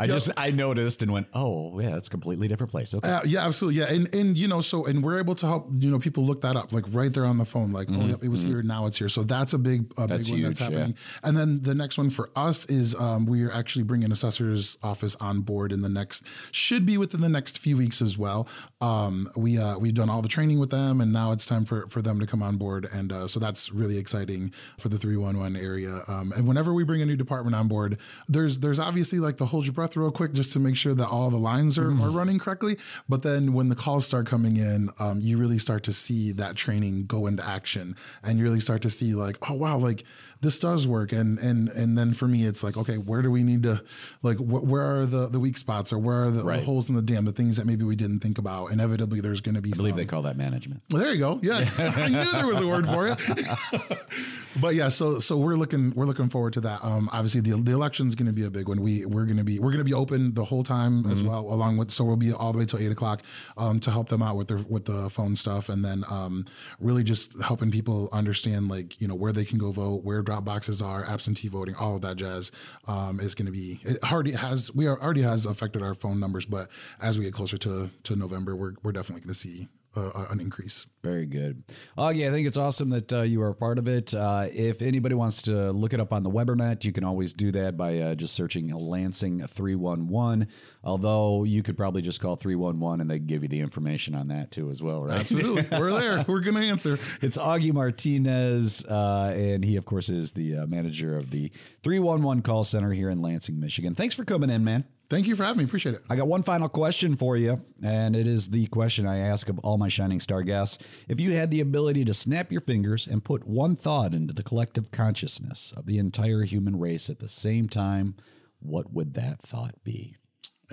I 0.00 0.06
just 0.06 0.30
I 0.36 0.50
noticed 0.50 1.02
and 1.02 1.12
went, 1.12 1.26
oh 1.34 1.78
yeah, 1.80 1.96
it's 1.96 2.08
a 2.08 2.10
completely 2.10 2.48
different 2.48 2.70
place. 2.70 2.94
Okay. 2.94 3.08
Uh, 3.08 3.20
yeah, 3.24 3.46
absolutely. 3.46 3.80
Yeah, 3.80 3.86
and 3.92 4.14
and 4.14 4.36
you 4.36 4.48
know, 4.48 4.60
so 4.60 4.84
and 4.86 5.02
we're 5.02 5.18
able 5.18 5.34
to 5.36 5.46
help 5.46 5.68
you 5.78 5.90
know 5.90 5.98
people 5.98 6.24
look 6.24 6.42
that 6.42 6.56
up 6.56 6.72
like 6.72 6.84
right 6.90 7.12
there 7.12 7.24
on 7.24 7.38
the 7.38 7.44
phone. 7.44 7.72
Like, 7.72 7.88
oh, 7.92 8.00
yep, 8.06 8.22
it 8.22 8.28
was 8.28 8.42
here, 8.42 8.62
now 8.62 8.86
it's 8.86 8.98
here. 8.98 9.08
So 9.08 9.22
that's 9.22 9.52
a 9.52 9.58
big, 9.58 9.92
a 9.98 10.04
Mm-hmm. 10.04 10.06
That's 10.14 10.28
big 10.28 10.32
one 10.34 10.42
that's 10.42 10.58
huge, 10.60 10.70
yeah. 10.70 10.78
happening. 10.78 10.96
And 11.22 11.36
then 11.36 11.62
the 11.62 11.74
next 11.74 11.98
one 11.98 12.10
for 12.10 12.30
us 12.36 12.66
is 12.66 12.94
um, 12.94 13.26
we 13.26 13.42
are 13.44 13.52
actually 13.52 13.84
bringing 13.84 14.12
assessor's 14.12 14.78
office 14.82 15.16
on 15.16 15.40
board 15.40 15.72
in 15.72 15.82
the 15.82 15.88
next 15.88 16.24
should 16.52 16.84
be 16.86 16.96
within 16.98 17.20
the 17.20 17.28
next 17.28 17.58
few 17.58 17.76
weeks 17.76 18.00
as 18.02 18.16
well. 18.18 18.46
Um, 18.80 19.30
we 19.36 19.58
uh, 19.58 19.78
we've 19.78 19.94
done 19.94 20.10
all 20.10 20.22
the 20.22 20.28
training 20.34 20.58
with 20.58 20.70
them, 20.70 21.00
and 21.00 21.12
now 21.12 21.30
it's 21.32 21.46
time 21.46 21.64
for 21.64 21.86
for 21.88 22.02
them 22.02 22.18
to 22.18 22.26
come 22.26 22.42
on 22.42 22.56
board. 22.56 22.88
And 22.92 23.12
uh, 23.12 23.28
so 23.28 23.38
that's 23.38 23.72
really 23.72 23.98
exciting 23.98 24.52
for 24.78 24.88
the 24.88 24.98
three 24.98 25.16
one 25.16 25.38
one 25.38 25.54
area. 25.56 26.02
Um, 26.08 26.32
and 26.36 26.46
whenever 26.48 26.74
we 26.74 26.82
bring 26.84 27.02
a 27.02 27.06
new 27.06 27.16
department 27.16 27.54
on 27.54 27.68
board, 27.68 27.98
there's 28.26 28.58
there's 28.58 28.80
obviously 28.80 29.20
like 29.20 29.36
the 29.36 29.46
hold 29.46 29.64
your 29.66 29.72
breath 29.72 29.96
real 29.96 30.10
quick 30.10 30.32
just 30.32 30.52
to 30.54 30.58
make 30.58 30.76
sure 30.76 30.94
that 30.94 31.06
all 31.06 31.30
the 31.30 31.38
lines 31.38 31.78
are, 31.78 31.90
are 32.04 32.10
running 32.10 32.38
correctly. 32.38 32.76
But 33.08 33.22
then 33.22 33.52
when 33.52 33.68
the 33.68 33.76
calls 33.76 34.04
start 34.06 34.26
coming 34.26 34.56
in, 34.56 34.90
um, 34.98 35.20
you 35.20 35.38
really 35.38 35.58
start 35.58 35.84
to 35.84 35.92
see 35.92 36.32
that 36.32 36.56
training 36.56 37.06
go 37.06 37.26
into 37.26 37.46
action, 37.46 37.94
and 38.24 38.38
you 38.38 38.44
really 38.44 38.60
start 38.60 38.82
to 38.82 38.90
see 38.90 39.14
like, 39.14 39.38
oh 39.48 39.54
wow, 39.54 39.78
like 39.78 40.04
this 40.40 40.58
does 40.58 40.86
work. 40.86 41.12
And 41.12 41.38
and 41.38 41.68
and 41.68 41.96
then 41.96 42.12
for 42.14 42.28
me, 42.28 42.44
it's 42.44 42.62
like, 42.62 42.76
okay, 42.76 42.96
where 42.98 43.22
do 43.22 43.30
we 43.30 43.42
need 43.42 43.62
to, 43.64 43.82
like, 44.22 44.38
wh- 44.38 44.64
where 44.64 45.00
are 45.00 45.06
the 45.06 45.28
the 45.28 45.40
weak 45.40 45.56
spots 45.56 45.92
or 45.92 45.98
where 45.98 46.24
are 46.24 46.30
the, 46.30 46.42
the 46.42 46.60
holes 46.60 46.88
in 46.88 46.94
the 46.94 47.02
dam, 47.02 47.24
the 47.24 47.32
things 47.32 47.56
that 47.56 47.66
maybe 47.66 47.84
we 47.84 47.96
didn't 47.96 48.20
think 48.20 48.38
about? 48.38 48.72
Inevitably, 48.72 49.20
there's 49.20 49.40
going 49.40 49.54
to 49.54 49.60
be. 49.62 49.70
I 49.72 49.76
believe 49.76 49.92
some. 49.92 49.96
they 49.98 50.04
call 50.06 50.22
that 50.22 50.36
management. 50.36 50.82
Well, 50.90 51.02
there 51.02 51.12
you 51.12 51.18
go. 51.18 51.40
Yeah, 51.42 51.68
I 51.78 52.08
knew 52.08 52.24
there 52.32 52.46
was 52.46 52.60
a 52.60 52.66
word 52.66 52.86
for 52.86 53.08
it. 53.08 53.20
but 54.60 54.74
yeah, 54.74 54.88
so 54.88 55.18
so 55.18 55.36
we're 55.36 55.56
looking 55.56 55.92
we're 55.94 56.06
looking 56.06 56.28
forward 56.28 56.52
to 56.54 56.60
that. 56.62 56.84
Um, 56.84 57.08
obviously 57.12 57.40
the 57.40 57.60
the 57.62 57.72
election's 57.72 58.14
going 58.14 58.26
to 58.26 58.32
be 58.32 58.44
a 58.44 58.50
big 58.50 58.68
one. 58.68 58.80
We 58.80 59.04
we're 59.04 59.24
going 59.24 59.36
to 59.36 59.44
be 59.44 59.58
we're 59.58 59.70
going 59.70 59.78
to 59.78 59.84
be 59.84 59.94
open 59.94 60.34
the 60.34 60.44
whole 60.44 60.62
time 60.62 61.06
as 61.10 61.22
well, 61.22 61.40
along 61.40 61.76
with 61.76 61.90
so 61.90 62.04
we'll 62.04 62.16
be 62.16 62.32
all 62.32 62.52
the 62.52 62.58
way 62.58 62.64
till 62.64 62.78
eight 62.78 62.92
o'clock 62.92 63.22
um, 63.56 63.80
to 63.80 63.90
help 63.90 64.08
them 64.08 64.22
out 64.22 64.36
with 64.36 64.48
their 64.48 64.58
with 64.58 64.84
the 64.84 65.10
phone 65.10 65.36
stuff, 65.36 65.68
and 65.68 65.84
then 65.84 66.04
um, 66.08 66.44
really 66.80 67.02
just 67.02 67.40
helping 67.40 67.70
people 67.70 68.08
understand 68.12 68.68
like 68.68 69.00
you 69.00 69.08
know 69.08 69.14
where 69.14 69.32
they 69.32 69.44
can 69.44 69.58
go 69.58 69.72
vote, 69.72 70.04
where 70.04 70.22
drop 70.22 70.44
boxes 70.44 70.80
are, 70.82 71.04
absentee 71.04 71.48
voting, 71.48 71.74
all 71.74 71.96
of 71.96 72.02
that 72.02 72.16
jazz 72.16 72.52
um, 72.86 73.20
is 73.20 73.34
going 73.34 73.46
to 73.46 73.52
be. 73.52 73.80
It 73.82 73.98
already 74.12 74.32
has 74.32 74.74
we 74.74 74.86
are, 74.86 75.00
already 75.00 75.22
has 75.22 75.46
affected 75.46 75.82
our 75.82 75.94
phone 75.94 76.20
numbers, 76.20 76.46
but 76.46 76.68
as 77.00 77.18
we 77.18 77.24
get 77.24 77.32
closer 77.32 77.58
to 77.58 77.90
to 78.04 78.16
November, 78.16 78.54
we're 78.56 78.74
we're 78.82 78.92
definitely 78.92 79.22
going 79.22 79.34
to 79.34 79.38
see 79.38 79.68
uh, 79.96 80.26
an 80.30 80.40
increase. 80.40 80.86
Very 81.02 81.26
good. 81.26 81.62
Augie, 81.98 82.26
I 82.26 82.30
think 82.30 82.46
it's 82.46 82.56
awesome 82.56 82.90
that 82.90 83.12
uh, 83.12 83.22
you 83.22 83.42
are 83.42 83.50
a 83.50 83.54
part 83.54 83.78
of 83.78 83.88
it. 83.88 84.14
Uh, 84.14 84.46
if 84.52 84.80
anybody 84.80 85.14
wants 85.14 85.42
to 85.42 85.70
look 85.72 85.92
it 85.92 86.00
up 86.00 86.12
on 86.12 86.22
the 86.22 86.30
Webernet, 86.30 86.84
you 86.84 86.92
can 86.92 87.04
always 87.04 87.32
do 87.32 87.52
that 87.52 87.76
by 87.76 87.98
uh, 87.98 88.14
just 88.14 88.34
searching 88.34 88.68
Lansing 88.68 89.46
311. 89.46 90.48
Although 90.82 91.44
you 91.44 91.62
could 91.62 91.76
probably 91.76 92.02
just 92.02 92.20
call 92.20 92.36
311 92.36 93.00
and 93.00 93.10
they 93.10 93.18
give 93.18 93.42
you 93.42 93.48
the 93.48 93.60
information 93.60 94.14
on 94.14 94.28
that 94.28 94.50
too, 94.50 94.70
as 94.70 94.82
well, 94.82 95.02
right? 95.02 95.20
Absolutely. 95.20 95.66
We're 95.78 95.92
there. 95.92 96.24
We're 96.26 96.40
going 96.40 96.56
to 96.56 96.66
answer. 96.66 96.98
It's 97.20 97.38
Augie 97.38 97.72
Martinez, 97.72 98.84
uh, 98.86 99.34
and 99.36 99.64
he, 99.64 99.76
of 99.76 99.84
course, 99.84 100.08
is 100.08 100.32
the 100.32 100.56
uh, 100.56 100.66
manager 100.66 101.16
of 101.18 101.30
the 101.30 101.50
311 101.82 102.42
call 102.42 102.64
center 102.64 102.92
here 102.92 103.10
in 103.10 103.20
Lansing, 103.20 103.60
Michigan. 103.60 103.94
Thanks 103.94 104.14
for 104.14 104.24
coming 104.24 104.50
in, 104.50 104.64
man. 104.64 104.84
Thank 105.14 105.28
you 105.28 105.36
for 105.36 105.44
having 105.44 105.58
me. 105.58 105.64
Appreciate 105.64 105.94
it. 105.94 106.02
I 106.10 106.16
got 106.16 106.26
one 106.26 106.42
final 106.42 106.68
question 106.68 107.14
for 107.14 107.36
you, 107.36 107.60
and 107.84 108.16
it 108.16 108.26
is 108.26 108.50
the 108.50 108.66
question 108.66 109.06
I 109.06 109.18
ask 109.18 109.48
of 109.48 109.60
all 109.60 109.78
my 109.78 109.88
Shining 109.88 110.18
Star 110.18 110.42
guests. 110.42 110.84
If 111.06 111.20
you 111.20 111.30
had 111.30 111.52
the 111.52 111.60
ability 111.60 112.04
to 112.06 112.12
snap 112.12 112.50
your 112.50 112.60
fingers 112.60 113.06
and 113.06 113.22
put 113.22 113.46
one 113.46 113.76
thought 113.76 114.12
into 114.12 114.34
the 114.34 114.42
collective 114.42 114.90
consciousness 114.90 115.72
of 115.76 115.86
the 115.86 115.98
entire 115.98 116.42
human 116.42 116.80
race 116.80 117.08
at 117.08 117.20
the 117.20 117.28
same 117.28 117.68
time, 117.68 118.16
what 118.58 118.92
would 118.92 119.14
that 119.14 119.40
thought 119.40 119.84
be? 119.84 120.16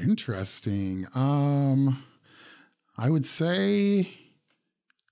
Interesting. 0.02 1.06
Um, 1.14 2.04
I 2.98 3.12
would 3.12 3.28
say, 3.28 4.10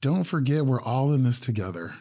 don't 0.02 0.24
forget 0.24 0.66
we're 0.66 0.82
all 0.82 1.14
in 1.14 1.22
this 1.22 1.40
together. 1.40 1.94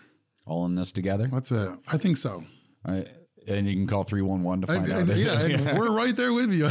All 0.46 0.64
in 0.64 0.76
this 0.76 0.92
together? 0.92 1.28
That's 1.30 1.52
it. 1.52 1.78
I 1.88 1.98
think 1.98 2.16
so. 2.16 2.44
All 2.86 2.94
right. 2.94 3.08
And 3.48 3.66
you 3.66 3.74
can 3.74 3.87
call 3.87 4.04
311 4.04 4.61
to 4.61 4.66
find 4.66 4.88
and, 4.88 5.11
out. 5.11 5.16
yeah, 5.16 5.40
and 5.40 5.78
we're 5.78 5.90
right 5.90 6.14
there 6.14 6.32
with 6.32 6.52
you. 6.52 6.70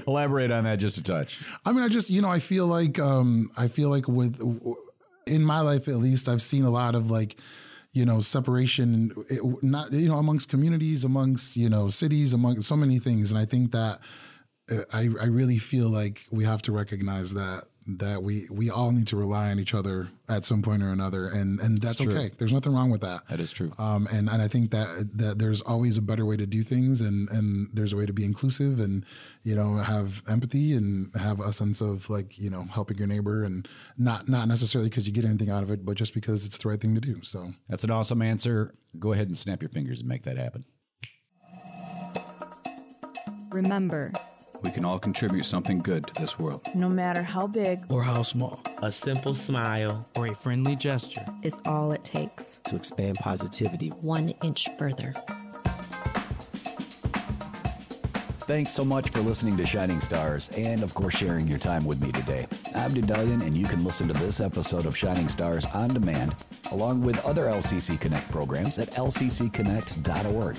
Elaborate 0.06 0.50
on 0.50 0.64
that 0.64 0.76
just 0.76 0.98
a 0.98 1.02
touch. 1.02 1.40
I 1.64 1.72
mean, 1.72 1.82
I 1.82 1.88
just, 1.88 2.10
you 2.10 2.20
know, 2.20 2.30
I 2.30 2.38
feel 2.38 2.66
like, 2.66 2.98
um, 2.98 3.50
I 3.56 3.68
feel 3.68 3.88
like 3.88 4.08
with, 4.08 4.40
in 5.26 5.42
my 5.42 5.60
life 5.60 5.88
at 5.88 5.96
least, 5.96 6.28
I've 6.28 6.42
seen 6.42 6.64
a 6.64 6.70
lot 6.70 6.94
of 6.94 7.10
like, 7.10 7.36
you 7.92 8.06
know, 8.06 8.20
separation, 8.20 9.12
it, 9.28 9.42
not, 9.62 9.92
you 9.92 10.08
know, 10.08 10.16
amongst 10.16 10.48
communities, 10.48 11.04
amongst, 11.04 11.56
you 11.56 11.68
know, 11.68 11.88
cities, 11.88 12.32
among 12.32 12.62
so 12.62 12.76
many 12.76 12.98
things. 12.98 13.30
And 13.30 13.38
I 13.38 13.44
think 13.44 13.72
that 13.72 14.00
uh, 14.70 14.84
I, 14.92 15.10
I 15.20 15.26
really 15.26 15.58
feel 15.58 15.88
like 15.88 16.26
we 16.30 16.44
have 16.44 16.62
to 16.62 16.72
recognize 16.72 17.34
that 17.34 17.64
that 17.86 18.22
we 18.22 18.46
we 18.50 18.70
all 18.70 18.92
need 18.92 19.06
to 19.08 19.16
rely 19.16 19.50
on 19.50 19.58
each 19.58 19.74
other 19.74 20.08
at 20.28 20.44
some 20.44 20.62
point 20.62 20.82
or 20.82 20.90
another 20.90 21.26
and 21.28 21.58
and 21.60 21.78
that's 21.82 22.00
okay 22.00 22.30
there's 22.38 22.52
nothing 22.52 22.72
wrong 22.72 22.90
with 22.90 23.00
that 23.00 23.22
That 23.28 23.40
is 23.40 23.50
true. 23.50 23.72
um 23.78 24.06
and 24.12 24.28
and 24.30 24.40
i 24.40 24.46
think 24.46 24.70
that 24.70 24.88
that 25.18 25.38
there's 25.40 25.62
always 25.62 25.96
a 25.96 26.02
better 26.02 26.24
way 26.24 26.36
to 26.36 26.46
do 26.46 26.62
things 26.62 27.00
and 27.00 27.28
and 27.30 27.68
there's 27.72 27.92
a 27.92 27.96
way 27.96 28.06
to 28.06 28.12
be 28.12 28.24
inclusive 28.24 28.78
and 28.78 29.04
you 29.42 29.56
know 29.56 29.76
have 29.78 30.22
empathy 30.28 30.74
and 30.74 31.10
have 31.16 31.40
a 31.40 31.52
sense 31.52 31.80
of 31.80 32.08
like 32.08 32.38
you 32.38 32.50
know 32.50 32.64
helping 32.72 32.98
your 32.98 33.08
neighbor 33.08 33.42
and 33.42 33.66
not 33.98 34.28
not 34.28 34.46
necessarily 34.46 34.88
because 34.88 35.06
you 35.06 35.12
get 35.12 35.24
anything 35.24 35.50
out 35.50 35.62
of 35.64 35.70
it 35.70 35.84
but 35.84 35.96
just 35.96 36.14
because 36.14 36.46
it's 36.46 36.58
the 36.58 36.68
right 36.68 36.80
thing 36.80 36.94
to 36.94 37.00
do 37.00 37.20
so 37.22 37.52
That's 37.68 37.84
an 37.84 37.90
awesome 37.90 38.22
answer. 38.22 38.74
Go 38.98 39.12
ahead 39.12 39.26
and 39.26 39.36
snap 39.36 39.60
your 39.62 39.70
fingers 39.70 40.00
and 40.00 40.08
make 40.08 40.22
that 40.24 40.36
happen. 40.36 40.64
Remember, 43.50 44.12
We 44.62 44.70
can 44.70 44.84
all 44.84 44.98
contribute 44.98 45.44
something 45.44 45.78
good 45.78 46.06
to 46.06 46.14
this 46.14 46.38
world. 46.38 46.62
no 46.74 46.88
matter 46.88 47.22
how 47.22 47.46
big 47.46 47.80
Or 47.88 48.02
how 48.02 48.22
small. 48.22 48.60
A 48.82 48.92
simple 48.92 49.34
smile. 49.34 50.06
Or 50.16 50.26
a 50.28 50.34
friendly 50.34 50.76
gesture. 50.76 51.24
Is 51.42 51.60
all 51.66 51.92
it 51.92 52.04
takes. 52.04 52.56
to 52.64 52.76
expand 52.76 53.16
positivity. 53.18 53.88
One 53.88 54.30
inch 54.42 54.68
further. 54.78 55.12
Thanks 58.46 58.72
so 58.72 58.84
much 58.84 59.08
for 59.10 59.20
listening 59.20 59.56
to 59.56 59.64
Shining 59.66 60.00
Stars 60.00 60.50
and, 60.56 60.82
of 60.82 60.92
course, 60.94 61.16
sharing 61.16 61.46
your 61.48 61.58
time 61.58 61.84
with 61.84 62.00
me 62.02 62.10
today. 62.12 62.46
I'm 62.74 62.90
Dedalian, 62.90 63.42
and 63.46 63.56
you 63.56 63.64
can 63.66 63.84
listen 63.84 64.08
to 64.08 64.14
this 64.14 64.40
episode 64.40 64.84
of 64.84 64.96
Shining 64.96 65.28
Stars 65.28 65.64
on 65.66 65.88
demand, 65.94 66.34
along 66.72 67.02
with 67.02 67.24
other 67.24 67.44
LCC 67.44 67.98
Connect 68.00 68.30
programs 68.30 68.78
at 68.78 68.90
lccconnect.org. 68.92 70.56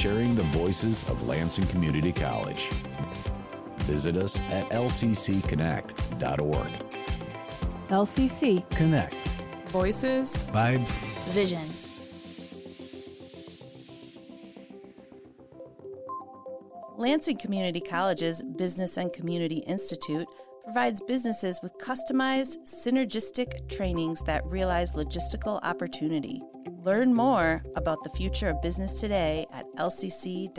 Sharing 0.00 0.34
the 0.34 0.44
voices 0.44 1.04
of 1.10 1.28
Lansing 1.28 1.66
Community 1.66 2.10
College. 2.10 2.70
Visit 3.80 4.16
us 4.16 4.40
at 4.48 4.66
lccconnect.org. 4.70 6.70
LCC 7.90 8.70
Connect. 8.70 9.28
Voices 9.68 10.42
Vibes. 10.54 10.98
Vision. 11.32 11.60
Lansing 16.96 17.36
Community 17.36 17.80
College's 17.80 18.42
Business 18.56 18.96
and 18.96 19.12
Community 19.12 19.58
Institute 19.66 20.26
provides 20.64 21.02
businesses 21.02 21.60
with 21.62 21.76
customized, 21.76 22.56
synergistic 22.64 23.68
trainings 23.68 24.22
that 24.22 24.46
realize 24.46 24.94
logistical 24.94 25.60
opportunity. 25.62 26.40
Learn 26.82 27.14
more 27.14 27.62
about 27.76 28.02
the 28.04 28.10
future 28.10 28.48
of 28.48 28.62
business 28.62 29.00
today 29.00 29.44
at 29.52 29.66
lcc.edu/bci. 29.76 30.50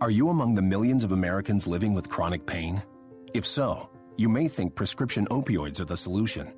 Are 0.00 0.10
you 0.10 0.30
among 0.30 0.54
the 0.54 0.62
millions 0.62 1.04
of 1.04 1.12
Americans 1.12 1.66
living 1.66 1.92
with 1.92 2.08
chronic 2.08 2.46
pain? 2.46 2.82
If 3.34 3.46
so, 3.46 3.90
you 4.16 4.30
may 4.30 4.48
think 4.48 4.74
prescription 4.74 5.26
opioids 5.26 5.78
are 5.80 5.84
the 5.84 5.98
solution. 5.98 6.50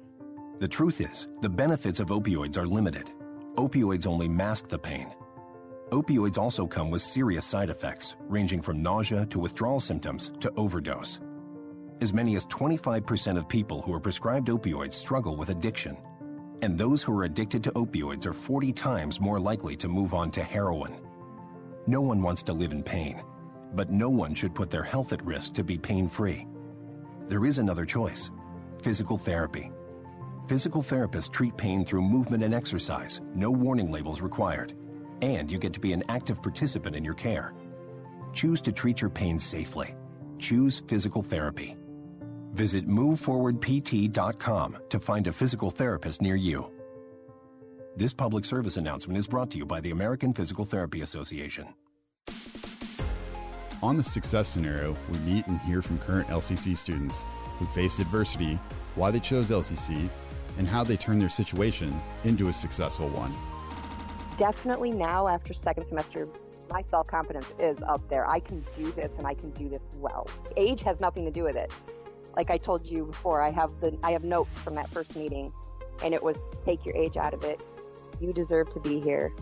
The 0.61 0.69
truth 0.69 1.01
is, 1.01 1.27
the 1.41 1.49
benefits 1.49 1.99
of 1.99 2.11
opioids 2.11 2.57
are 2.57 2.69
limited. 2.69 3.11
Opioids 3.57 4.07
only 4.07 4.29
mask 4.29 4.69
the 4.69 4.79
pain. 4.79 5.13
Opioids 5.91 6.39
also 6.39 6.69
come 6.69 6.89
with 6.89 7.03
serious 7.03 7.45
side 7.45 7.69
effects, 7.69 8.15
ranging 8.29 8.63
from 8.63 8.81
nausea 8.81 9.27
to 9.27 9.41
withdrawal 9.41 9.81
symptoms 9.81 10.31
to 10.39 10.53
overdose. 10.57 11.19
As 12.03 12.13
many 12.13 12.35
as 12.35 12.45
25% 12.47 13.39
of 13.39 13.49
people 13.49 13.81
who 13.81 13.95
are 13.95 14.01
prescribed 14.01 14.49
opioids 14.49 14.95
struggle 14.95 15.37
with 15.37 15.51
addiction. 15.51 15.97
And 16.61 16.77
those 16.77 17.01
who 17.01 17.17
are 17.17 17.23
addicted 17.23 17.63
to 17.63 17.71
opioids 17.75 18.27
are 18.27 18.33
40 18.33 18.73
times 18.73 19.21
more 19.21 19.39
likely 19.39 19.77
to 19.77 19.87
move 19.87 20.13
on 20.13 20.33
to 20.33 20.43
heroin. 20.43 20.97
No 21.87 22.01
one 22.01 22.21
wants 22.21 22.43
to 22.43 22.53
live 22.53 22.73
in 22.73 22.83
pain, 22.83 23.23
but 23.75 23.93
no 23.93 24.11
one 24.11 24.35
should 24.35 24.53
put 24.53 24.69
their 24.69 24.83
health 24.83 25.13
at 25.13 25.25
risk 25.25 25.53
to 25.53 25.63
be 25.63 25.79
pain 25.79 26.09
free. 26.09 26.45
There 27.29 27.45
is 27.45 27.59
another 27.59 27.85
choice 27.85 28.33
physical 28.83 29.17
therapy. 29.17 29.71
Physical 30.49 30.83
therapists 30.83 31.31
treat 31.31 31.57
pain 31.57 31.85
through 31.85 32.03
movement 32.03 32.43
and 32.43 32.53
exercise, 32.53 33.21
no 33.33 33.53
warning 33.53 33.93
labels 33.93 34.21
required. 34.21 34.73
And 35.21 35.49
you 35.53 35.57
get 35.57 35.73
to 35.75 35.79
be 35.79 35.93
an 35.93 36.03
active 36.09 36.43
participant 36.43 36.97
in 36.97 37.05
your 37.05 37.15
care. 37.15 37.55
Choose 38.33 38.61
to 38.63 38.73
treat 38.73 39.01
your 39.01 39.11
pain 39.11 39.39
safely. 39.39 39.95
Choose 40.41 40.83
physical 40.89 41.23
therapy. 41.23 41.77
Visit 42.53 42.87
moveforwardpt.com 42.87 44.79
to 44.91 45.01
find 45.01 45.27
a 45.27 45.33
physical 45.33 45.71
therapist 45.71 46.21
near 46.21 46.37
you. 46.37 46.71
This 47.97 48.13
public 48.13 48.45
service 48.45 48.77
announcement 48.77 49.19
is 49.19 49.27
brought 49.27 49.51
to 49.53 49.59
you 49.59 49.65
by 49.65 49.81
the 49.81 49.91
American 49.91 50.35
Physical 50.35 50.65
Therapy 50.65 51.01
Association. 51.01 51.67
On 53.83 53.97
the 53.97 54.05
success 54.05 54.49
scenario, 54.49 54.97
we 55.11 55.19
meet 55.21 55.47
and 55.47 55.61
hear 55.61 55.83
from 55.83 55.99
current 55.99 56.29
LCC 56.29 56.77
students 56.77 57.25
who 57.59 57.67
faced 57.67 57.99
adversity, 57.99 58.59
why 58.95 59.11
they 59.11 59.19
chose 59.19 59.51
LCC, 59.51 60.09
and 60.59 60.69
how 60.69 60.85
they 60.85 60.97
turned 60.97 61.21
their 61.21 61.29
situation 61.29 61.99
into 62.25 62.49
a 62.49 62.53
successful 62.53 63.09
one. 63.09 63.33
Definitely 64.37 64.91
now, 64.91 65.27
after 65.27 65.53
second 65.53 65.87
semester, 65.87 66.29
my 66.71 66.83
self 66.83 67.07
confidence 67.07 67.53
is 67.59 67.79
up 67.83 68.07
there. 68.09 68.29
I 68.29 68.41
can 68.41 68.65
do 68.77 68.93
this 68.93 69.13
and 69.19 69.27
I 69.27 69.35
can 69.35 69.51
do 69.51 69.69
this 69.69 69.89
well. 69.97 70.29
Age 70.57 70.83
has 70.83 71.01
nothing 71.01 71.25
to 71.25 71.31
do 71.31 71.43
with 71.43 71.57
it. 71.57 71.73
Like 72.37 72.51
I 72.51 72.59
told 72.59 72.87
you 72.87 73.07
before, 73.07 73.43
I 73.43 73.51
have 73.51 73.71
the 73.81 73.99
I 74.03 74.13
have 74.13 74.25
notes 74.25 74.59
from 74.59 74.75
that 74.77 74.89
first 74.89 75.17
meeting, 75.17 75.53
and 76.03 76.15
it 76.15 76.23
was 76.23 76.37
take 76.65 76.85
your 76.85 76.97
age 76.97 77.17
out 77.17 77.35
of 77.35 77.45
it. 77.45 77.61
You 78.21 78.33
deserve 78.33 78.71
to 78.75 78.81
be 78.81 79.01
here. 79.01 79.33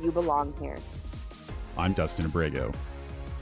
You 0.00 0.10
belong 0.10 0.54
here. 0.60 0.76
I'm 1.78 1.92
Dustin 1.92 2.24
Abrego. 2.24 2.72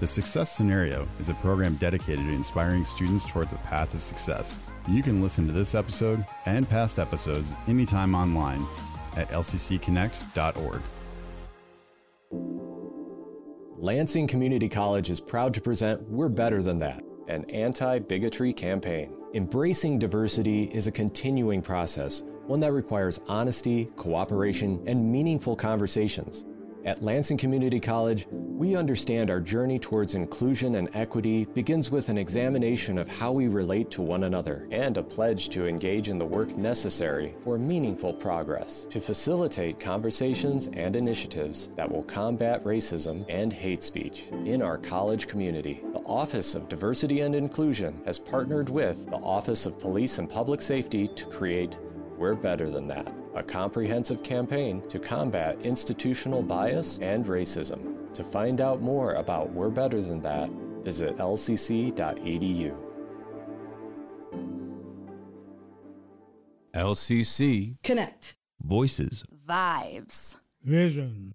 The 0.00 0.06
Success 0.06 0.52
Scenario 0.52 1.06
is 1.18 1.28
a 1.28 1.34
program 1.34 1.76
dedicated 1.76 2.24
to 2.26 2.32
inspiring 2.32 2.84
students 2.84 3.24
towards 3.24 3.52
a 3.52 3.56
path 3.58 3.94
of 3.94 4.02
success. 4.02 4.58
You 4.88 5.02
can 5.02 5.22
listen 5.22 5.46
to 5.46 5.52
this 5.52 5.74
episode 5.74 6.24
and 6.46 6.68
past 6.68 6.98
episodes 6.98 7.54
anytime 7.68 8.14
online 8.14 8.66
at 9.16 9.28
lccconnect.org. 9.30 10.82
Lansing 13.78 14.26
Community 14.26 14.68
College 14.68 15.10
is 15.10 15.20
proud 15.20 15.54
to 15.54 15.60
present 15.60 16.02
We're 16.08 16.28
Better 16.28 16.62
Than 16.62 16.78
That, 16.80 17.02
an 17.28 17.44
anti 17.50 17.98
bigotry 17.98 18.52
campaign. 18.52 19.12
Embracing 19.34 19.98
diversity 19.98 20.64
is 20.72 20.86
a 20.86 20.92
continuing 20.92 21.60
process, 21.60 22.22
one 22.46 22.60
that 22.60 22.72
requires 22.72 23.20
honesty, 23.26 23.90
cooperation, 23.96 24.82
and 24.86 25.10
meaningful 25.10 25.56
conversations. 25.56 26.44
At 26.84 27.02
Lansing 27.02 27.38
Community 27.38 27.80
College, 27.80 28.26
we 28.30 28.76
understand 28.76 29.30
our 29.30 29.40
journey 29.40 29.78
towards 29.78 30.14
inclusion 30.14 30.74
and 30.74 30.90
equity 30.92 31.46
begins 31.46 31.90
with 31.90 32.10
an 32.10 32.18
examination 32.18 32.98
of 32.98 33.08
how 33.08 33.32
we 33.32 33.48
relate 33.48 33.90
to 33.92 34.02
one 34.02 34.24
another 34.24 34.68
and 34.70 34.98
a 34.98 35.02
pledge 35.02 35.48
to 35.50 35.66
engage 35.66 36.10
in 36.10 36.18
the 36.18 36.26
work 36.26 36.54
necessary 36.58 37.34
for 37.42 37.58
meaningful 37.58 38.12
progress 38.12 38.86
to 38.90 39.00
facilitate 39.00 39.80
conversations 39.80 40.68
and 40.74 40.94
initiatives 40.94 41.70
that 41.74 41.90
will 41.90 42.02
combat 42.02 42.62
racism 42.64 43.24
and 43.30 43.50
hate 43.50 43.82
speech 43.82 44.24
in 44.44 44.60
our 44.60 44.76
college 44.76 45.26
community. 45.26 45.80
The 46.04 46.10
Office 46.10 46.54
of 46.54 46.68
Diversity 46.68 47.20
and 47.20 47.34
Inclusion 47.34 48.02
has 48.04 48.18
partnered 48.18 48.68
with 48.68 49.06
the 49.06 49.16
Office 49.16 49.64
of 49.64 49.78
Police 49.78 50.18
and 50.18 50.28
Public 50.28 50.60
Safety 50.60 51.08
to 51.08 51.24
create 51.24 51.78
We're 52.18 52.34
Better 52.34 52.68
Than 52.70 52.86
That, 52.88 53.10
a 53.34 53.42
comprehensive 53.42 54.22
campaign 54.22 54.86
to 54.90 54.98
combat 54.98 55.56
institutional 55.62 56.42
bias 56.42 56.98
and 57.00 57.24
racism. 57.24 58.14
To 58.14 58.22
find 58.22 58.60
out 58.60 58.82
more 58.82 59.14
about 59.14 59.50
We're 59.50 59.70
Better 59.70 60.02
Than 60.02 60.20
That, 60.20 60.50
visit 60.82 61.16
lcc.edu. 61.16 62.76
LCC 66.74 67.76
Connect 67.82 68.36
Voices 68.62 69.24
Vibes. 69.48 70.36
Vision. 70.62 71.34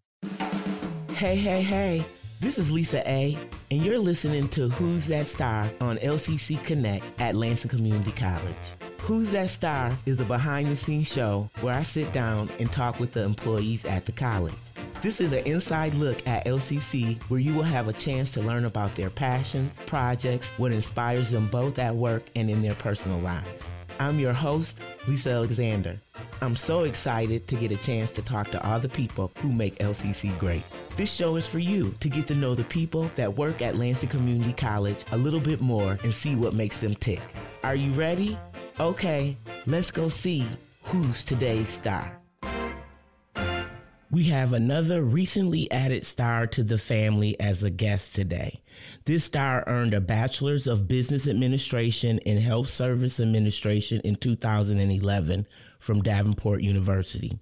Hey, 1.16 1.36
hey, 1.36 1.64
hey. 1.64 2.06
This 2.42 2.58
is 2.58 2.72
Lisa 2.72 3.06
A, 3.06 3.38
and 3.70 3.84
you're 3.84 4.00
listening 4.00 4.48
to 4.50 4.70
Who's 4.70 5.08
That 5.08 5.28
Star 5.28 5.70
on 5.82 5.98
LCC 5.98 6.64
Connect 6.64 7.04
at 7.20 7.36
Lansing 7.36 7.70
Community 7.70 8.14
College. 8.14 8.56
Who's 9.02 9.30
That 9.32 9.50
Star 9.50 9.98
is 10.06 10.22
a 10.22 10.24
behind 10.24 10.70
the 10.70 10.76
scenes 10.78 11.12
show 11.12 11.50
where 11.60 11.76
I 11.76 11.84
sit 11.84 12.14
down 12.14 12.50
and 12.58 12.72
talk 12.72 12.98
with 12.98 13.12
the 13.12 13.24
employees 13.24 13.84
at 13.84 14.06
the 14.06 14.14
college. 14.14 14.54
This 15.02 15.20
is 15.20 15.34
an 15.34 15.46
inside 15.46 15.94
look 15.96 16.26
at 16.26 16.46
LCC 16.46 17.22
where 17.24 17.42
you 17.42 17.54
will 17.54 17.62
have 17.64 17.90
a 17.90 17.94
chance 17.94 18.32
to 18.32 18.42
learn 18.42 18.64
about 18.64 18.96
their 18.96 19.10
passions, 19.10 19.82
projects, 19.86 20.48
what 20.52 20.72
inspires 20.72 21.32
them 21.32 21.50
both 21.50 21.78
at 21.78 21.94
work 21.94 22.24
and 22.38 22.50
in 22.50 22.62
their 22.62 22.76
personal 22.76 23.20
lives. 23.20 23.64
I'm 24.00 24.18
your 24.18 24.32
host, 24.32 24.78
Lisa 25.08 25.32
Alexander. 25.32 26.00
I'm 26.40 26.56
so 26.56 26.84
excited 26.84 27.50
to 27.50 27.56
get 27.56 27.74
a 27.74 27.76
chance 27.76 28.12
to 28.14 28.22
talk 28.22 28.50
to 28.52 28.66
all 28.66 28.80
the 28.80 28.88
people 28.88 29.30
who 29.40 29.52
make 29.52 29.78
LCC 29.80 30.38
great. 30.40 30.64
This 30.96 31.14
show 31.14 31.36
is 31.36 31.46
for 31.46 31.60
you 31.60 31.94
to 32.00 32.08
get 32.08 32.26
to 32.28 32.36
know 32.36 32.56
the 32.56 32.64
people 32.64 33.12
that 33.18 33.36
work 33.36 33.62
at 33.62 33.76
Lansing 33.76 34.08
Community 34.08 34.54
College 34.54 35.04
a 35.12 35.18
little 35.18 35.42
bit 35.42 35.60
more 35.60 36.00
and 36.02 36.14
see 36.14 36.34
what 36.34 36.54
makes 36.54 36.80
them 36.80 36.96
tick. 36.96 37.20
Are 37.62 37.76
you 37.76 37.92
ready? 37.92 38.38
Okay, 38.80 39.36
let's 39.66 39.92
go 39.92 40.08
see 40.08 40.48
who's 40.84 41.22
today's 41.22 41.68
star. 41.68 42.18
We 44.12 44.24
have 44.24 44.54
another 44.54 45.04
recently 45.04 45.70
added 45.72 46.06
star 46.06 46.48
to 46.48 46.64
the 46.64 46.78
family 46.78 47.38
as 47.40 47.62
a 47.62 47.70
guest 47.70 48.16
today. 48.16 48.62
This 49.06 49.24
star 49.24 49.64
earned 49.68 49.94
a 49.94 50.02
Bachelor's 50.02 50.68
of 50.68 50.88
Business 50.88 51.28
Administration 51.28 52.20
in 52.20 52.38
Health 52.38 52.70
Service 52.70 53.20
Administration 53.20 54.02
in 54.04 54.16
2011 54.16 55.48
from 55.80 56.02
Davenport 56.02 56.62
University. 56.62 57.40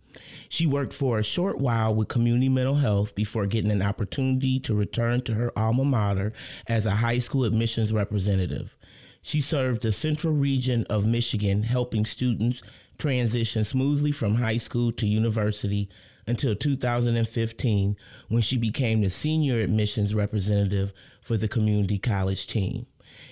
She 0.50 0.68
worked 0.68 0.94
for 0.94 1.20
a 1.20 1.24
short 1.24 1.60
while 1.60 1.94
with 1.94 2.08
Community 2.08 2.50
Mental 2.50 2.76
Health 2.76 3.16
before 3.16 3.48
getting 3.48 3.72
an 3.72 3.82
opportunity 3.82 4.60
to 4.62 4.76
return 4.76 5.22
to 5.22 5.34
her 5.34 5.52
alma 5.58 5.84
mater 5.84 6.34
as 6.68 6.86
a 6.86 6.92
high 6.92 7.20
school 7.20 7.44
admissions 7.44 7.92
representative. 7.92 8.76
She 9.22 9.42
served 9.42 9.82
the 9.82 9.92
central 9.92 10.34
region 10.34 10.86
of 10.90 11.06
Michigan, 11.06 11.64
helping 11.64 12.06
students 12.06 12.62
transition 12.98 13.64
smoothly 13.64 14.12
from 14.12 14.36
high 14.36 14.58
school 14.58 14.92
to 14.94 15.06
university 15.06 15.90
until 16.28 16.56
2015 16.56 17.96
when 18.28 18.42
she 18.42 18.58
became 18.58 19.02
the 19.02 19.10
senior 19.10 19.60
admissions 19.60 20.14
representative 20.14 20.92
for 21.28 21.36
the 21.36 21.48
community 21.50 21.98
college 21.98 22.48
team. 22.48 22.86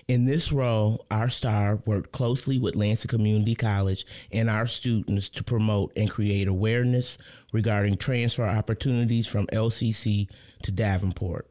In 0.10 0.26
this 0.26 0.52
role, 0.52 1.06
our 1.10 1.30
star 1.30 1.80
worked 1.86 2.12
closely 2.12 2.60
with 2.60 2.76
Lansing 2.76 3.08
Community 3.08 3.56
College 3.56 4.06
and 4.34 4.50
our 4.50 4.68
students 4.68 5.30
to 5.30 5.44
promote 5.44 5.94
and 5.96 6.12
create 6.12 6.50
awareness 6.50 7.18
regarding 7.54 7.96
transfer 7.96 8.44
opportunities 8.44 9.28
from 9.28 9.48
LCC 9.48 10.28
to 10.64 10.72
Davenport. 10.72 11.50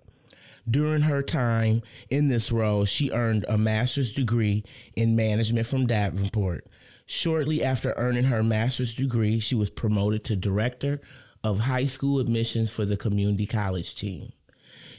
During 0.71 1.03
her 1.03 1.23
time 1.23 1.81
in 2.11 2.29
this 2.29 2.53
role, 2.53 2.85
she 2.85 3.11
earned 3.11 3.47
a 3.49 3.57
master's 3.57 4.13
degree 4.13 4.65
in 4.95 5.17
management 5.17 5.67
from 5.67 5.87
Davenport. 5.87 6.67
Shortly 7.07 7.65
after 7.65 7.95
earning 7.97 8.25
her 8.25 8.43
master's 8.43 8.95
degree, 8.95 9.41
she 9.41 9.55
was 9.55 9.71
promoted 9.71 10.25
to 10.25 10.37
director 10.37 11.01
of 11.43 11.61
high 11.61 11.87
school 11.87 12.19
admissions 12.19 12.71
for 12.71 12.85
the 12.85 12.97
community 12.97 13.47
college 13.47 13.95
team. 13.95 14.33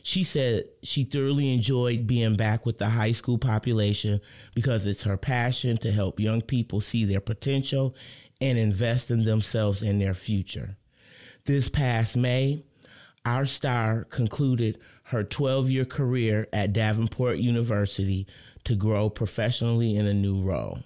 She 0.07 0.23
said 0.23 0.65
she 0.83 1.03
thoroughly 1.03 1.51
enjoyed 1.51 2.05
being 2.05 2.35
back 2.35 2.63
with 2.63 2.77
the 2.77 2.89
high 2.89 3.11
school 3.11 3.39
population 3.39 4.21
because 4.53 4.85
it's 4.85 5.01
her 5.01 5.17
passion 5.17 5.77
to 5.77 5.91
help 5.91 6.19
young 6.19 6.43
people 6.43 6.79
see 6.79 7.05
their 7.05 7.19
potential 7.19 7.95
and 8.39 8.55
invest 8.55 9.09
in 9.09 9.23
themselves 9.23 9.81
and 9.81 9.99
their 9.99 10.13
future. 10.13 10.77
This 11.45 11.69
past 11.69 12.15
May, 12.15 12.63
our 13.25 13.47
star 13.47 14.03
concluded 14.11 14.77
her 15.05 15.23
12 15.23 15.71
year 15.71 15.85
career 15.85 16.47
at 16.53 16.71
Davenport 16.71 17.39
University 17.39 18.27
to 18.65 18.75
grow 18.75 19.09
professionally 19.09 19.95
in 19.95 20.05
a 20.05 20.13
new 20.13 20.39
role. 20.39 20.81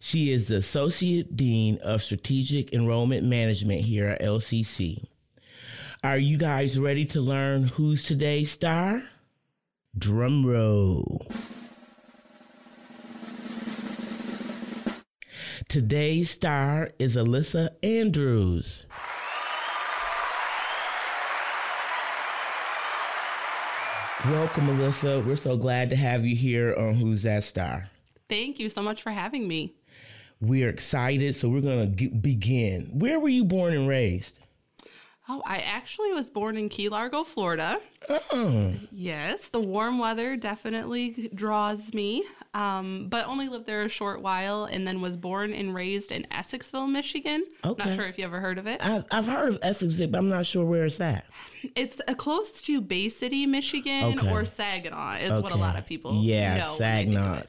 She 0.00 0.32
is 0.32 0.48
the 0.48 0.56
Associate 0.56 1.36
Dean 1.36 1.78
of 1.78 2.02
Strategic 2.02 2.72
Enrollment 2.72 3.24
Management 3.24 3.82
here 3.82 4.08
at 4.08 4.20
LCC. 4.20 5.04
Are 6.04 6.18
you 6.18 6.36
guys 6.38 6.78
ready 6.78 7.04
to 7.06 7.20
learn 7.20 7.64
who's 7.64 8.04
today's 8.04 8.52
star? 8.52 9.02
Drum 9.98 10.46
roll. 10.46 11.26
Today's 15.68 16.30
star 16.30 16.92
is 17.00 17.16
Alyssa 17.16 17.70
Andrews. 17.82 18.86
Welcome, 24.26 24.68
Alyssa. 24.68 25.26
We're 25.26 25.34
so 25.34 25.56
glad 25.56 25.90
to 25.90 25.96
have 25.96 26.24
you 26.24 26.36
here 26.36 26.76
on 26.76 26.94
Who's 26.94 27.24
That 27.24 27.42
Star. 27.42 27.90
Thank 28.28 28.60
you 28.60 28.68
so 28.68 28.82
much 28.82 29.02
for 29.02 29.10
having 29.10 29.48
me. 29.48 29.74
We're 30.40 30.68
excited, 30.68 31.34
so 31.34 31.48
we're 31.48 31.60
going 31.60 31.96
to 31.96 32.08
begin. 32.10 32.88
Where 32.92 33.18
were 33.18 33.28
you 33.28 33.44
born 33.44 33.74
and 33.74 33.88
raised? 33.88 34.38
Oh, 35.30 35.42
I 35.44 35.58
actually 35.58 36.10
was 36.12 36.30
born 36.30 36.56
in 36.56 36.70
Key 36.70 36.88
Largo, 36.88 37.22
Florida. 37.22 37.80
Oh. 38.08 38.72
Yes, 38.90 39.50
the 39.50 39.60
warm 39.60 39.98
weather 39.98 40.36
definitely 40.36 41.30
draws 41.34 41.92
me, 41.92 42.24
um, 42.54 43.08
but 43.10 43.26
only 43.26 43.48
lived 43.48 43.66
there 43.66 43.82
a 43.82 43.90
short 43.90 44.22
while 44.22 44.64
and 44.64 44.86
then 44.88 45.02
was 45.02 45.18
born 45.18 45.52
and 45.52 45.74
raised 45.74 46.12
in 46.12 46.26
Essexville, 46.30 46.90
Michigan. 46.90 47.44
Okay. 47.62 47.84
Not 47.84 47.94
sure 47.94 48.06
if 48.06 48.16
you 48.16 48.24
ever 48.24 48.40
heard 48.40 48.56
of 48.56 48.66
it. 48.66 48.80
I've, 48.82 49.04
I've 49.10 49.26
heard 49.26 49.50
of 49.50 49.60
Essexville, 49.60 50.10
but 50.10 50.16
I'm 50.18 50.30
not 50.30 50.46
sure 50.46 50.64
where 50.64 50.86
it's 50.86 50.98
at. 50.98 51.26
It's 51.74 52.00
uh, 52.08 52.14
close 52.14 52.62
to 52.62 52.80
Bay 52.80 53.10
City, 53.10 53.44
Michigan, 53.44 54.18
Okay. 54.18 54.30
or 54.32 54.46
Saginaw, 54.46 55.16
is 55.16 55.38
what 55.40 55.52
a 55.52 55.56
lot 55.56 55.76
of 55.76 55.84
people 55.84 56.22
yeah, 56.22 56.56
know. 56.56 56.76
Saginaw. 56.78 57.42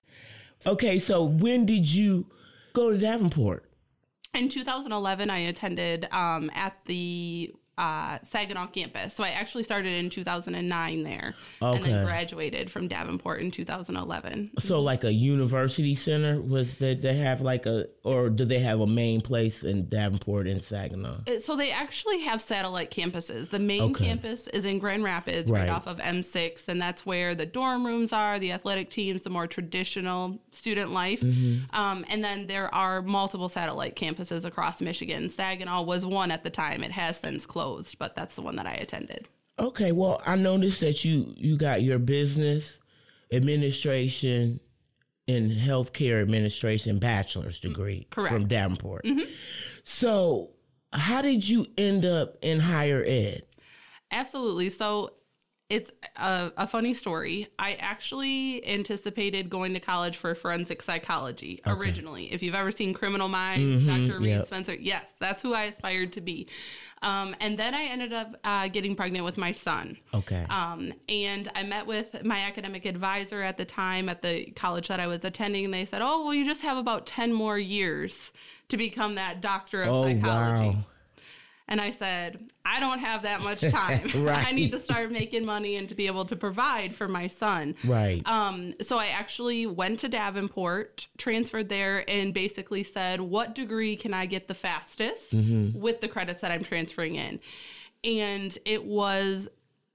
Okay, 0.65 0.99
so 0.99 1.23
when 1.23 1.65
did 1.65 1.89
you 1.89 2.25
go 2.73 2.91
to 2.91 2.97
Davenport? 2.97 3.63
In 4.33 4.49
2011, 4.49 5.29
I 5.29 5.37
attended 5.39 6.07
um, 6.11 6.51
at 6.53 6.75
the 6.85 7.53
uh, 7.79 8.19
Saginaw 8.23 8.67
campus. 8.67 9.13
So 9.15 9.23
I 9.23 9.29
actually 9.29 9.63
started 9.63 9.93
in 9.93 10.09
2009 10.09 11.03
there 11.03 11.33
and 11.61 11.83
then 11.83 12.05
graduated 12.05 12.69
from 12.69 12.87
Davenport 12.89 13.41
in 13.41 13.51
2011. 13.51 14.51
So 14.59 14.81
like 14.81 15.03
a 15.05 15.13
university 15.13 15.95
center 15.95 16.41
was 16.41 16.75
that 16.75 17.01
they 17.01 17.15
have 17.17 17.41
like 17.41 17.65
a 17.65 17.87
or 18.03 18.29
do 18.29 18.43
they 18.45 18.59
have 18.59 18.81
a 18.81 18.87
main 18.87 19.21
place 19.21 19.63
in 19.63 19.87
Davenport 19.87 20.47
and 20.47 20.61
Saginaw? 20.61 21.19
Uh, 21.27 21.39
So 21.39 21.55
they 21.55 21.71
actually 21.71 22.19
have 22.21 22.41
satellite 22.41 22.91
campuses. 22.91 23.49
The 23.49 23.59
main 23.59 23.81
Okay. 23.91 24.05
campus 24.07 24.47
is 24.49 24.65
in 24.65 24.79
Grand 24.79 25.03
Rapids, 25.03 25.49
right. 25.49 25.59
Right. 25.59 25.69
off 25.69 25.87
of 25.87 25.99
M6, 25.99 26.67
and 26.67 26.81
that's 26.81 27.05
where 27.05 27.35
the 27.35 27.45
dorm 27.45 27.85
rooms 27.85 28.11
are, 28.13 28.39
the 28.39 28.51
athletic 28.51 28.89
teams, 28.89 29.23
the 29.23 29.29
more 29.29 29.47
traditional 29.47 30.39
student 30.51 30.91
life. 30.91 31.21
Mhm. 31.21 31.73
Um, 31.73 32.05
and 32.09 32.23
then 32.23 32.47
there 32.47 32.73
are 32.73 33.01
multiple 33.01 33.47
satellite 33.49 33.95
campuses 33.95 34.45
across 34.45 34.81
Michigan. 34.81 35.29
Saginaw 35.29 35.81
was 35.83 36.05
one 36.05 36.31
at 36.31 36.43
the 36.43 36.49
time. 36.49 36.83
It 36.83 36.91
has 36.91 37.17
since 37.19 37.45
closed, 37.45 37.68
but 37.97 38.15
that's 38.15 38.35
the 38.35 38.41
one 38.41 38.55
that 38.57 38.65
I 38.65 38.73
attended. 38.73 39.27
Okay, 39.57 39.91
well, 39.91 40.21
I 40.25 40.35
noticed 40.35 40.79
that 40.81 41.03
you 41.03 41.33
you 41.35 41.57
got 41.57 41.81
your 41.83 41.99
business 41.99 42.79
administration 43.31 44.59
and 45.27 45.51
healthcare 45.51 46.21
administration 46.21 46.97
bachelor's 46.97 47.59
degree 47.59 48.07
Correct. 48.09 48.33
from 48.33 48.47
Davenport. 48.47 49.05
Mhm. 49.05 49.29
So, 49.83 50.51
how 50.91 51.21
did 51.21 51.47
you 51.47 51.67
end 51.77 52.05
up 52.05 52.37
in 52.41 52.59
higher 52.59 53.03
ed? 53.05 53.43
Absolutely. 54.11 54.69
So 54.69 55.11
it's 55.69 55.91
a, 56.15 56.51
a 56.57 56.65
funny 56.67 56.95
story. 56.95 57.47
I 57.59 57.73
actually 57.75 58.65
anticipated 58.67 59.51
going 59.51 59.75
to 59.75 59.79
college 59.79 60.17
for 60.17 60.33
forensic 60.33 60.81
psychology 60.81 61.61
Okay. 61.65 61.77
originally. 61.79 62.33
If 62.33 62.41
you've 62.41 62.55
ever 62.55 62.71
seen 62.71 62.91
Criminal 62.93 63.27
Minds, 63.27 63.83
Mhm, 63.83 64.07
Dr. 64.07 64.19
Reid 64.19 64.29
yep. 64.29 64.45
Spencer, 64.47 64.73
yes, 64.73 65.13
that's 65.19 65.43
who 65.43 65.53
I 65.53 65.65
aspired 65.65 66.11
to 66.13 66.21
be. 66.21 66.47
Um, 67.03 67.35
and 67.39 67.57
then 67.57 67.75
I 67.75 67.83
ended 67.83 68.13
up 68.13 68.35
uh, 68.43 68.67
getting 68.69 68.95
pregnant 68.95 69.25
with 69.25 69.37
my 69.37 69.51
son. 69.51 69.97
Okay. 70.13 70.43
Um, 70.49 70.91
and 71.07 71.49
I 71.53 71.61
met 71.61 71.85
with 71.85 72.23
my 72.23 72.39
academic 72.39 72.85
advisor 72.85 73.43
at 73.43 73.57
the 73.57 73.65
time 73.65 74.09
at 74.09 74.23
the 74.23 74.45
college 74.55 74.87
that 74.87 74.99
I 74.99 75.05
was 75.05 75.23
attending, 75.23 75.65
and 75.65 75.73
they 75.73 75.85
said, 75.85 76.01
"Oh, 76.01 76.23
well, 76.25 76.33
you 76.33 76.45
just 76.45 76.61
have 76.61 76.77
about 76.77 77.05
ten 77.05 77.31
more 77.31 77.59
years 77.59 78.31
to 78.69 78.75
become 78.77 79.15
that 79.15 79.39
doctor 79.39 79.83
of 79.83 79.89
oh 79.95 80.03
psychology." 80.03 80.69
wow. 80.77 80.85
And 81.69 81.79
I 81.79 81.91
said, 81.91 82.39
I 82.65 82.79
don't 82.79 82.99
have 82.99 83.21
that 83.23 83.43
much 83.43 83.61
time. 83.71 84.09
Right. 84.23 84.47
I 84.47 84.51
need 84.51 84.71
to 84.71 84.79
start 84.79 85.11
making 85.11 85.45
money 85.45 85.75
and 85.77 85.87
to 85.87 85.95
be 85.95 86.07
able 86.07 86.25
to 86.25 86.35
provide 86.35 86.95
for 86.95 87.07
my 87.07 87.27
son. 87.27 87.75
Right. 87.85 88.21
Um, 88.25 88.73
so 88.81 88.97
I 88.97 89.07
actually 89.07 89.67
went 89.67 89.99
to 89.99 90.09
Davenport, 90.09 91.07
transferred 91.17 91.69
there, 91.69 92.09
and 92.09 92.33
basically 92.33 92.83
said, 92.83 93.21
What 93.21 93.53
degree 93.55 93.95
can 93.95 94.13
I 94.13 94.25
get 94.25 94.47
the 94.47 94.53
fastest 94.55 95.31
Mhm. 95.31 95.75
with 95.75 96.01
the 96.01 96.07
credits 96.07 96.41
that 96.41 96.51
I'm 96.51 96.63
transferring 96.63 97.15
in? 97.15 97.39
And 98.03 98.57
it 98.65 98.83
was 98.85 99.47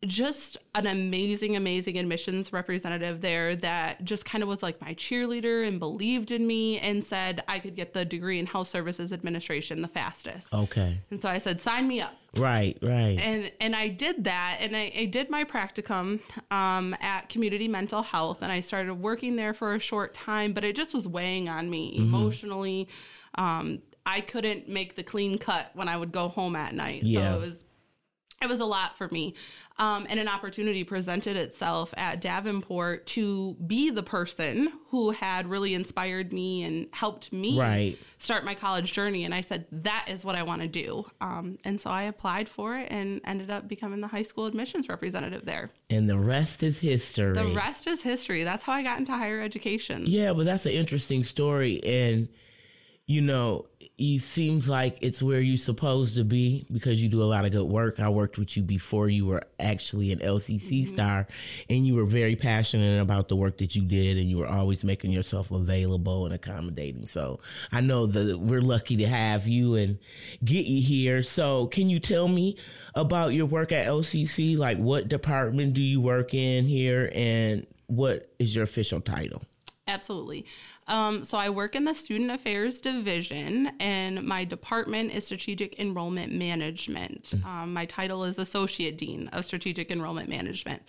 just 0.04 0.58
an 0.74 0.86
amazing, 0.86 1.56
amazing 1.56 1.98
admissions 1.98 2.52
representative 2.52 3.20
there 3.20 3.56
that 3.56 4.04
just 4.04 4.24
kind 4.24 4.42
of 4.42 4.48
was 4.48 4.62
like 4.62 4.80
my 4.80 4.94
cheerleader 4.94 5.66
and 5.66 5.78
believed 5.78 6.30
in 6.30 6.46
me 6.46 6.78
and 6.78 7.04
said 7.04 7.42
I 7.48 7.58
could 7.58 7.74
get 7.76 7.92
the 7.94 8.04
degree 8.04 8.38
in 8.38 8.46
health 8.46 8.68
services 8.68 9.12
administration 9.12 9.82
the 9.82 9.88
fastest. 9.88 10.52
Okay. 10.52 10.98
And 11.10 11.20
so 11.20 11.28
I 11.28 11.38
said, 11.38 11.60
sign 11.60 11.86
me 11.88 12.00
up. 12.00 12.14
Right, 12.36 12.76
right. 12.82 13.16
And 13.18 13.52
and 13.60 13.76
I 13.76 13.86
did 13.88 14.24
that, 14.24 14.56
and 14.60 14.76
I, 14.76 14.92
I 14.98 15.04
did 15.04 15.30
my 15.30 15.44
practicum 15.44 16.18
um, 16.52 16.96
at 17.00 17.28
Community 17.28 17.68
Mental 17.68 18.02
Health, 18.02 18.38
and 18.42 18.50
I 18.50 18.58
started 18.58 18.94
working 18.94 19.36
there 19.36 19.54
for 19.54 19.74
a 19.74 19.78
short 19.78 20.14
time, 20.14 20.52
but 20.52 20.64
it 20.64 20.74
just 20.74 20.94
was 20.94 21.06
weighing 21.06 21.48
on 21.48 21.70
me 21.70 21.96
Mhm. 21.96 22.02
emotionally. 22.02 22.88
Um, 23.36 23.82
I 24.04 24.20
couldn't 24.20 24.68
make 24.68 24.96
the 24.96 25.04
clean 25.04 25.38
cut 25.38 25.70
when 25.74 25.88
I 25.88 25.96
would 25.96 26.10
go 26.10 26.26
home 26.28 26.56
at 26.56 26.74
night, 26.74 27.04
Yeah. 27.04 27.30
so 27.34 27.38
it 27.38 27.46
was 27.46 27.64
it 28.44 28.48
was 28.48 28.60
a 28.60 28.64
lot 28.64 28.96
for 28.96 29.08
me. 29.08 29.34
Um, 29.76 30.06
and 30.08 30.20
an 30.20 30.28
opportunity 30.28 30.84
presented 30.84 31.36
itself 31.36 31.92
at 31.96 32.20
Davenport 32.20 33.06
to 33.08 33.54
be 33.66 33.90
the 33.90 34.04
person 34.04 34.72
who 34.90 35.10
had 35.10 35.48
really 35.50 35.74
inspired 35.74 36.32
me 36.32 36.62
and 36.62 36.86
helped 36.92 37.32
me 37.32 37.58
Right. 37.58 37.98
start 38.18 38.44
my 38.44 38.54
college 38.54 38.92
journey. 38.92 39.24
And 39.24 39.34
I 39.34 39.40
said, 39.40 39.66
that 39.72 40.06
is 40.08 40.24
what 40.24 40.36
I 40.36 40.44
want 40.44 40.62
to 40.62 40.68
do. 40.68 41.06
Um, 41.20 41.58
and 41.64 41.80
so 41.80 41.90
I 41.90 42.04
applied 42.04 42.48
for 42.48 42.78
it 42.78 42.86
and 42.92 43.20
ended 43.24 43.50
up 43.50 43.66
becoming 43.66 44.00
the 44.00 44.06
high 44.06 44.22
school 44.22 44.46
admissions 44.46 44.88
representative 44.88 45.44
there. 45.44 45.72
And 45.90 46.08
the 46.08 46.18
rest 46.18 46.62
is 46.62 46.78
history. 46.78 47.34
The 47.34 47.46
rest 47.46 47.88
is 47.88 48.02
history. 48.02 48.44
That's 48.44 48.64
how 48.64 48.74
I 48.74 48.84
got 48.84 49.00
into 49.00 49.10
higher 49.12 49.40
education. 49.40 50.04
Yeah, 50.06 50.32
but 50.34 50.44
that's 50.44 50.66
an 50.66 50.72
interesting 50.72 51.24
story. 51.24 51.82
And, 51.82 52.28
you 53.06 53.20
know, 53.22 53.66
it 53.96 54.22
seems 54.22 54.68
like 54.68 54.98
it's 55.02 55.22
where 55.22 55.40
you're 55.40 55.56
supposed 55.56 56.16
to 56.16 56.24
be 56.24 56.66
because 56.72 57.00
you 57.00 57.08
do 57.08 57.22
a 57.22 57.24
lot 57.24 57.44
of 57.44 57.52
good 57.52 57.66
work. 57.66 58.00
I 58.00 58.08
worked 58.08 58.38
with 58.38 58.56
you 58.56 58.64
before 58.64 59.08
you 59.08 59.24
were 59.24 59.44
actually 59.60 60.10
an 60.10 60.18
LCC 60.18 60.82
mm-hmm. 60.82 60.94
star, 60.94 61.28
and 61.70 61.86
you 61.86 61.94
were 61.94 62.04
very 62.04 62.34
passionate 62.34 63.00
about 63.00 63.28
the 63.28 63.36
work 63.36 63.58
that 63.58 63.76
you 63.76 63.82
did, 63.82 64.16
and 64.16 64.28
you 64.28 64.38
were 64.38 64.48
always 64.48 64.82
making 64.82 65.12
yourself 65.12 65.52
available 65.52 66.24
and 66.24 66.34
accommodating. 66.34 67.06
So 67.06 67.38
I 67.70 67.82
know 67.82 68.06
that 68.06 68.40
we're 68.40 68.62
lucky 68.62 68.96
to 68.96 69.06
have 69.06 69.46
you 69.46 69.76
and 69.76 69.98
get 70.44 70.66
you 70.66 70.82
here. 70.82 71.22
So, 71.22 71.68
can 71.68 71.88
you 71.88 72.00
tell 72.00 72.26
me 72.26 72.56
about 72.96 73.32
your 73.32 73.46
work 73.46 73.70
at 73.70 73.86
LCC? 73.86 74.58
Like, 74.58 74.78
what 74.78 75.06
department 75.06 75.74
do 75.74 75.80
you 75.80 76.00
work 76.00 76.34
in 76.34 76.66
here, 76.66 77.12
and 77.14 77.64
what 77.86 78.34
is 78.40 78.56
your 78.56 78.64
official 78.64 79.00
title? 79.00 79.42
Absolutely. 79.86 80.46
Um, 80.86 81.24
so 81.24 81.38
I 81.38 81.48
work 81.48 81.74
in 81.74 81.84
the 81.84 81.94
Student 81.94 82.30
Affairs 82.30 82.80
Division, 82.80 83.72
and 83.80 84.22
my 84.22 84.44
department 84.44 85.12
is 85.12 85.24
Strategic 85.26 85.78
Enrollment 85.80 86.32
Management. 86.32 87.34
Um, 87.44 87.72
my 87.72 87.86
title 87.86 88.24
is 88.24 88.38
Associate 88.38 88.96
Dean 88.96 89.28
of 89.28 89.44
Strategic 89.46 89.90
Enrollment 89.90 90.28
Management. 90.28 90.82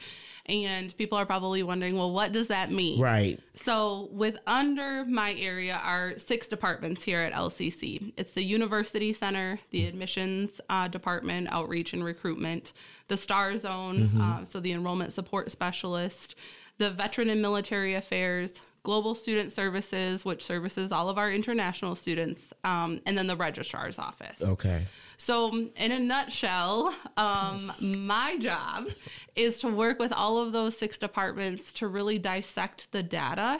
And 0.47 0.95
people 0.95 1.17
are 1.17 1.25
probably 1.25 1.63
wondering, 1.63 1.97
well, 1.97 2.11
what 2.11 2.31
does 2.31 2.49
that 2.49 2.71
mean? 2.71 2.99
Right. 3.01 3.39
So, 3.55 4.09
with 4.11 4.37
under 4.45 5.03
my 5.05 5.33
area 5.33 5.79
are 5.83 6.19
six 6.19 6.45
departments 6.45 7.03
here 7.03 7.21
at 7.21 7.33
LCC. 7.33 8.13
It's 8.15 8.33
the 8.33 8.43
University 8.43 9.11
Center, 9.11 9.59
the 9.71 9.87
Admissions 9.87 10.61
uh, 10.69 10.87
Department, 10.87 11.47
Outreach 11.51 11.93
and 11.93 12.03
Recruitment, 12.03 12.73
the 13.07 13.17
STAR 13.17 13.57
Zone, 13.57 14.09
Mhm. 14.13 14.21
uh, 14.21 14.45
so 14.45 14.59
the 14.59 14.71
Enrollment 14.71 15.13
Support 15.13 15.49
Specialist, 15.49 16.35
the 16.77 16.91
Veteran 16.91 17.29
and 17.31 17.41
Military 17.41 17.95
Affairs, 17.95 18.61
Global 18.85 19.15
Student 19.15 19.51
Services, 19.51 20.23
which 20.23 20.45
services 20.45 20.93
all 20.93 21.09
of 21.09 21.17
our 21.17 21.31
international 21.31 21.95
students, 21.95 22.53
um, 22.63 23.01
and 23.05 23.17
then 23.17 23.27
the 23.27 23.35
Registrar's 23.35 23.99
Office. 23.99 24.41
Okay. 24.41 24.85
So, 25.17 25.69
in 25.75 25.91
a 25.91 25.99
nutshell, 25.99 26.93
um, 27.17 27.73
my 27.81 28.37
job 28.37 28.89
is 29.35 29.59
to 29.59 29.67
work 29.67 29.99
with 29.99 30.13
all 30.13 30.37
of 30.37 30.51
those 30.51 30.77
six 30.77 30.97
departments 30.97 31.73
to 31.73 31.87
really 31.87 32.19
dissect 32.19 32.91
the 32.91 33.03
data 33.03 33.59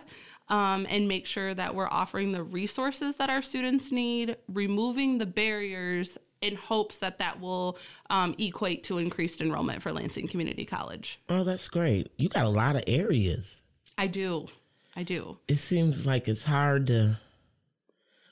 um, 0.49 0.85
and 0.89 1.07
make 1.07 1.25
sure 1.25 1.53
that 1.53 1.73
we're 1.73 1.89
offering 1.89 2.31
the 2.31 2.43
resources 2.43 3.15
that 3.17 3.29
our 3.29 3.41
students 3.41 3.91
need, 3.91 4.37
removing 4.47 5.17
the 5.17 5.25
barriers 5.25 6.17
in 6.41 6.55
hopes 6.55 6.99
that 6.99 7.17
that 7.17 7.39
will 7.39 7.77
um, 8.09 8.35
equate 8.37 8.83
to 8.83 8.99
increased 8.99 9.41
enrollment 9.41 9.81
for 9.81 9.91
Lansing 9.91 10.27
Community 10.27 10.65
College. 10.65 11.19
Oh, 11.29 11.43
that's 11.43 11.67
great. 11.67 12.11
You 12.17 12.29
got 12.29 12.45
a 12.45 12.49
lot 12.49 12.75
of 12.75 12.83
areas. 12.85 13.63
I 13.97 14.07
do. 14.07 14.47
I 14.95 15.03
do. 15.03 15.37
It 15.47 15.57
seems 15.57 16.05
like 16.05 16.27
it's 16.27 16.43
hard 16.43 16.87
to 16.87 17.19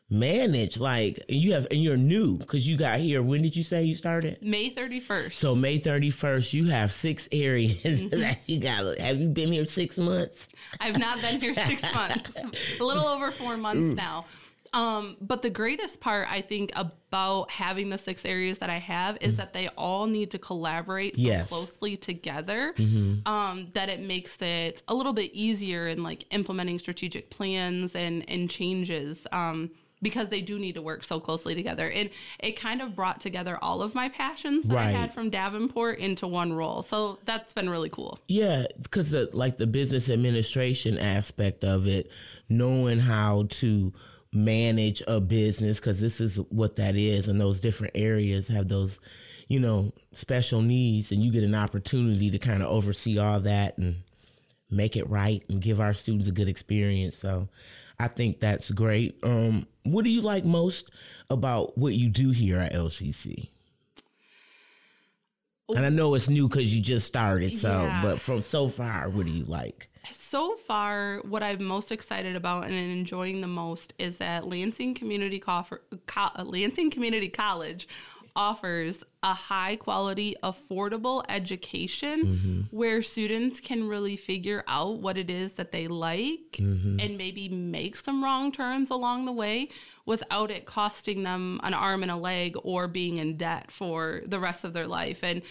manage. 0.10 0.78
Like 0.80 1.24
you 1.28 1.54
have, 1.54 1.68
and 1.72 1.82
you're 1.84 1.98
new 1.98 2.38
because 2.38 2.68
you 2.68 2.78
got 2.78 3.00
here. 3.00 3.22
When 3.22 3.42
did 3.42 3.56
you 3.56 3.64
say 3.64 3.84
you 3.84 3.96
started? 3.96 4.38
May 4.42 4.70
31st. 4.74 5.34
So 5.34 5.56
May 5.56 5.80
31st, 5.80 6.54
you 6.54 6.66
have 6.66 6.92
six 6.92 7.28
areas 7.32 7.82
that 8.12 8.40
you 8.48 8.60
got. 8.60 8.98
Have 9.00 9.20
you 9.20 9.28
been 9.30 9.52
here 9.52 9.66
six 9.66 9.98
months? 9.98 10.48
I've 10.80 10.98
not 11.00 11.22
been 11.22 11.40
here 11.42 11.56
six 11.56 11.82
months, 11.96 12.32
a 12.80 12.84
little 12.84 13.06
over 13.08 13.32
four 13.32 13.58
months 13.58 13.88
Mm. 13.88 13.96
now. 13.96 14.26
Um, 14.74 15.18
but 15.22 15.42
the 15.44 15.50
greatest 15.50 16.00
part, 16.02 16.28
I 16.32 16.42
think, 16.42 16.72
about 16.76 17.52
having 17.52 17.90
the 17.90 17.98
six 17.98 18.26
areas 18.26 18.58
that 18.58 18.70
I 18.70 18.80
have 18.80 19.18
is 19.22 19.36
that 19.38 19.54
they 19.54 19.68
all 19.70 20.08
need 20.08 20.32
to 20.32 20.40
collaborate 20.40 21.16
so 21.18 21.22
Yes. 21.24 21.50
closely 21.50 21.96
together 21.96 22.74
Mhm. 22.78 23.28
um, 23.28 23.68
that 23.74 23.90
it 23.90 24.00
makes 24.00 24.42
it 24.42 24.82
a 24.88 24.96
little 24.96 25.14
bit 25.14 25.32
easier 25.34 25.88
in 25.88 26.02
like 26.02 26.26
implementing 26.32 26.80
strategic 26.80 27.30
plans 27.30 27.96
and 27.96 28.28
and 28.28 28.50
changes. 28.50 29.28
Um, 29.32 29.70
because 30.02 30.28
they 30.28 30.42
do 30.42 30.60
need 30.60 30.74
to 30.76 30.82
work 30.82 31.02
so 31.02 31.18
closely 31.18 31.56
together. 31.56 31.90
And 31.90 32.10
it 32.42 32.60
kind 32.60 32.82
of 32.82 32.94
brought 32.94 33.22
together 33.22 33.58
all 33.62 33.82
of 33.82 33.96
my 33.96 34.10
passions 34.10 34.68
that 34.68 34.76
I 34.78 34.92
had 34.92 35.14
from 35.14 35.30
Davenport 35.30 35.98
into 36.00 36.28
one 36.28 36.52
role. 36.52 36.82
So 36.82 37.20
that's 37.24 37.54
been 37.54 37.70
really 37.70 37.88
cool. 37.88 38.20
Yeah, 38.28 38.66
because 38.82 39.14
like 39.32 39.56
the 39.60 39.66
business 39.66 40.10
administration 40.10 40.98
aspect 40.98 41.64
of 41.64 41.88
it, 41.88 42.12
knowing 42.50 43.00
how 43.00 43.46
to 43.52 43.94
manage 44.34 45.02
a 45.08 45.20
business, 45.20 45.80
because 45.80 46.00
this 46.02 46.20
is 46.20 46.38
what 46.50 46.76
that 46.78 46.96
is, 46.96 47.28
and 47.28 47.40
those 47.40 47.60
different 47.60 47.94
areas 47.96 48.48
have 48.48 48.68
those, 48.68 49.00
you 49.48 49.60
know, 49.60 49.92
special 50.14 50.62
needs, 50.62 51.12
and 51.12 51.24
you 51.24 51.32
get 51.32 51.44
an 51.44 51.56
opportunity 51.56 52.30
to 52.32 52.40
kind 52.40 52.64
of 52.64 52.70
oversee 52.70 53.18
all 53.18 53.40
that 53.42 53.78
and 53.78 53.98
make 54.70 54.96
it 54.96 55.08
right 55.10 55.44
and 55.50 55.62
give 55.62 55.80
our 55.80 55.94
students 55.94 56.28
a 56.28 56.32
good 56.32 56.48
experience. 56.48 57.16
So 57.18 57.48
I 58.00 58.08
think 58.08 58.40
that's 58.40 58.72
great. 58.72 59.20
Um, 59.24 59.68
what 59.84 60.04
do 60.04 60.10
you 60.10 60.22
like 60.22 60.46
most 60.46 60.90
about 61.30 61.78
what 61.78 61.94
you 61.94 62.10
do 62.10 62.32
here 62.32 62.58
at 62.58 62.74
LCC? 62.74 63.50
And 65.70 65.86
I 65.86 65.90
know 65.90 66.14
it's 66.16 66.30
new 66.30 66.48
because 66.50 66.76
you 66.76 66.82
just 66.82 67.08
started. 67.08 67.54
So, 67.54 67.84
Yeah. 67.84 68.02
but 68.02 68.20
from 68.20 68.44
so 68.44 68.68
far, 68.68 69.10
what 69.10 69.26
do 69.26 69.32
you 69.32 69.46
like? 69.46 69.90
So 70.10 70.56
far, 70.56 71.20
what 71.24 71.44
I'm 71.44 71.64
most 71.64 71.92
excited 71.92 72.36
about 72.36 72.66
and 72.66 72.74
enjoying 72.74 73.42
the 73.42 73.48
most 73.48 73.94
is 73.98 74.18
that 74.18 74.48
Lansing 74.48 74.94
Community 74.96 75.40
Coffer, 75.40 75.82
Co- 76.08 76.44
Lansing 76.44 76.92
Community 76.92 77.30
College 77.30 77.88
offers 78.36 79.04
a 79.22 79.34
high 79.34 79.76
quality, 79.76 80.36
affordable 80.42 81.24
education 81.30 82.68
where 82.72 83.04
students 83.04 83.62
can 83.62 83.88
really 83.88 84.18
figure 84.18 84.64
out 84.68 84.98
what 84.98 85.20
it 85.20 85.30
is 85.30 85.52
that 85.54 85.72
they 85.72 85.88
like 85.88 86.58
Mhm. 86.60 87.00
and 87.02 87.16
maybe 87.18 87.48
make 87.48 87.96
some 87.96 88.24
wrong 88.24 88.52
turns 88.52 88.90
along 88.90 89.26
the 89.26 89.32
way 89.32 89.70
without 90.08 90.50
it 90.50 90.66
costing 90.66 91.22
them 91.22 91.60
an 91.64 91.76
arm 91.76 92.02
and 92.02 92.12
a 92.12 92.16
leg 92.18 92.56
or 92.64 92.88
being 92.88 93.18
in 93.18 93.38
debt 93.38 93.72
for 93.72 94.24
the 94.26 94.40
rest 94.40 94.64
of 94.64 94.74
their 94.74 94.88
life. 94.88 95.24
And 95.24 95.44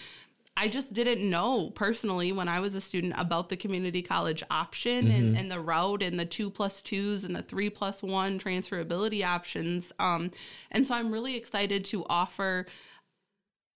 I 0.55 0.67
just 0.67 0.93
didn't 0.93 1.27
know 1.27 1.71
personally 1.71 2.31
when 2.31 2.47
I 2.47 2.59
was 2.59 2.75
a 2.75 2.81
student 2.81 3.13
about 3.17 3.49
the 3.49 3.57
community 3.57 4.01
college 4.03 4.43
option 4.51 5.09
and, 5.09 5.35
Mhm. 5.35 5.39
and 5.39 5.51
the 5.51 5.59
route 5.59 6.03
and 6.03 6.19
the 6.19 6.25
two 6.25 6.49
plus 6.49 6.81
twos 6.83 7.23
and 7.25 7.35
the 7.35 7.41
three 7.41 7.69
plus 7.71 8.03
one 8.03 8.37
transferability 8.39 9.25
options. 9.25 9.91
Um, 9.97 10.29
and 10.69 10.85
so 10.85 10.93
I'm 10.93 11.11
really 11.11 11.35
excited 11.35 11.83
to 11.85 12.05
offer 12.05 12.67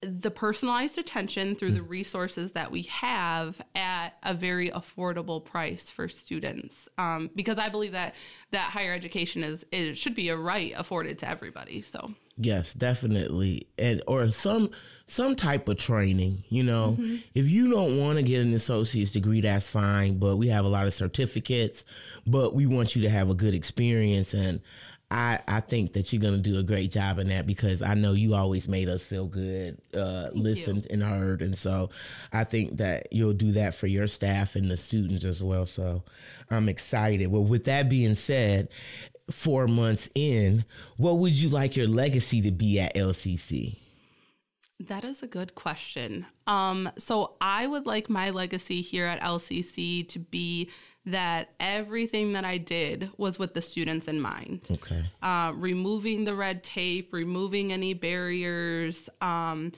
the 0.04 0.30
personalized 0.30 1.00
attention 1.00 1.56
through 1.56 1.72
the 1.72 1.82
resources 1.82 2.52
that 2.52 2.70
we 2.72 2.84
have 2.84 3.60
at 3.74 4.10
a 4.22 4.32
very 4.36 4.70
affordable 4.70 5.44
price 5.44 5.90
for 5.90 6.08
students 6.08 6.88
um, 7.00 7.32
because 7.36 7.58
i 7.58 7.68
believe 7.68 7.94
that 7.94 8.14
that 8.52 8.70
higher 8.70 8.94
education 8.94 9.44
is 9.44 9.66
it 9.72 9.96
should 9.98 10.14
be 10.14 10.30
a 10.30 10.38
right 10.38 10.72
afforded 10.78 11.18
to 11.18 11.28
everybody 11.28 11.82
so 11.82 12.14
Yes, 12.40 12.74
definitely, 12.74 13.68
and 13.78 14.02
or 14.08 14.30
some 14.32 14.70
some 15.08 15.36
type 15.36 15.68
of 15.70 15.78
training. 15.78 16.44
You 16.50 16.64
know, 16.64 16.98
Mhm. 17.00 17.24
if 17.34 17.50
you 17.50 17.72
don't 17.72 17.98
want 17.98 18.18
to 18.18 18.24
get 18.24 18.42
an 18.42 18.54
associate's 18.54 19.12
degree, 19.14 19.42
that's 19.42 19.70
fine. 19.70 20.18
But 20.20 20.36
we 20.38 20.48
have 20.50 20.66
a 20.66 20.68
lot 20.70 20.86
of 20.86 20.94
certificates, 20.94 21.84
but 22.28 22.54
we 22.54 22.66
want 22.66 22.96
you 22.96 23.02
to 23.04 23.10
have 23.10 23.30
a 23.30 23.34
good 23.34 23.54
experience, 23.56 24.34
and 24.34 24.60
I 25.10 25.40
I 25.48 25.62
think 25.62 25.94
that 25.94 26.12
you're 26.12 26.22
gonna 26.22 26.38
do 26.38 26.60
a 26.60 26.64
great 26.64 26.92
job 26.92 27.18
in 27.18 27.30
that 27.30 27.48
because 27.48 27.82
I 27.82 27.94
know 27.94 28.12
you 28.12 28.36
always 28.36 28.68
made 28.68 28.90
us 28.90 29.04
feel 29.04 29.26
good, 29.26 29.78
uh, 29.96 30.30
listened 30.34 30.86
and 30.90 31.02
heard, 31.02 31.42
and 31.42 31.58
so 31.58 31.90
I 32.34 32.44
think 32.44 32.78
that 32.78 33.08
you'll 33.12 33.32
do 33.34 33.54
that 33.54 33.74
for 33.74 33.88
your 33.88 34.08
staff 34.10 34.56
and 34.58 34.70
the 34.70 34.76
students 34.78 35.24
as 35.24 35.42
well. 35.42 35.66
So 35.66 36.04
I'm 36.52 36.68
excited. 36.70 37.28
Well, 37.28 37.46
with 37.46 37.64
that 37.64 37.88
being 37.90 38.16
said, 38.16 38.68
four 39.30 39.68
months 39.68 40.10
in, 40.16 40.66
what 40.98 41.20
would 41.20 41.40
you 41.40 41.50
like 41.50 41.76
your 41.76 41.88
legacy 41.88 42.42
to 42.42 42.52
be 42.52 42.80
at 42.80 42.96
LCC? 42.96 43.78
That 44.80 45.04
is 45.04 45.24
a 45.24 45.28
good 45.28 45.56
question. 45.56 46.26
Um, 46.46 46.90
so 46.98 47.36
I 47.42 47.66
would 47.66 47.86
like 47.88 48.10
my 48.10 48.30
legacy 48.30 48.82
here 48.82 49.06
at 49.06 49.20
LCC 49.22 50.08
to 50.10 50.20
be 50.20 50.70
that 51.08 51.54
everything 51.60 52.34
that 52.34 52.46
I 52.46 52.58
did 52.58 53.10
was 53.18 53.40
with 53.40 53.54
the 53.54 53.62
students 53.62 54.08
in 54.08 54.20
mind. 54.20 54.68
Okay. 54.70 55.04
Uh, 55.22 55.54
removing 55.56 56.26
the 56.26 56.36
red 56.36 56.64
tape, 56.64 57.14
removing 57.14 57.72
any 57.72 57.94
barriers, 57.94 59.10
um, 59.22 59.72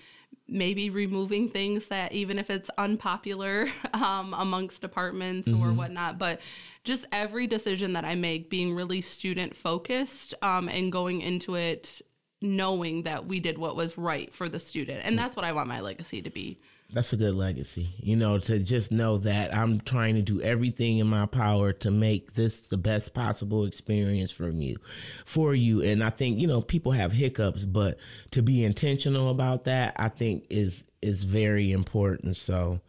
maybe 0.52 0.90
removing 0.90 1.50
things 1.50 1.88
that 1.88 2.12
even 2.12 2.40
if 2.40 2.50
it's 2.50 2.70
unpopular 2.78 3.68
um, 3.94 4.34
amongst 4.34 4.82
departments 4.82 5.48
or 5.48 5.68
Mhm. 5.68 5.76
whatnot, 5.76 6.18
but 6.18 6.42
just 6.84 7.06
every 7.12 7.48
decision 7.48 7.94
that 7.94 8.06
I 8.06 8.16
make 8.16 8.50
being 8.50 8.74
really 8.74 9.02
student 9.02 9.56
focused 9.56 10.34
um, 10.42 10.68
and 10.68 10.92
going 10.92 11.22
into 11.22 11.56
it 11.56 12.02
knowing 12.42 13.04
that 13.04 13.26
we 13.28 13.40
did 13.40 13.58
what 13.58 13.76
was 13.76 13.98
right 13.98 14.34
for 14.34 14.48
the 14.48 14.60
student. 14.60 15.02
And 15.04 15.20
that's 15.20 15.36
what 15.36 15.44
I 15.44 15.52
want 15.52 15.68
my 15.68 15.82
legacy 15.82 16.22
to 16.22 16.30
be. 16.30 16.60
That's 16.92 17.14
a 17.14 17.18
good 17.18 17.36
legacy. 17.36 17.94
You 18.00 18.16
know, 18.16 18.40
to 18.40 18.58
just 18.58 18.92
know 18.92 19.18
that 19.20 19.54
I'm 19.54 19.80
trying 19.82 20.16
to 20.16 20.24
do 20.24 20.42
everything 20.42 20.98
in 20.98 21.06
my 21.06 21.28
power 21.28 21.72
to 21.74 21.92
make 21.92 22.34
this 22.34 22.62
the 22.62 22.78
best 22.78 23.14
possible 23.14 23.66
experience 23.66 24.32
from 24.32 24.60
you, 24.60 24.78
for 25.24 25.54
you. 25.54 25.84
And 25.84 26.04
I 26.04 26.10
think, 26.10 26.40
you 26.40 26.48
know, 26.48 26.62
people 26.62 26.92
have 26.94 27.12
hiccups, 27.12 27.66
but 27.66 28.00
to 28.32 28.42
be 28.42 28.64
intentional 28.64 29.30
about 29.30 29.66
that, 29.66 29.94
I 29.98 30.10
think 30.10 30.48
is 30.50 30.84
is 31.02 31.24
very 31.24 31.72
important. 31.72 32.38
So 32.38 32.82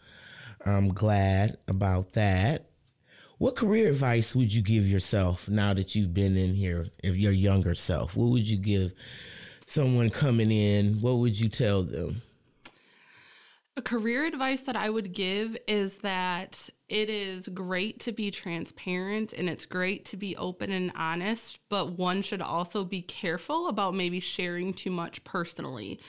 I'm 0.64 0.94
glad 0.94 1.58
about 1.68 2.14
that. 2.14 2.70
What 3.36 3.56
career 3.56 3.88
advice 3.88 4.34
would 4.34 4.52
you 4.52 4.62
give 4.62 4.86
yourself 4.86 5.48
now 5.48 5.74
that 5.74 5.94
you've 5.94 6.14
been 6.14 6.36
in 6.36 6.54
here, 6.54 6.86
if 7.02 7.16
your 7.16 7.32
younger 7.32 7.74
self? 7.74 8.16
What 8.16 8.30
would 8.30 8.48
you 8.48 8.56
give 8.56 8.92
someone 9.66 10.10
coming 10.10 10.50
in? 10.50 11.00
What 11.00 11.18
would 11.18 11.38
you 11.38 11.48
tell 11.50 11.82
them? 11.82 12.22
A 13.76 13.82
career 13.82 14.26
advice 14.26 14.62
that 14.62 14.74
I 14.76 14.90
would 14.90 15.12
give 15.12 15.56
is 15.68 15.98
that 15.98 16.68
it 16.88 17.08
is 17.08 17.48
great 17.48 18.00
to 18.00 18.12
be 18.12 18.30
transparent 18.30 19.32
and 19.32 19.48
it's 19.48 19.64
great 19.64 20.04
to 20.06 20.16
be 20.16 20.36
open 20.36 20.72
and 20.72 20.90
honest, 20.96 21.60
but 21.68 21.92
one 21.96 22.20
should 22.22 22.42
also 22.42 22.84
be 22.84 23.00
careful 23.00 23.68
about 23.68 23.94
maybe 23.94 24.18
sharing 24.18 24.74
too 24.74 24.90
much 24.90 25.22
personally. 25.22 26.00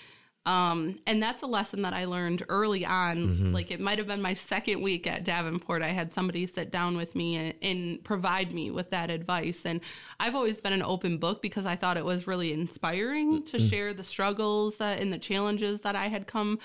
Um, 0.44 0.98
and 1.06 1.22
that's 1.22 1.44
a 1.44 1.48
lesson 1.48 1.84
that 1.84 1.94
I 1.94 2.06
learned 2.06 2.44
early 2.50 2.84
on. 2.84 3.28
Mhm. 3.28 3.54
Like 3.54 3.70
it 3.70 3.80
might 3.80 4.00
have 4.00 4.08
been 4.08 4.24
my 4.24 4.34
second 4.34 4.82
week 4.82 5.06
at 5.06 5.24
Davenport. 5.24 5.84
I 5.84 5.90
had 5.90 6.12
somebody 6.12 6.48
sit 6.48 6.72
down 6.72 6.98
with 6.98 7.14
me 7.16 7.36
and, 7.36 7.54
and 7.62 8.04
provide 8.04 8.52
me 8.52 8.72
with 8.72 8.90
that 8.90 9.12
advice. 9.12 9.68
And 9.68 9.82
I've 10.20 10.34
always 10.34 10.60
been 10.60 10.74
an 10.74 10.82
open 10.82 11.20
book 11.20 11.44
because 11.44 11.68
I 11.68 11.76
thought 11.76 11.96
it 11.96 12.06
was 12.06 12.26
really 12.26 12.52
inspiring 12.54 13.44
to 13.44 13.58
Mm. 13.58 13.70
share 13.70 13.94
the 13.94 14.04
struggles 14.04 14.82
and 14.82 15.14
the 15.14 15.20
challenges 15.20 15.82
that 15.82 15.96
I 15.96 16.08
had 16.08 16.26
come 16.26 16.58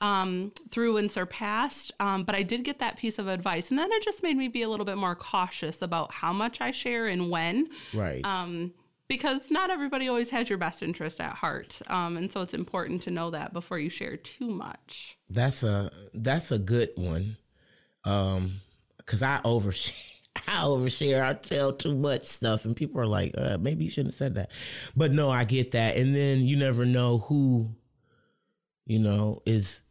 um, 0.00 0.52
through 0.70 0.96
and 0.96 1.10
surpassed. 1.10 1.92
Um, 2.00 2.24
but 2.24 2.34
I 2.34 2.42
did 2.42 2.64
get 2.64 2.78
that 2.78 2.96
piece 2.96 3.18
of 3.18 3.28
advice. 3.28 3.70
And 3.70 3.78
then 3.78 3.90
it 3.92 4.02
just 4.02 4.22
made 4.22 4.36
me 4.36 4.48
be 4.48 4.62
a 4.62 4.68
little 4.68 4.86
bit 4.86 4.96
more 4.96 5.14
cautious 5.14 5.82
about 5.82 6.12
how 6.12 6.32
much 6.32 6.60
I 6.60 6.70
share 6.70 7.06
and 7.06 7.30
when. 7.30 7.68
Right. 7.92 8.24
Um, 8.24 8.72
because 9.08 9.50
not 9.50 9.70
everybody 9.70 10.06
always 10.08 10.30
has 10.30 10.48
your 10.48 10.56
best 10.56 10.82
interest 10.84 11.20
at 11.20 11.34
heart. 11.34 11.80
Um, 11.88 12.16
and 12.16 12.30
so 12.30 12.42
it's 12.42 12.54
important 12.54 13.02
to 13.02 13.10
know 13.10 13.30
that 13.30 13.52
before 13.52 13.78
you 13.78 13.90
share 13.90 14.16
too 14.16 14.48
much. 14.48 15.18
That's 15.28 15.64
a 15.64 15.90
that's 16.14 16.52
a 16.52 16.58
good 16.58 16.90
one. 16.94 17.36
Um, 18.04 18.60
cause 19.06 19.22
I 19.22 19.40
overshare. 19.44 19.92
I 20.46 20.62
overshare. 20.62 21.24
I 21.24 21.34
tell 21.34 21.72
too 21.72 21.96
much 21.96 22.22
stuff, 22.22 22.64
and 22.64 22.76
people 22.76 23.00
are 23.00 23.06
like, 23.06 23.34
uh, 23.36 23.58
"Maybe 23.58 23.82
you 23.82 23.90
shouldn't 23.90 24.14
have 24.14 24.18
said 24.18 24.34
that." 24.36 24.52
But 24.94 25.10
no, 25.10 25.28
I 25.28 25.42
get 25.42 25.72
that. 25.72 25.96
And 25.96 26.14
then 26.14 26.42
you 26.42 26.56
never 26.56 26.86
know 26.86 27.18
who, 27.18 27.74
you 28.86 29.00
know, 29.00 29.42
is 29.44 29.82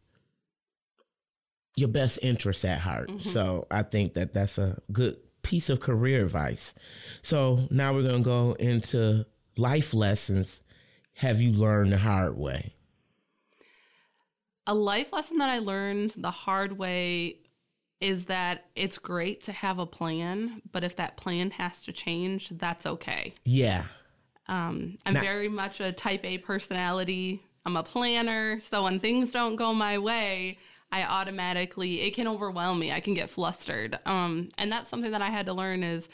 your 1.80 1.88
best 1.90 2.20
interests 2.22 2.66
at 2.66 2.80
heart. 2.80 3.10
Mhm. 3.10 3.22
So 3.22 3.66
I 3.72 3.84
think 3.84 4.14
that 4.16 4.34
that's 4.34 4.58
a 4.58 4.82
good 4.92 5.18
piece 5.42 5.70
of 5.70 5.80
career 5.80 6.26
advice. 6.26 6.74
So 7.22 7.68
now 7.72 7.94
we're 7.94 8.04
gonna 8.04 8.24
go 8.24 8.54
into 8.54 9.26
life 9.58 9.94
lessons. 9.94 10.62
Have 11.16 11.42
you 11.42 11.52
learned 11.52 11.94
the 11.94 11.98
hard 11.98 12.38
way? 12.38 12.74
A 14.68 14.74
life 14.74 15.12
lesson 15.14 15.38
that 15.38 15.50
I 15.50 15.60
learned 15.60 16.16
the 16.18 16.32
hard 16.32 16.78
way 16.78 17.40
is 18.02 18.26
that 18.26 18.66
it's 18.76 18.98
great 18.98 19.42
to 19.44 19.52
have 19.52 19.80
a 19.80 19.86
plan, 19.86 20.62
but 20.72 20.84
if 20.84 20.96
that 20.98 21.18
plan 21.18 21.52
has 21.52 21.82
to 21.84 21.92
change, 21.92 22.50
that's 22.50 22.86
okay. 22.86 23.34
Yeah. 23.44 23.86
Um, 24.48 24.98
I'm 25.06 25.16
Now- 25.16 25.22
very 25.22 25.50
much 25.50 25.80
a 25.80 25.92
type 25.92 26.24
A 26.24 26.38
personality. 26.38 27.44
I'm 27.66 27.76
a 27.76 27.84
planner. 27.84 28.62
So 28.62 28.84
when 28.84 29.00
things 29.00 29.32
don't 29.32 29.56
go 29.58 29.74
my 29.74 29.98
way, 29.98 30.58
I 30.92 31.04
automatically, 31.04 32.02
it 32.02 32.16
can 32.16 32.28
overwhelm 32.28 32.80
me. 32.80 32.92
I 32.92 33.00
can 33.00 33.14
get 33.14 33.30
flustered. 33.30 34.00
Um, 34.06 34.50
and 34.58 34.72
that's 34.72 34.90
something 34.90 35.12
that 35.12 35.22
I 35.22 35.30
had 35.30 35.46
to 35.46 35.54
learn 35.54 35.84
is, 35.84 36.10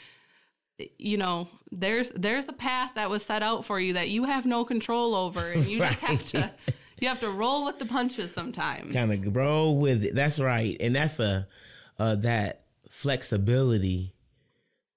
you 0.98 1.16
know, 1.16 1.48
there's 1.72 2.10
there's 2.10 2.48
a 2.48 2.52
path 2.52 2.92
that 2.96 3.08
was 3.08 3.22
set 3.22 3.42
out 3.42 3.64
for 3.64 3.80
you 3.80 3.94
that 3.94 4.10
you 4.10 4.24
have 4.24 4.44
no 4.44 4.64
control 4.64 5.14
over, 5.14 5.50
and 5.50 5.64
you 5.66 5.78
just 5.78 6.00
have 6.00 6.24
to 6.26 6.52
you 7.00 7.08
have 7.08 7.20
to 7.20 7.30
roll 7.30 7.64
with 7.64 7.78
the 7.78 7.86
punches 7.86 8.32
sometimes. 8.32 8.92
kind 8.92 9.12
of 9.12 9.32
grow 9.32 9.70
with 9.70 10.04
it. 10.04 10.14
That's 10.14 10.38
right, 10.38 10.76
and 10.78 10.94
that's 10.94 11.18
a 11.18 11.48
uh, 11.98 12.16
that 12.16 12.64
flexibility 12.90 14.12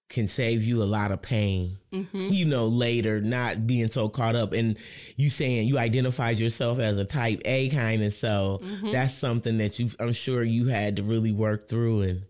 can 0.09 0.27
save 0.27 0.63
you 0.63 0.81
a 0.81 0.85
lot 0.85 1.11
of 1.11 1.21
pain. 1.21 1.77
Mhm. 1.93 2.31
You 2.31 2.45
know, 2.45 2.67
later 2.67 3.21
not 3.21 3.67
being 3.67 3.89
so 3.89 4.09
caught 4.09 4.35
up 4.35 4.53
and 4.53 4.75
you 5.15 5.29
saying 5.29 5.67
you 5.67 5.77
identified 5.77 6.39
yourself 6.39 6.79
as 6.79 6.97
a 6.97 7.05
type 7.05 7.41
A 7.45 7.69
kind 7.69 8.01
And 8.01 8.13
so 8.13 8.59
Mhm. 8.63 8.91
that's 8.91 9.13
something 9.13 9.57
that 9.59 9.79
you 9.79 9.91
I'm 9.99 10.13
sure 10.13 10.43
you 10.43 10.67
had 10.67 10.95
to 10.97 11.03
really 11.03 11.31
work 11.31 11.69
through 11.69 12.01
and 12.01 12.21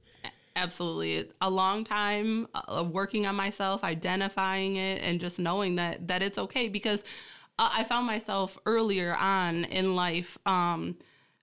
Absolutely. 0.55 1.29
A 1.39 1.49
long 1.49 1.85
time 1.85 2.49
of 2.53 2.91
working 2.91 3.25
on 3.25 3.33
myself, 3.35 3.81
identifying 3.81 4.75
it, 4.75 5.01
and 5.01 5.17
just 5.17 5.39
knowing 5.39 5.75
that 5.75 6.09
that 6.09 6.21
it's 6.21 6.37
okay 6.37 6.67
because 6.67 7.05
I 7.57 7.85
found 7.85 8.05
myself 8.07 8.57
earlier 8.65 9.15
on 9.15 9.63
in 9.65 9.95
life 9.95 10.37
um, 10.45 10.97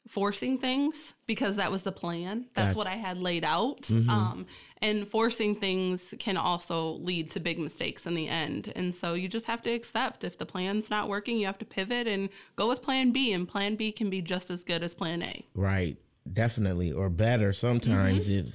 forcing 0.07 0.57
things 0.57 1.14
because 1.26 1.57
that 1.57 1.70
was 1.72 1.82
the 1.82 1.90
plan. 1.92 2.46
That's 2.54 2.68
Gotcha. 2.68 2.78
what 2.78 2.86
I 2.86 2.94
had 2.96 3.18
laid 3.18 3.42
out. 3.44 3.82
Mhm. 3.82 4.09
Um, 4.09 4.46
and 4.80 5.09
forcing 5.09 5.54
things 5.57 6.14
can 6.20 6.36
also 6.36 6.92
lead 6.92 7.30
to 7.32 7.40
big 7.40 7.59
mistakes 7.59 8.07
in 8.07 8.14
the 8.14 8.28
end. 8.28 8.72
And 8.76 8.94
so 8.94 9.14
you 9.14 9.26
just 9.28 9.46
have 9.46 9.62
to 9.62 9.70
accept 9.70 10.22
if 10.22 10.38
the 10.38 10.46
plan's 10.46 10.90
not 10.90 11.09
working, 11.09 11.38
you 11.38 11.46
have 11.46 11.59
to 11.59 11.64
pivot 11.64 12.07
and 12.07 12.28
go 12.54 12.68
with 12.68 12.82
plan 12.82 13.11
B. 13.11 13.32
And 13.32 13.48
plan 13.48 13.74
B 13.74 13.90
can 13.90 14.09
be 14.09 14.22
just 14.22 14.48
as 14.50 14.62
good 14.62 14.82
as 14.84 14.94
plan 14.94 15.22
A. 15.22 15.44
right, 15.54 15.96
definitely 16.32 16.90
or 16.92 17.09
better 17.09 17.52
sometimes 17.52 18.28
if 18.28 18.46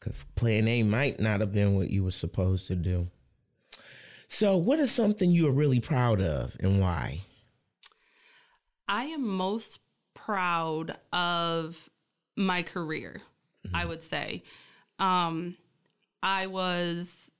cuz 0.00 0.24
plan 0.36 0.66
A 0.68 0.82
might 0.82 1.20
not 1.20 1.40
have 1.40 1.52
been 1.52 1.74
what 1.74 1.90
you 1.90 2.02
were 2.04 2.10
supposed 2.10 2.66
to 2.68 2.74
do. 2.76 3.08
So, 4.26 4.56
what 4.56 4.78
is 4.80 4.90
something 4.90 5.30
you 5.30 5.46
are 5.46 5.52
really 5.52 5.80
proud 5.80 6.20
of 6.22 6.56
and 6.60 6.80
why? 6.80 7.20
I 8.88 9.04
am 9.04 9.26
most 9.26 9.80
proud 10.24 10.96
of 11.12 11.90
my 12.36 12.62
career, 12.62 13.22
I 13.72 13.84
would 13.84 14.02
say. 14.02 14.42
Um, 14.98 15.56
I 16.22 16.46
was 16.46 17.30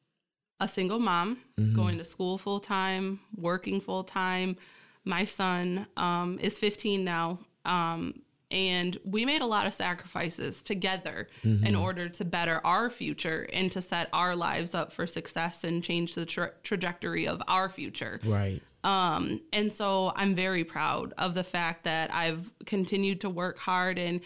a 0.61 0.69
single 0.69 0.99
mom, 0.99 1.39
Mhm. 1.59 1.75
going 1.75 1.99
to 1.99 2.05
school 2.05 2.37
full 2.39 2.61
time, 2.61 3.21
working 3.37 3.81
full 3.81 4.05
time. 4.05 4.57
My 5.05 5.25
son 5.25 5.87
um, 5.97 6.39
is 6.41 6.59
15 6.59 7.05
now. 7.05 7.39
Um, 7.65 8.21
and 8.51 8.97
we 9.05 9.25
made 9.25 9.41
a 9.41 9.47
lot 9.47 9.67
of 9.67 9.75
sacrifices 9.75 10.63
together 10.63 11.29
in 11.43 11.59
Mhm. 11.61 11.81
order 11.81 12.09
to 12.11 12.25
better 12.25 12.61
our 12.65 12.89
future 12.91 13.49
and 13.53 13.73
to 13.73 13.81
set 13.83 14.09
our 14.13 14.37
lives 14.37 14.75
up 14.75 14.93
for 14.93 15.07
success 15.07 15.65
and 15.65 15.83
change 15.83 16.15
the 16.15 16.25
tra- 16.27 16.53
trajectory 16.63 17.27
of 17.27 17.43
our 17.49 17.69
future. 17.69 18.21
Right. 18.25 18.63
Um, 18.85 19.41
and 19.53 19.73
so 19.73 20.13
I'm 20.15 20.35
very 20.35 20.63
proud 20.63 21.15
of 21.19 21.35
the 21.35 21.43
fact 21.43 21.85
that 21.85 22.15
I've 22.15 22.53
continued 22.67 23.21
to 23.23 23.31
work 23.31 23.59
hard 23.59 23.99
and 23.99 24.21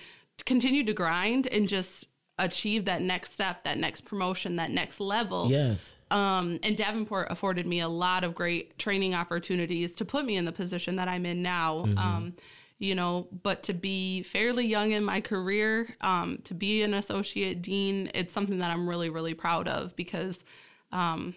continued 0.44 0.88
to 0.88 0.92
grind 0.92 1.46
and 1.46 1.68
just 1.68 2.04
achieve 2.38 2.84
that 2.84 3.02
next 3.02 3.34
step, 3.34 3.64
that 3.64 3.78
next 3.78 4.04
promotion, 4.04 4.56
that 4.56 4.70
next 4.70 5.00
level. 5.00 5.50
Yes. 5.50 5.96
Um, 6.10 6.58
and 6.62 6.76
Davenport 6.76 7.28
afforded 7.30 7.66
me 7.66 7.80
a 7.80 7.88
lot 7.88 8.24
of 8.24 8.34
great 8.34 8.78
training 8.78 9.14
opportunities 9.14 9.92
to 9.94 10.04
put 10.04 10.24
me 10.24 10.36
in 10.36 10.44
the 10.44 10.52
position 10.52 10.96
that 10.96 11.08
I'm 11.08 11.26
in 11.26 11.42
now. 11.42 11.84
Mhm. 11.86 11.98
Um, 11.98 12.34
you 12.80 12.94
know, 12.94 13.26
but 13.42 13.64
to 13.64 13.72
be 13.72 14.22
fairly 14.22 14.64
young 14.64 14.92
in 14.92 15.02
my 15.02 15.20
career, 15.20 15.96
um, 16.00 16.38
to 16.44 16.54
be 16.54 16.82
an 16.82 16.94
associate 16.94 17.60
dean, 17.60 18.08
it's 18.14 18.32
something 18.32 18.58
that 18.58 18.70
I'm 18.70 18.88
really, 18.88 19.10
really 19.10 19.34
proud 19.34 19.66
of 19.66 19.96
because 19.96 20.44
um, 20.92 21.34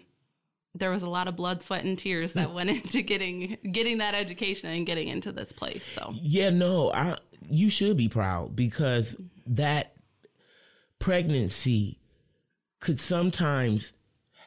there 0.74 0.90
was 0.90 1.02
a 1.02 1.08
lot 1.08 1.28
of 1.28 1.36
blood, 1.36 1.62
sweat, 1.62 1.84
and 1.84 1.98
tears 1.98 2.32
that 2.32 2.52
went 2.54 2.70
into 2.70 3.02
getting 3.02 3.58
getting 3.70 3.98
that 3.98 4.14
education 4.14 4.70
and 4.70 4.86
getting 4.86 5.08
into 5.08 5.32
this 5.32 5.52
place. 5.52 5.86
So 5.86 6.14
Yeah, 6.20 6.50
no, 6.50 6.92
I 6.92 7.16
you 7.48 7.70
should 7.70 7.96
be 7.96 8.08
proud 8.08 8.56
because 8.56 9.16
that 9.46 9.94
pregnancy 10.98 11.98
could 12.80 12.98
sometimes 12.98 13.92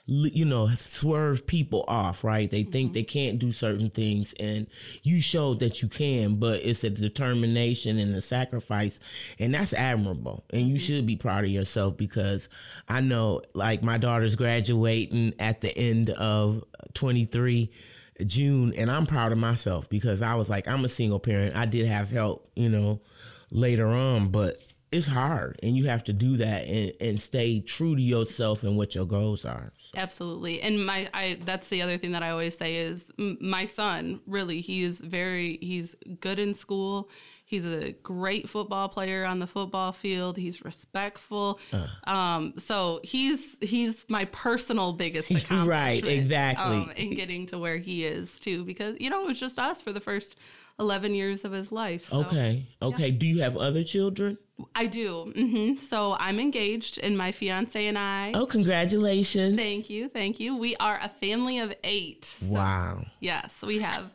you 0.07 0.45
know 0.45 0.67
swerve 0.75 1.47
people 1.47 1.83
off 1.87 2.23
right 2.23 2.51
they 2.51 2.61
think 2.61 2.89
mm-hmm. 2.89 2.93
they 2.93 3.03
can't 3.03 3.39
do 3.39 3.51
certain 3.51 3.89
things 3.89 4.33
and 4.39 4.67
you 5.01 5.19
showed 5.19 5.59
that 5.59 5.81
you 5.81 5.87
can 5.87 6.35
but 6.35 6.59
it's 6.63 6.83
a 6.83 6.89
determination 6.91 7.97
and 7.97 8.15
a 8.15 8.21
sacrifice 8.21 8.99
and 9.39 9.53
that's 9.55 9.73
admirable 9.73 10.45
and 10.51 10.67
you 10.67 10.75
mm-hmm. 10.75 10.77
should 10.77 11.07
be 11.07 11.15
proud 11.15 11.43
of 11.43 11.49
yourself 11.49 11.97
because 11.97 12.49
i 12.87 13.01
know 13.01 13.41
like 13.55 13.81
my 13.81 13.97
daughter's 13.97 14.35
graduating 14.35 15.33
at 15.39 15.61
the 15.61 15.75
end 15.75 16.11
of 16.11 16.63
23 16.93 17.71
June, 18.25 18.73
and 18.75 18.89
I'm 18.89 19.05
proud 19.05 19.33
of 19.33 19.37
myself 19.37 19.89
because 19.89 20.21
I 20.21 20.35
was 20.35 20.49
like, 20.49 20.69
I'm 20.69 20.85
a 20.85 20.89
single 20.89 21.19
parent. 21.19 21.55
I 21.55 21.65
did 21.65 21.85
have 21.85 22.09
help, 22.09 22.49
you 22.55 22.69
know, 22.69 23.01
later 23.51 23.87
on, 23.87 24.29
but 24.29 24.61
it's 24.91 25.07
hard, 25.07 25.59
and 25.61 25.75
you 25.75 25.87
have 25.89 26.03
to 26.05 26.13
do 26.13 26.37
that 26.37 26.65
and, 26.65 26.93
and 27.01 27.21
stay 27.21 27.59
true 27.59 27.95
to 27.95 28.01
yourself 28.01 28.63
and 28.63 28.77
what 28.77 28.95
your 28.95 29.05
goals 29.05 29.43
are. 29.43 29.73
Absolutely. 29.95 30.61
And 30.61 30.85
my 30.85 31.09
I 31.13 31.37
that's 31.43 31.67
the 31.69 31.81
other 31.81 31.97
thing 31.97 32.11
that 32.11 32.23
I 32.23 32.29
always 32.29 32.57
say 32.57 32.77
is 32.77 33.11
m- 33.19 33.37
my 33.41 33.65
son, 33.65 34.21
really, 34.25 34.61
he 34.61 34.83
is 34.83 34.99
very 34.99 35.57
he's 35.61 35.95
good 36.19 36.39
in 36.39 36.53
school. 36.55 37.09
He's 37.47 37.65
a 37.65 37.91
great 37.91 38.49
football 38.49 38.89
player 38.89 39.23
on 39.23 39.37
the 39.37 39.45
football 39.45 39.91
field. 39.91 40.35
He's 40.37 40.65
respectful. 40.65 41.59
Um 42.05 42.53
so 42.57 43.01
he's 43.03 43.57
he's 43.61 44.05
my 44.09 44.25
personal 44.25 44.93
biggest 44.93 45.29
accomplishment. 45.31 45.69
Right, 45.69 46.05
exactly. 46.07 46.77
Um, 46.77 46.91
in 46.95 47.15
getting 47.15 47.45
to 47.47 47.57
where 47.57 47.77
he 47.77 48.05
is 48.05 48.39
too 48.39 48.63
because 48.65 48.95
you 48.99 49.09
know 49.09 49.23
it 49.23 49.27
was 49.27 49.39
just 49.39 49.59
us 49.59 49.81
for 49.81 49.93
the 49.93 49.99
first 49.99 50.37
11 50.79 51.15
years 51.15 51.45
of 51.45 51.51
his 51.51 51.71
life. 51.71 52.05
So. 52.05 52.21
okay, 52.21 52.67
okay. 52.81 53.11
Do 53.11 53.25
you 53.25 53.41
have 53.41 53.55
other 53.55 53.83
children? 53.83 54.37
I 54.73 54.85
do. 54.85 55.33
Mm-hmm. 55.35 55.77
So 55.77 56.15
I'm 56.19 56.39
engaged, 56.39 56.99
and 57.01 57.17
my 57.17 57.31
fiance 57.31 57.85
and 57.85 57.97
I. 57.97 58.31
Oh, 58.33 58.45
congratulations! 58.45 59.55
Thank 59.55 59.89
you, 59.89 60.09
thank 60.09 60.39
you. 60.39 60.55
We 60.55 60.75
are 60.77 60.99
a 61.01 61.09
family 61.09 61.59
of 61.59 61.73
eight. 61.83 62.25
So, 62.25 62.53
Wow. 62.53 63.05
Yes, 63.19 63.61
we 63.61 63.79
have 63.79 64.11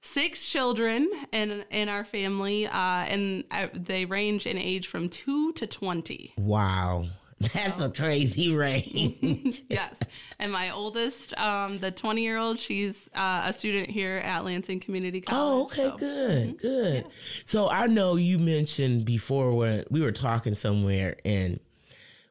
six 0.00 0.48
children 0.48 1.08
in 1.32 1.64
in 1.70 1.88
our 1.88 2.04
family, 2.04 2.66
uh, 2.66 2.70
and 2.72 3.44
uh, 3.50 3.68
they 3.72 4.04
range 4.04 4.46
in 4.46 4.58
age 4.58 4.86
from 4.88 5.08
two 5.08 5.52
to 5.52 5.66
twenty. 5.66 6.32
Wow. 6.38 7.06
That's 7.52 7.80
a 7.80 7.90
crazy 7.90 8.54
range. 8.54 9.62
yes. 9.68 9.98
And 10.38 10.52
my 10.52 10.70
oldest, 10.70 11.36
um, 11.38 11.78
the 11.78 11.90
20 11.90 12.22
year 12.22 12.38
old, 12.38 12.58
she's 12.58 13.08
uh, 13.14 13.42
a 13.46 13.52
student 13.52 13.90
here 13.90 14.16
at 14.18 14.44
Lansing 14.44 14.80
Community 14.80 15.20
College. 15.20 15.42
Oh, 15.42 15.64
okay, 15.64 15.90
so- 15.90 15.96
good, 15.98 16.58
good. 16.58 17.06
So 17.44 17.68
I 17.68 17.86
know 17.86 18.16
you 18.16 18.38
mentioned 18.38 19.04
before 19.04 19.54
when 19.54 19.84
we 19.90 20.00
were 20.00 20.12
talking 20.12 20.54
somewhere, 20.54 21.16
and 21.24 21.60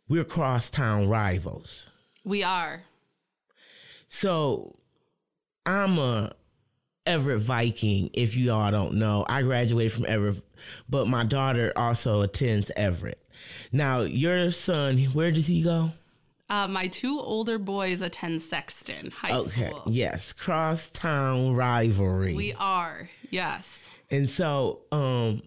we're 0.08 0.24
crosstown 0.24 1.08
rivals. 1.08 1.88
We 2.24 2.44
are. 2.44 2.84
So 4.08 4.78
I'm 5.66 5.98
a 5.98 6.34
Everett 7.06 7.42
Viking. 7.42 8.10
If 8.14 8.36
you 8.36 8.52
all 8.52 8.72
don't 8.72 8.96
know, 8.96 9.26
I 9.28 9.42
graduated 9.42 9.92
from 9.92 10.06
Everett, 10.08 10.42
but 10.90 11.08
my 11.08 11.26
daughter 11.26 11.74
also 11.76 12.22
attends 12.22 12.72
Everett. 12.76 13.23
Now, 13.72 14.02
your 14.02 14.52
son, 14.52 14.98
where 15.14 15.32
does 15.32 15.48
he 15.48 15.62
go? 15.62 15.94
Uh, 16.50 16.68
my 16.68 16.88
two 16.88 17.20
older 17.20 17.58
boys 17.58 18.02
attend 18.02 18.42
Sexton 18.42 19.12
High 19.12 19.38
okay, 19.38 19.70
School. 19.70 19.84
yes, 19.88 20.34
crosstown 20.34 21.54
rivalry. 21.56 22.36
We 22.36 22.54
are, 22.54 23.10
yes. 23.32 23.90
and 24.12 24.30
so, 24.30 24.82
um, 24.92 25.42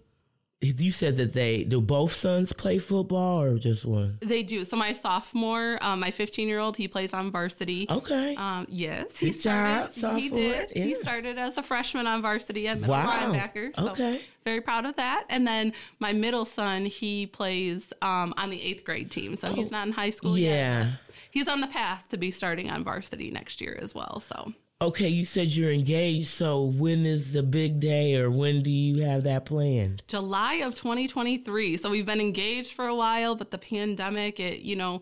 you 0.61 0.89
said 0.91 1.17
that 1.17 1.33
they 1.33 1.63
do 1.63 1.79
both 1.81 2.13
sons 2.13 2.51
play 2.51 2.79
football 2.79 3.41
or 3.41 3.59
just 3.59 3.85
one? 3.85 4.17
They 4.21 4.41
do. 4.41 4.65
So 4.65 4.75
my 4.75 4.93
sophomore, 4.93 5.77
um, 5.81 5.99
my 5.99 6.09
15 6.11 6.47
year 6.47 6.59
old, 6.59 6.77
he 6.77 6.87
plays 6.87 7.13
on 7.13 7.31
varsity. 7.31 7.85
Okay. 7.89 8.35
Um, 8.35 8.65
yes, 8.69 9.19
Good 9.19 9.39
job, 9.39 9.91
He 10.17 10.29
did. 10.29 10.71
He 10.71 10.95
started 10.95 11.37
as 11.37 11.57
a 11.57 11.63
freshman 11.63 12.07
on 12.07 12.21
varsity 12.21 12.67
at 12.67 12.79
middle 12.79 12.95
Wow. 12.95 13.33
linebacker. 13.33 13.75
So 13.77 13.89
Okay. 13.91 14.19
very 14.45 14.61
proud 14.61 14.85
of 14.85 14.95
that. 14.95 15.25
And 15.29 15.45
then 15.47 15.73
my 15.99 16.13
middle 16.13 16.45
son, 16.45 16.85
he 16.85 17.27
plays 17.27 17.93
um, 18.01 18.33
on 18.37 18.49
the 18.49 18.61
eighth 18.61 18.83
grade 18.83 19.11
team. 19.11 19.35
So 19.37 19.53
he's 19.53 19.69
not 19.69 19.85
in 19.87 19.93
high 19.93 20.09
school 20.09 20.37
yet. 20.37 20.49
Yeah. 20.55 20.91
He's 21.29 21.47
on 21.47 21.61
the 21.61 21.67
path 21.67 22.05
to 22.09 22.17
be 22.17 22.31
starting 22.31 22.69
on 22.71 22.83
varsity 22.83 23.29
next 23.29 23.61
year 23.61 23.77
as 23.79 23.93
well. 23.93 24.19
So 24.21 24.53
Okay, 24.79 25.07
you 25.07 25.25
said 25.25 25.55
you're 25.55 25.71
engaged. 25.71 26.27
So 26.27 26.65
when 26.65 27.03
is 27.07 27.31
the 27.31 27.41
big 27.41 27.79
day, 27.79 28.15
or 28.15 28.29
when 28.29 28.61
do 28.61 28.69
you 28.69 29.03
have 29.03 29.23
that 29.23 29.45
planned? 29.45 30.03
July 30.07 30.55
of 30.55 30.75
2023. 30.75 31.77
So 31.77 31.89
we've 31.89 32.05
been 32.05 32.21
engaged 32.21 32.73
for 32.73 32.85
a 32.85 32.93
while, 32.93 33.33
but 33.33 33.49
the 33.49 33.57
pandemic, 33.57 34.39
it, 34.39 34.59
you 34.59 34.75
know, 34.75 35.01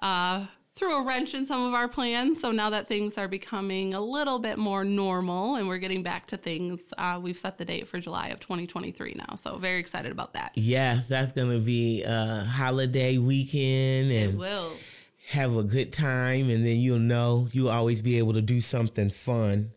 uh, 0.00 0.46
threw 0.74 0.96
a 0.96 1.06
wrench 1.06 1.34
in 1.34 1.46
some 1.46 1.62
of 1.64 1.72
our 1.72 1.86
plans. 1.86 2.40
So 2.40 2.50
now 2.50 2.70
that 2.70 2.88
things 2.88 3.16
are 3.16 3.28
becoming 3.28 3.94
a 3.94 4.00
little 4.00 4.40
bit 4.40 4.58
more 4.58 4.82
normal 4.82 5.54
and 5.54 5.68
we're 5.68 5.78
getting 5.78 6.02
back 6.02 6.26
to 6.28 6.36
things, 6.36 6.80
uh, 6.98 7.20
we've 7.22 7.38
set 7.38 7.58
the 7.58 7.64
date 7.64 7.86
for 7.86 8.00
July 8.00 8.28
of 8.28 8.40
2023 8.40 9.14
now. 9.16 9.36
So 9.36 9.56
very 9.56 9.78
excited 9.78 10.10
about 10.10 10.32
that. 10.32 10.50
Yeah, 10.56 11.00
that's 11.08 11.30
gonna 11.30 11.60
be 11.60 12.02
a 12.02 12.44
holiday 12.50 13.18
weekend, 13.18 14.10
And 14.10 14.32
It 14.32 14.36
will. 14.36 14.72
Have 15.32 15.56
a 15.56 15.62
good 15.62 15.92
time, 15.92 16.50
and 16.50 16.64
then 16.64 16.76
you'll 16.76 16.98
know 16.98 17.48
you'll 17.52 17.70
always 17.70 18.02
be 18.02 18.18
able 18.18 18.34
to 18.34 18.42
do 18.42 18.60
something 18.60 19.10
fun. 19.10 19.72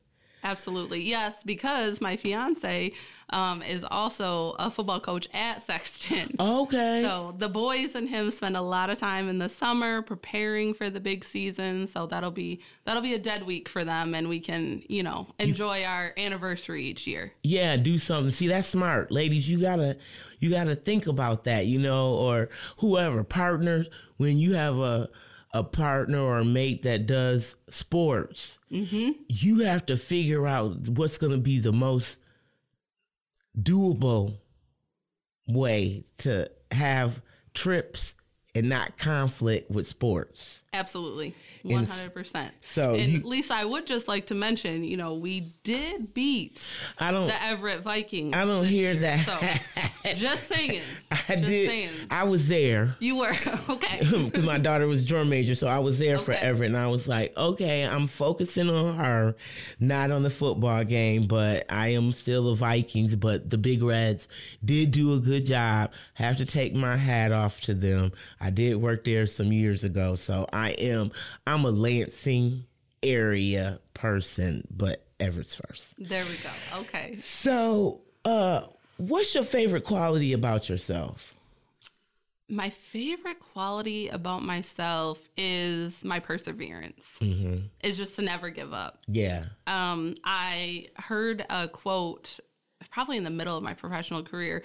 Absolutely. 0.46 1.02
Yes, 1.02 1.44
because 1.44 2.00
my 2.00 2.18
fiance 2.18 2.92
um, 3.32 3.64
is 3.64 3.84
also 3.84 4.56
a 4.60 4.70
football 4.70 5.00
coach 5.00 5.28
at 5.34 5.62
Sexton. 5.62 6.36
Okay. 6.46 7.02
So 7.02 7.34
the 7.38 7.50
boys 7.50 7.96
and 7.96 8.08
him 8.08 8.30
spend 8.30 8.56
a 8.56 8.62
lot 8.62 8.90
of 8.90 9.00
time 9.00 9.28
in 9.28 9.40
the 9.40 9.50
summer 9.50 10.02
preparing 10.02 10.74
for 10.74 10.90
the 10.90 11.00
big 11.00 11.26
season. 11.26 11.88
So 11.88 12.06
that'll 12.06 12.32
be 12.32 12.62
that'll 12.84 13.02
be 13.02 13.14
a 13.14 13.20
dead 13.20 13.44
week 13.44 13.68
for 13.68 13.84
them 13.84 14.14
and 14.14 14.30
we 14.30 14.40
can, 14.40 14.84
you 14.88 15.02
know, 15.02 15.28
enjoy 15.40 15.84
our 15.84 16.14
anniversary 16.18 16.86
each 16.86 17.08
year. 17.08 17.34
Yeah, 17.44 17.78
do 17.78 17.98
something. 17.98 18.32
See, 18.32 18.48
that's 18.48 18.68
smart, 18.68 19.12
ladies. 19.12 19.50
You 19.50 19.60
gotta, 19.60 19.98
you 20.40 20.52
gotta 20.52 20.76
think 20.76 21.08
about 21.08 21.46
that, 21.46 21.66
you 21.66 21.80
know, 21.80 22.14
or 22.14 22.50
whoever 22.78 23.24
partners 23.24 23.90
when 24.18 24.38
you 24.38 24.54
have 24.54 24.78
a 24.78 25.10
a 25.56 25.64
partner 25.64 26.20
or 26.20 26.40
a 26.40 26.46
mate 26.46 26.84
that 26.84 27.08
does 27.08 27.56
sports. 27.70 28.60
Mm-hmm. 28.70 29.12
You 29.30 29.60
have 29.60 29.86
to 29.86 29.96
figure 29.96 30.46
out 30.46 30.90
what's 30.90 31.18
gonna 31.18 31.38
be 31.38 31.60
the 31.60 31.72
most 31.72 32.20
doable 33.58 34.40
way 35.48 36.04
to 36.18 36.52
have 36.72 37.22
trips 37.54 38.16
and 38.56 38.70
not 38.70 38.98
conflict 38.98 39.70
with 39.70 39.86
sports. 39.86 40.62
Absolutely. 40.74 41.34
100%. 41.66 42.52
so 42.62 42.96
and 42.96 43.12
you- 43.12 43.22
Lisa, 43.24 43.56
I 43.56 43.66
would 43.66 43.88
just 43.88 44.08
like 44.08 44.28
to 44.28 44.36
mention, 44.36 44.84
you 44.84 44.98
know, 44.98 45.16
we 45.16 45.54
did 45.64 46.14
beat 46.14 46.62
I 47.00 47.12
don't 47.12 47.28
the 47.28 47.44
Everett 47.44 47.82
Vikings. 47.82 48.34
I 48.36 48.46
don't 48.46 48.66
hear 48.66 48.92
year. 48.92 49.02
that. 49.02 49.26
So 50.06 50.12
just 50.16 50.48
saying. 50.48 50.82
I 51.12 51.16
just 51.16 51.46
did 51.46 51.68
saying. 51.68 51.92
I 52.12 52.24
was 52.26 52.48
there. 52.48 52.96
You 53.00 53.18
were 53.18 53.36
okay. 53.70 54.00
because 54.26 54.44
my 54.44 54.60
daughter 54.60 54.86
was 54.86 55.04
drum 55.04 55.30
major, 55.30 55.56
so 55.56 55.68
I 55.68 55.80
was 55.80 55.98
there 55.98 56.18
for 56.18 56.34
Everett, 56.34 56.68
and 56.68 56.78
I 56.78 56.88
was 56.88 57.08
like, 57.08 57.36
okay, 57.38 57.84
I'm 57.84 58.08
focusing 58.08 58.70
on 58.70 58.96
her, 58.96 59.36
not 59.80 60.12
on 60.12 60.24
the 60.24 60.30
football 60.30 60.84
game, 60.84 61.26
but 61.26 61.66
I 61.70 61.90
am 61.90 62.12
still 62.12 62.50
a 62.50 62.56
Vikings. 62.56 63.16
But 63.16 63.50
the 63.50 63.58
Big 63.58 63.82
Reds 63.82 64.28
did 64.64 64.92
do 64.92 65.14
a 65.14 65.20
good 65.20 65.46
job. 65.46 65.94
Have 66.16 66.38
to 66.38 66.46
take 66.46 66.76
my 66.76 66.98
hat 66.98 67.32
off 67.32 67.62
to 67.62 67.74
them. 67.74 68.12
I 68.46 68.52
did 68.52 68.76
work 68.76 69.06
there 69.06 69.26
some 69.26 69.52
years 69.52 69.84
ago, 69.84 70.14
so 70.14 70.48
I 70.54 70.70
am 70.74 71.12
I'm 71.48 71.66
a 71.66 71.72
Lansing 71.72 72.66
area 73.02 73.80
person, 73.96 74.68
but 74.70 75.04
Everett's 75.20 75.56
first. 75.56 75.96
There 75.98 76.26
we 76.26 76.38
go. 76.38 76.82
Okay. 76.82 77.18
So, 77.18 78.02
uh, 78.24 78.66
what's 78.98 79.34
your 79.34 79.46
favorite 79.46 79.84
quality 79.84 80.32
about 80.34 80.70
yourself? 80.70 81.34
My 82.48 82.70
favorite 82.70 83.40
quality 83.40 84.10
about 84.10 84.44
myself 84.44 85.28
is 85.36 86.06
my 86.06 86.20
perseverance. 86.20 87.18
Mm-hmm. 87.20 87.66
Is 87.82 87.98
just 87.98 88.16
to 88.18 88.22
never 88.22 88.52
give 88.52 88.74
up. 88.74 89.00
Yeah. 89.08 89.46
Um, 89.66 90.14
I 90.24 90.90
heard 90.98 91.48
a 91.50 91.68
quote 91.68 92.40
probably 92.92 93.18
in 93.18 93.24
the 93.24 93.32
middle 93.32 93.58
of 93.58 93.64
my 93.64 93.74
professional 93.74 94.22
career 94.22 94.62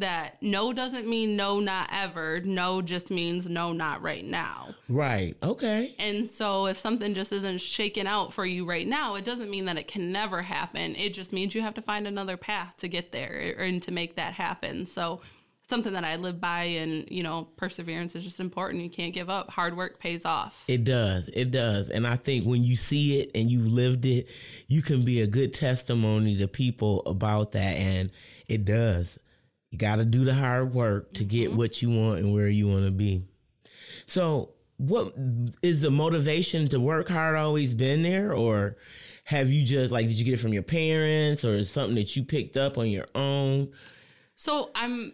that 0.00 0.42
no 0.42 0.72
doesn't 0.72 1.06
mean 1.06 1.36
no, 1.36 1.60
not 1.60 1.88
ever. 1.92 2.40
No 2.40 2.82
just 2.82 3.10
means 3.10 3.48
no, 3.48 3.72
not 3.72 4.02
right 4.02 4.24
now. 4.24 4.74
Right. 4.88 5.36
Okay. 5.42 5.94
And 5.98 6.28
so 6.28 6.66
if 6.66 6.78
something 6.78 7.14
just 7.14 7.32
isn't 7.32 7.60
shaking 7.60 8.06
out 8.06 8.32
for 8.32 8.44
you 8.44 8.64
right 8.64 8.86
now, 8.86 9.14
it 9.14 9.24
doesn't 9.24 9.50
mean 9.50 9.64
that 9.66 9.78
it 9.78 9.88
can 9.88 10.12
never 10.12 10.42
happen. 10.42 10.96
It 10.96 11.14
just 11.14 11.32
means 11.32 11.54
you 11.54 11.62
have 11.62 11.74
to 11.74 11.82
find 11.82 12.06
another 12.06 12.36
path 12.36 12.74
to 12.78 12.88
get 12.88 13.12
there 13.12 13.54
and 13.58 13.82
to 13.82 13.92
make 13.92 14.16
that 14.16 14.34
happen. 14.34 14.86
So 14.86 15.20
something 15.70 15.92
that 15.92 16.04
I 16.04 16.16
live 16.16 16.40
by 16.40 16.64
and, 16.64 17.08
you 17.10 17.22
know, 17.22 17.48
perseverance 17.56 18.14
is 18.16 18.24
just 18.24 18.40
important. 18.40 18.82
You 18.82 18.90
can't 18.90 19.14
give 19.14 19.30
up. 19.30 19.50
Hard 19.50 19.76
work 19.76 20.00
pays 20.00 20.24
off. 20.26 20.62
It 20.66 20.84
does. 20.84 21.30
It 21.32 21.50
does. 21.50 21.88
And 21.88 22.06
I 22.06 22.16
think 22.16 22.44
when 22.44 22.64
you 22.64 22.76
see 22.76 23.20
it 23.20 23.30
and 23.34 23.50
you've 23.50 23.72
lived 23.72 24.04
it, 24.04 24.26
you 24.66 24.82
can 24.82 25.04
be 25.04 25.22
a 25.22 25.26
good 25.26 25.54
testimony 25.54 26.36
to 26.38 26.48
people 26.48 27.02
about 27.06 27.52
that. 27.52 27.76
And 27.76 28.10
it 28.48 28.64
does. 28.64 29.18
You 29.70 29.78
got 29.78 29.96
to 29.96 30.04
do 30.04 30.24
the 30.24 30.34
hard 30.34 30.74
work 30.74 31.14
to 31.14 31.24
get 31.24 31.48
mm-hmm. 31.48 31.58
what 31.58 31.80
you 31.80 31.90
want 31.90 32.20
and 32.20 32.32
where 32.32 32.48
you 32.48 32.68
want 32.68 32.84
to 32.84 32.90
be. 32.90 33.24
So, 34.06 34.50
what 34.76 35.14
is 35.62 35.82
the 35.82 35.90
motivation 35.90 36.68
to 36.68 36.80
work 36.80 37.08
hard 37.08 37.36
always 37.36 37.74
been 37.74 38.02
there? 38.02 38.32
Or 38.32 38.76
have 39.24 39.50
you 39.50 39.64
just, 39.64 39.92
like, 39.92 40.08
did 40.08 40.18
you 40.18 40.24
get 40.24 40.34
it 40.34 40.38
from 40.38 40.52
your 40.52 40.62
parents 40.62 41.44
or 41.44 41.54
is 41.54 41.70
something 41.70 41.94
that 41.96 42.16
you 42.16 42.24
picked 42.24 42.56
up 42.56 42.78
on 42.78 42.88
your 42.88 43.06
own? 43.14 43.70
So 44.36 44.70
I'm 44.74 45.12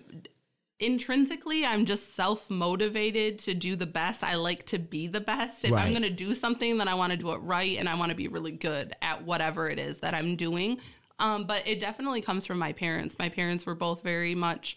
intrinsically 0.78 1.64
I'm 1.64 1.84
just 1.84 2.14
self-motivated 2.14 3.40
to 3.40 3.54
do 3.54 3.74
the 3.74 3.86
best. 3.86 4.22
I 4.22 4.36
like 4.36 4.66
to 4.66 4.78
be 4.78 5.06
the 5.08 5.20
best. 5.20 5.64
If 5.64 5.72
I'm 5.72 5.90
going 5.90 6.02
to 6.02 6.10
do 6.10 6.32
something 6.32 6.78
then 6.78 6.86
I 6.86 6.94
want 6.94 7.10
to 7.10 7.16
do 7.16 7.32
it 7.32 7.38
right 7.38 7.76
and 7.76 7.88
I 7.88 7.94
want 7.96 8.10
to 8.10 8.14
be 8.14 8.28
really 8.28 8.52
good 8.52 8.94
at 9.02 9.24
whatever 9.24 9.68
it 9.68 9.80
is 9.80 10.00
that 10.00 10.14
I'm 10.14 10.36
doing. 10.36 10.78
Um, 11.18 11.44
but 11.44 11.66
it 11.66 11.80
definitely 11.80 12.20
comes 12.20 12.46
from 12.46 12.58
my 12.58 12.72
parents. 12.72 13.16
My 13.18 13.28
parents 13.28 13.64
were 13.66 13.74
both 13.74 14.02
very 14.02 14.34
much 14.34 14.76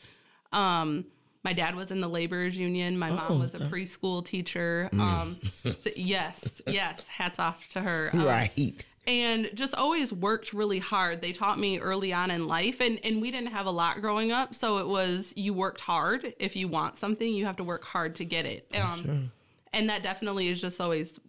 um 0.52 1.06
my 1.42 1.54
dad 1.54 1.74
was 1.76 1.90
in 1.90 2.02
the 2.02 2.10
laborers 2.10 2.58
union. 2.58 2.98
My 2.98 3.12
Oh, 3.12 3.16
mom 3.16 3.40
was 3.40 3.56
a 3.56 3.60
preschool 3.60 4.26
teacher. 4.26 4.90
Mm. 4.92 5.00
Um, 5.00 5.40
so 5.80 5.90
yes, 5.96 6.62
yes, 6.68 7.08
hats 7.08 7.40
off 7.40 7.70
to 7.70 7.82
her. 7.82 8.10
Um, 8.12 8.26
Right. 8.26 8.86
and 9.08 9.50
just 9.54 9.74
always 9.74 10.12
worked 10.12 10.52
really 10.52 10.80
hard. 10.80 11.22
They 11.22 11.32
taught 11.32 11.58
me 11.58 11.80
early 11.80 12.12
on 12.12 12.30
in 12.30 12.46
life, 12.48 12.82
and 12.82 13.00
and 13.06 13.22
we 13.22 13.32
didn't 13.32 13.52
have 13.52 13.68
a 13.68 13.72
lot 13.72 14.02
growing 14.02 14.34
up, 14.34 14.54
so 14.54 14.80
it 14.80 14.88
was 14.88 15.34
you 15.38 15.54
worked 15.54 15.80
hard. 15.82 16.34
If 16.40 16.58
you 16.58 16.68
want 16.68 16.98
something, 16.98 17.34
you 17.34 17.46
have 17.46 17.56
to 17.58 17.64
work 17.64 17.86
hard 17.86 18.16
to 18.18 18.26
get 18.26 18.46
it. 18.46 18.70
Um, 18.78 19.32
And 19.72 19.90
that 19.90 20.02
definitely 20.04 20.48
is 20.50 20.60
just 20.60 20.82
always 20.82 21.20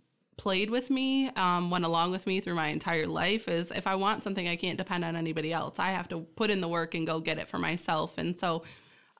played 0.40 0.70
with 0.70 0.88
me, 0.88 1.28
um, 1.36 1.68
went 1.70 1.84
along 1.84 2.10
with 2.12 2.26
me 2.26 2.40
through 2.40 2.54
my 2.54 2.68
entire 2.68 3.06
life. 3.06 3.46
Is 3.46 3.70
if 3.70 3.86
I 3.86 3.94
want 3.94 4.24
something, 4.24 4.48
I 4.48 4.56
can't 4.56 4.78
depend 4.78 5.04
on 5.04 5.14
anybody 5.14 5.52
else. 5.52 5.78
I 5.78 5.90
have 5.90 6.08
to 6.08 6.20
put 6.20 6.48
in 6.50 6.62
the 6.62 6.68
work 6.68 6.94
and 6.94 7.06
go 7.06 7.20
get 7.20 7.38
it 7.38 7.46
for 7.46 7.58
myself. 7.58 8.16
And 8.16 8.38
so, 8.38 8.62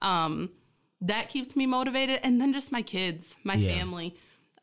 um, 0.01 0.49
that 1.03 1.29
keeps 1.29 1.55
me 1.57 1.67
motivated. 1.67 2.21
And 2.23 2.41
then 2.41 2.53
just 2.55 2.73
my 2.73 2.81
kids, 2.83 3.37
my 3.45 3.55
Yeah. 3.57 3.69
family. 3.69 4.15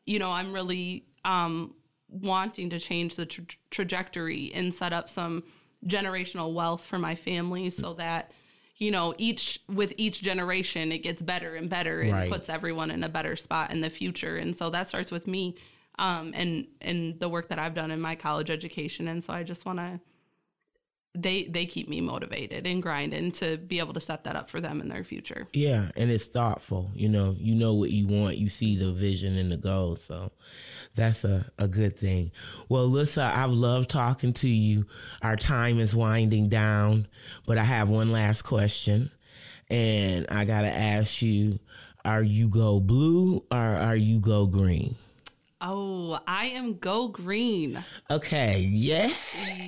You 0.04 0.18
know, 0.18 0.30
I'm 0.32 0.52
really 0.52 1.04
um, 1.24 1.74
wanting 2.08 2.70
to 2.70 2.78
change 2.78 3.14
the 3.16 3.26
tra- 3.26 3.44
trajectory 3.70 4.50
and 4.54 4.72
set 4.74 4.92
up 4.92 5.08
some 5.10 5.44
generational 5.86 6.52
wealth 6.54 6.84
for 6.84 6.98
my 6.98 7.14
family 7.14 7.70
so 7.70 7.94
that 7.94 8.32
you 8.80 8.92
know, 8.92 9.12
each 9.18 9.60
with 9.68 9.92
each 9.96 10.22
generation, 10.22 10.92
it 10.92 10.98
gets 10.98 11.20
better 11.20 11.56
and 11.56 11.68
better 11.68 12.00
and 12.00 12.12
Right. 12.12 12.30
puts 12.30 12.48
everyone 12.48 12.92
in 12.92 13.02
a 13.02 13.08
better 13.08 13.34
spot 13.34 13.72
in 13.72 13.80
the 13.80 13.90
future. 13.90 14.36
And 14.36 14.54
so 14.54 14.70
that 14.70 14.86
starts 14.86 15.10
with 15.10 15.26
me 15.26 15.56
um, 15.98 16.32
and 16.34 16.66
and 16.80 17.18
the 17.20 17.28
work 17.28 17.48
that 17.48 17.58
I've 17.58 17.74
done 17.74 17.90
in 17.90 18.00
my 18.00 18.14
college 18.14 18.50
education. 18.50 19.08
And 19.08 19.22
so 19.22 19.32
I 19.32 19.42
just 19.42 19.66
want 19.66 19.78
to 19.78 20.00
they 21.14 21.44
they 21.44 21.66
keep 21.66 21.88
me 21.88 22.00
motivated 22.00 22.66
and 22.66 22.82
grinding 22.82 23.32
to 23.32 23.56
be 23.56 23.78
able 23.78 23.94
to 23.94 24.00
set 24.00 24.24
that 24.24 24.36
up 24.36 24.48
for 24.48 24.60
them 24.60 24.80
in 24.80 24.88
their 24.88 25.02
future. 25.02 25.48
Yeah, 25.52 25.90
and 25.96 26.10
it's 26.10 26.26
thoughtful. 26.26 26.90
You 26.94 27.08
know, 27.08 27.34
you 27.38 27.54
know 27.54 27.74
what 27.74 27.90
you 27.90 28.06
want. 28.06 28.36
You 28.36 28.48
see 28.48 28.76
the 28.76 28.92
vision 28.92 29.36
and 29.36 29.50
the 29.50 29.56
goal. 29.56 29.96
So 29.96 30.30
that's 30.94 31.24
a, 31.24 31.50
a 31.58 31.66
good 31.66 31.96
thing. 31.98 32.30
Well, 32.68 32.86
Lissa, 32.86 33.32
I've 33.34 33.50
loved 33.50 33.90
talking 33.90 34.32
to 34.34 34.48
you. 34.48 34.86
Our 35.22 35.36
time 35.36 35.80
is 35.80 35.96
winding 35.96 36.48
down, 36.48 37.08
but 37.46 37.58
I 37.58 37.64
have 37.64 37.88
one 37.88 38.12
last 38.12 38.42
question. 38.42 39.10
And 39.70 40.26
I 40.30 40.44
got 40.44 40.62
to 40.62 40.72
ask 40.72 41.20
you 41.20 41.58
are 42.04 42.22
you 42.22 42.48
go 42.48 42.80
blue 42.80 43.44
or 43.50 43.58
are 43.58 43.96
you 43.96 44.20
go 44.20 44.46
green? 44.46 44.96
Oh, 45.60 46.18
I 46.26 46.46
am 46.46 46.74
go 46.78 47.08
green. 47.08 47.82
Okay, 48.10 48.60
yeah. 48.70 49.10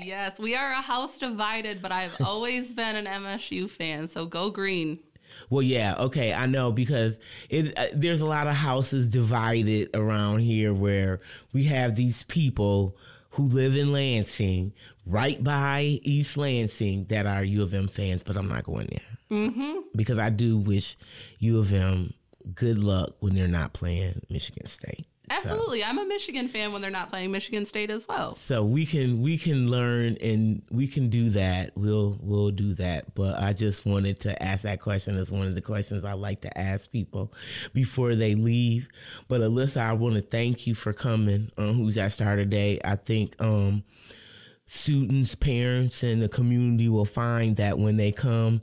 Yes, 0.04 0.38
we 0.38 0.54
are 0.54 0.70
a 0.70 0.80
house 0.80 1.18
divided, 1.18 1.82
but 1.82 1.90
I've 1.92 2.16
always 2.24 2.72
been 2.72 2.94
an 2.96 3.06
MSU 3.06 3.68
fan, 3.68 4.06
so 4.08 4.26
go 4.26 4.50
green. 4.50 5.00
Well, 5.48 5.62
yeah, 5.62 5.94
okay, 5.98 6.32
I 6.32 6.46
know 6.46 6.70
because 6.72 7.18
it 7.48 7.76
uh, 7.78 7.86
there's 7.94 8.20
a 8.20 8.26
lot 8.26 8.46
of 8.46 8.54
houses 8.54 9.08
divided 9.08 9.90
around 9.94 10.40
here 10.40 10.72
where 10.74 11.20
we 11.52 11.64
have 11.64 11.96
these 11.96 12.22
people 12.24 12.96
who 13.30 13.46
live 13.48 13.76
in 13.76 13.92
Lansing, 13.92 14.72
right 15.06 15.42
by 15.42 16.00
East 16.02 16.36
Lansing, 16.36 17.06
that 17.06 17.26
are 17.26 17.44
U 17.44 17.62
of 17.62 17.72
M 17.74 17.88
fans, 17.88 18.22
but 18.22 18.36
I'm 18.36 18.48
not 18.48 18.64
going 18.64 18.88
there 18.90 19.38
Mm-hmm. 19.38 19.78
because 19.94 20.18
I 20.18 20.30
do 20.30 20.56
wish 20.58 20.96
U 21.38 21.60
of 21.60 21.72
M 21.72 22.12
good 22.54 22.78
luck 22.80 23.14
when 23.20 23.34
they're 23.34 23.46
not 23.46 23.72
playing 23.72 24.20
Michigan 24.28 24.66
State. 24.66 25.06
Absolutely. 25.30 25.84
I'm 25.84 25.98
a 25.98 26.04
Michigan 26.04 26.48
fan 26.48 26.72
when 26.72 26.82
they're 26.82 26.90
not 26.90 27.08
playing 27.08 27.30
Michigan 27.30 27.64
State 27.64 27.90
as 27.90 28.06
well. 28.08 28.34
So 28.34 28.64
we 28.64 28.84
can 28.84 29.22
we 29.22 29.38
can 29.38 29.70
learn 29.70 30.16
and 30.20 30.62
we 30.70 30.88
can 30.88 31.08
do 31.08 31.30
that. 31.30 31.70
We'll 31.76 32.18
we'll 32.20 32.50
do 32.50 32.74
that. 32.74 33.14
But 33.14 33.40
I 33.40 33.52
just 33.52 33.86
wanted 33.86 34.20
to 34.20 34.42
ask 34.42 34.64
that 34.64 34.80
question 34.80 35.16
as 35.16 35.30
one 35.30 35.46
of 35.46 35.54
the 35.54 35.60
questions 35.60 36.04
I 36.04 36.14
like 36.14 36.40
to 36.42 36.58
ask 36.58 36.90
people 36.90 37.32
before 37.72 38.16
they 38.16 38.34
leave. 38.34 38.88
But 39.28 39.40
Alyssa, 39.40 39.80
I 39.80 39.92
want 39.92 40.16
to 40.16 40.22
thank 40.22 40.66
you 40.66 40.74
for 40.74 40.92
coming 40.92 41.50
on 41.56 41.74
Who's 41.74 41.94
That 41.94 42.12
Star 42.12 42.34
today. 42.36 42.80
I 42.84 42.96
think 42.96 43.40
um, 43.40 43.84
students, 44.66 45.34
parents, 45.34 46.02
and 46.02 46.20
the 46.20 46.28
community 46.28 46.88
will 46.88 47.04
find 47.04 47.56
that 47.56 47.78
when 47.78 47.96
they 47.96 48.10
come, 48.12 48.62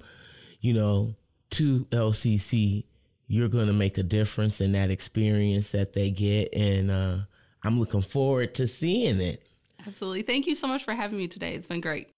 you 0.59 0.73
know, 0.73 1.15
to 1.51 1.85
LCC, 1.91 2.83
you're 3.27 3.49
going 3.49 3.67
to 3.67 3.73
make 3.73 3.97
a 3.97 4.03
difference 4.03 4.61
in 4.61 4.71
that 4.71 4.89
experience 4.89 5.71
that 5.71 5.93
they 5.93 6.09
get, 6.09 6.53
and 6.53 6.89
uh, 6.89 7.17
I'm 7.63 7.79
looking 7.79 8.01
forward 8.01 8.55
to 8.55 8.67
seeing 8.67 9.19
it. 9.19 9.43
Absolutely. 9.85 10.21
Thank 10.21 10.47
you 10.47 10.55
so 10.55 10.67
much 10.67 10.83
for 10.83 10.93
having 10.93 11.17
me 11.17 11.27
today. 11.27 11.53
It's 11.53 11.67
been 11.67 11.81
great. 11.81 12.09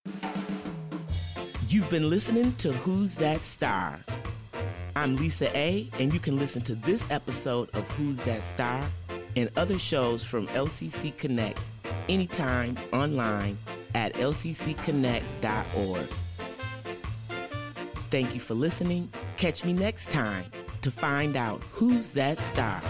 You've 1.67 1.89
been 1.89 2.09
listening 2.09 2.55
to 2.57 2.71
Who's 2.71 3.15
That 3.15 3.41
Star? 3.41 3.99
I'm 4.95 5.15
Lisa 5.15 5.55
A, 5.57 5.89
and 5.99 6.13
you 6.13 6.19
can 6.19 6.37
listen 6.37 6.61
to 6.63 6.75
this 6.75 7.05
episode 7.09 7.69
of 7.73 7.87
Who's 7.91 8.19
That 8.25 8.43
Star 8.43 8.87
and 9.35 9.49
other 9.55 9.77
shows 9.77 10.23
from 10.23 10.47
LCC 10.47 11.15
Connect 11.17 11.59
anytime 12.07 12.77
online 12.91 13.57
at 13.95 14.13
lccconnect.org. 14.15 16.07
Thank 18.09 18.33
you 18.33 18.39
for 18.39 18.55
listening. 18.55 19.11
Catch 19.37 19.63
me 19.63 19.73
next 19.73 20.09
time 20.09 20.45
to 20.81 20.91
find 20.91 21.35
out 21.35 21.61
who's 21.71 22.13
that 22.13 22.39
star. 22.39 22.81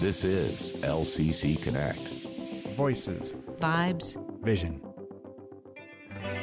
This 0.00 0.24
is 0.24 0.74
LCC 0.82 1.62
Connect. 1.62 2.08
Voices, 2.74 3.34
Vibes. 3.60 4.16
vision. 4.42 4.80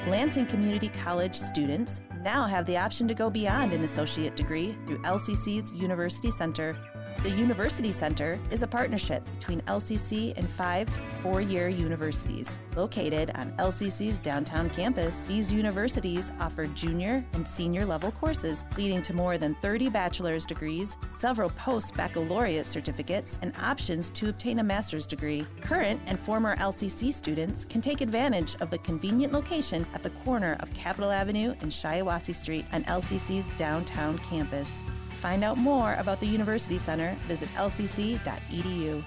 Lansing 0.08 0.46
Community 0.46 0.90
College 0.90 1.36
students 1.36 2.00
now 2.22 2.46
have 2.46 2.66
the 2.66 2.78
option 2.78 3.08
to 3.08 3.14
go 3.14 3.30
beyond 3.30 3.74
an 3.74 3.84
associate 3.84 4.36
degree 4.36 4.78
through 4.86 5.00
LCC's 5.00 5.74
University 5.74 6.32
Center. 6.32 6.78
The 7.24 7.32
University 7.32 7.92
Center 7.92 8.40
is 8.52 8.62
a 8.62 8.68
partnership 8.68 9.28
between 9.40 9.62
LCC 9.62 10.38
and 10.38 10.48
five 10.48 10.88
four 11.22 11.42
year 11.42 11.68
universities. 11.68 12.60
Located 12.76 13.32
on 13.34 13.52
LCC's 13.54 14.20
downtown 14.20 14.70
campus, 14.70 15.24
these 15.24 15.52
universities 15.52 16.32
offer 16.40 16.68
junior 16.68 17.26
and 17.34 17.46
senior 17.48 17.86
level 17.86 18.12
courses, 18.12 18.66
leading 18.78 19.02
to 19.02 19.16
more 19.16 19.40
than 19.40 19.56
30 19.56 19.90
bachelor's 19.90 20.46
degrees, 20.46 20.96
several 21.18 21.50
post 21.50 21.96
baccalaureate 21.96 22.68
certificates, 22.68 23.40
and 23.42 23.52
options 23.58 24.12
to 24.12 24.30
obtain 24.30 24.60
a 24.60 24.64
master's 24.64 25.08
degree. 25.08 25.46
Current 25.60 26.00
and 26.06 26.20
former 26.20 26.56
LCC 26.58 27.12
students 27.12 27.66
can 27.66 27.82
take 27.82 28.02
advantage 28.02 28.56
of 28.62 28.70
the 28.70 28.78
convenient 28.78 29.34
location 29.34 29.88
at 29.96 30.04
the 30.04 30.12
corner 30.12 30.56
of 30.60 30.72
Capitol 30.76 31.10
Avenue 31.10 31.56
and 31.62 31.72
Shiawassee 31.72 32.36
Street 32.36 32.66
on 32.74 32.84
LCC's 32.84 33.50
downtown 33.58 34.20
campus. 34.20 34.84
To 35.18 35.22
find 35.22 35.44
out 35.44 35.58
more 35.58 35.96
about 35.96 36.20
the 36.20 36.28
University 36.28 36.78
Center, 36.78 37.16
visit 37.28 37.50
lcc.edu. 37.56 39.04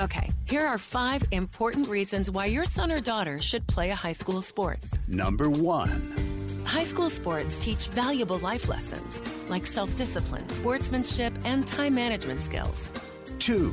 Okay, 0.00 0.28
here 0.46 0.62
are 0.62 0.76
five 0.76 1.22
important 1.30 1.86
reasons 1.86 2.30
why 2.32 2.46
your 2.46 2.64
son 2.64 2.90
or 2.90 3.00
daughter 3.00 3.38
should 3.38 3.64
play 3.68 3.90
a 3.90 3.94
high 3.94 4.12
school 4.12 4.42
sport. 4.42 4.80
Number 5.06 5.48
one, 5.48 6.12
High 6.64 6.82
school 6.84 7.10
sports 7.10 7.62
teach 7.62 7.86
valuable 7.88 8.38
life 8.38 8.68
lessons 8.68 9.22
like 9.48 9.64
self 9.66 9.94
discipline, 9.96 10.48
sportsmanship, 10.48 11.32
and 11.44 11.64
time 11.66 11.94
management 11.94 12.40
skills. 12.42 12.92
two, 13.38 13.72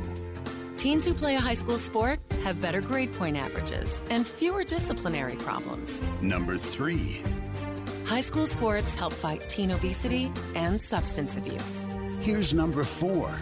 Teens 0.78 1.06
who 1.06 1.14
play 1.14 1.36
a 1.36 1.40
high 1.40 1.54
school 1.56 1.78
sport 1.80 2.20
have 2.44 2.62
better 2.62 2.82
grade 2.82 3.14
point 3.14 3.38
averages 3.38 4.02
and 4.10 4.28
fewer 4.28 4.64
disciplinary 4.64 5.36
problems. 5.38 6.04
number 6.22 6.58
three, 6.58 7.24
High 8.12 8.20
school 8.20 8.46
sports 8.46 8.94
help 8.94 9.14
fight 9.14 9.40
teen 9.48 9.72
obesity 9.72 10.30
and 10.54 10.82
substance 10.82 11.38
abuse. 11.38 11.88
here's 12.20 12.54
number 12.54 12.84
four. 12.84 13.34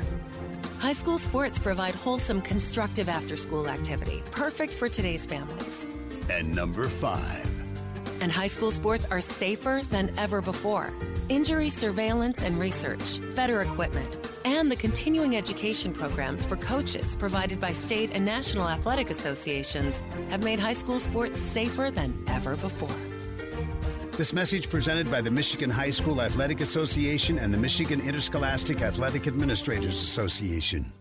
High 0.77 0.93
school 0.93 1.17
sports 1.17 1.57
provide 1.57 1.95
wholesome, 1.95 2.39
constructive 2.39 3.09
after 3.09 3.35
school 3.35 3.67
activity, 3.67 4.21
perfect 4.29 4.71
for 4.71 4.87
today's 4.87 5.25
families. 5.25 5.87
And 6.29 6.53
number 6.53 6.87
five, 6.87 7.47
And 8.21 8.31
high 8.31 8.45
school 8.45 8.69
sports 8.69 9.07
are 9.09 9.21
safer 9.21 9.81
than 9.89 10.13
ever 10.19 10.39
before. 10.39 10.93
Injury 11.29 11.69
surveillance 11.69 12.43
and 12.43 12.59
research, 12.59 13.19
better 13.35 13.63
equipment, 13.63 14.29
and 14.45 14.71
the 14.71 14.75
continuing 14.75 15.35
education 15.35 15.93
programs 15.93 16.45
for 16.45 16.57
coaches 16.57 17.15
provided 17.15 17.59
by 17.59 17.71
state 17.71 18.11
and 18.13 18.23
national 18.23 18.69
athletic 18.69 19.09
associations 19.09 20.03
have 20.29 20.43
made 20.43 20.59
high 20.59 20.73
school 20.73 20.99
sports 20.99 21.39
safer 21.39 21.89
than 21.89 22.13
ever 22.27 22.55
before. 22.55 23.08
This 24.19 24.33
message 24.33 24.69
presented 24.69 25.09
by 25.09 25.21
the 25.21 25.31
Michigan 25.31 25.69
High 25.69 25.91
School 25.91 26.21
Athletic 26.21 26.59
Association 26.59 27.39
and 27.39 27.53
the 27.53 27.57
Michigan 27.57 28.01
Interscholastic 28.01 28.81
Athletic 28.81 29.27
Administrators 29.27 29.93
Association. 29.93 30.91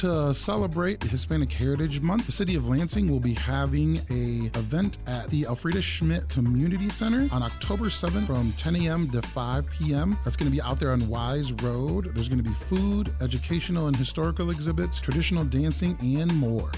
To 0.00 0.32
celebrate 0.32 1.02
Hispanic 1.02 1.52
Heritage 1.52 2.00
Month, 2.00 2.24
the 2.24 2.32
city 2.32 2.54
of 2.54 2.66
Lansing 2.66 3.10
will 3.10 3.20
be 3.20 3.34
having 3.34 3.98
a 4.08 4.50
event 4.58 4.96
at 5.06 5.28
the 5.28 5.42
Alfreda 5.42 5.82
Schmidt 5.82 6.26
Community 6.30 6.88
Center 6.88 7.28
on 7.30 7.42
October 7.42 7.90
7th 7.90 8.26
from 8.26 8.50
10 8.52 8.76
a.m. 8.76 9.10
to 9.10 9.20
5 9.20 9.68
p.m. 9.68 10.16
That's 10.24 10.38
going 10.38 10.50
to 10.50 10.56
be 10.56 10.62
out 10.62 10.80
there 10.80 10.92
on 10.92 11.06
Wise 11.06 11.52
Road. 11.52 12.14
There's 12.14 12.30
going 12.30 12.42
to 12.42 12.48
be 12.48 12.54
food, 12.54 13.14
educational 13.20 13.88
and 13.88 13.96
historical 13.96 14.48
exhibits, 14.48 15.02
traditional 15.02 15.44
dancing, 15.44 15.98
and 16.00 16.34
more. 16.34 16.70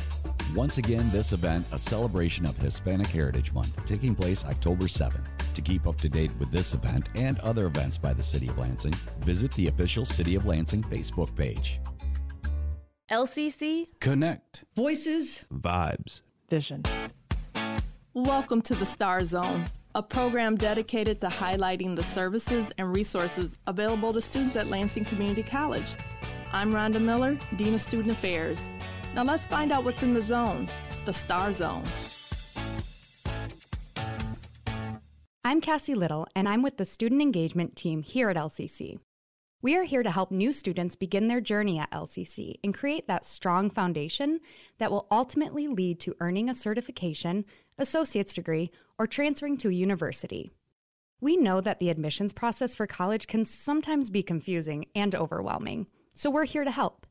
Once 0.53 0.79
again, 0.79 1.09
this 1.13 1.33
event, 1.33 1.65
a 1.71 1.79
celebration 1.79 2.45
of 2.45 2.57
Hispanic 2.57 3.07
Heritage 3.07 3.53
Month, 3.53 3.87
taking 3.87 4.17
place 4.17 4.45
October 4.45 4.87
7th. 4.87 5.23
To 5.55 5.61
keep 5.61 5.87
up 5.87 5.97
to 5.99 6.09
date 6.09 6.33
with 6.41 6.51
this 6.51 6.75
event 6.75 7.09
and 7.15 7.39
other 7.39 7.67
events 7.67 7.99
by 7.99 8.15
the 8.15 8.23
City 8.25 8.49
of 8.49 8.59
Lansing, 8.59 8.95
visit 9.21 9.53
the 9.53 9.69
official 9.69 10.05
City 10.05 10.35
of 10.35 10.45
Lansing 10.47 10.83
Facebook 10.83 11.33
page. 11.37 11.79
LCC 13.13 13.89
Connect. 14.01 14.65
Voices 14.75 15.45
Vibes. 15.53 16.23
Vision. 16.49 16.83
Welcome 18.15 18.63
to 18.63 18.75
the 18.75 18.87
Star 18.87 19.23
Zone, 19.23 19.65
a 19.95 20.03
program 20.03 20.57
dedicated 20.57 21.21
to 21.21 21.27
highlighting 21.27 21.95
the 21.95 22.03
services 22.03 22.73
and 22.79 22.97
resources 22.97 23.59
available 23.67 24.15
to 24.15 24.23
students 24.23 24.57
at 24.57 24.69
Lansing 24.69 25.05
Community 25.05 25.43
College. 25.43 25.89
I'm 26.55 26.73
Rhonda 26.73 27.03
Miller, 27.03 27.37
Dean 27.57 27.75
of 27.75 27.83
Student 27.83 28.13
Affairs. 28.13 28.67
Now 29.15 29.25
let's 29.25 29.47
find 29.47 29.73
out 29.73 29.85
what's 29.85 30.03
in 30.03 30.15
the 30.15 30.23
zone, 30.23 30.71
the 31.05 31.13
Star 31.13 31.53
Zone. 31.53 31.83
I'm 35.45 35.61
Cassie 35.61 35.95
Little, 35.95 36.27
and 36.35 36.49
I'm 36.49 36.63
with 36.63 36.79
the 36.79 36.87
Student 36.87 37.21
Engagement 37.21 37.77
Team 37.77 38.03
here 38.03 38.31
at 38.31 38.37
LCC. 38.37 39.01
We 39.63 39.77
are 39.77 39.85
here 39.85 40.03
to 40.03 40.11
help 40.11 40.33
new 40.33 40.53
students 40.53 40.97
begin 40.97 41.29
their 41.29 41.41
journey 41.41 41.79
at 41.79 41.93
LCC 41.93 42.57
and 42.65 42.75
create 42.75 43.07
that 43.07 43.25
strong 43.25 43.71
foundation 43.71 44.41
that 44.79 44.91
will 44.91 45.07
ultimately 45.09 45.69
lead 45.69 46.01
to 46.01 46.17
earning 46.19 46.51
a 46.51 46.55
certification, 46.55 47.45
associate's 47.79 48.35
degree, 48.35 48.73
or 48.99 49.07
transferring 49.07 49.57
to 49.59 49.69
a 49.69 49.73
university. 49.73 50.51
We 51.21 51.37
know 51.37 51.61
that 51.61 51.79
the 51.79 51.91
admissions 51.91 52.33
process 52.33 52.75
for 52.75 52.89
college 52.89 53.29
can 53.29 53.45
sometimes 53.45 54.11
be 54.11 54.25
confusing 54.25 54.87
and 54.97 55.15
overwhelming, 55.15 55.87
so 56.13 56.29
we're 56.29 56.45
here 56.45 56.65
to 56.65 56.73
help. 56.73 57.07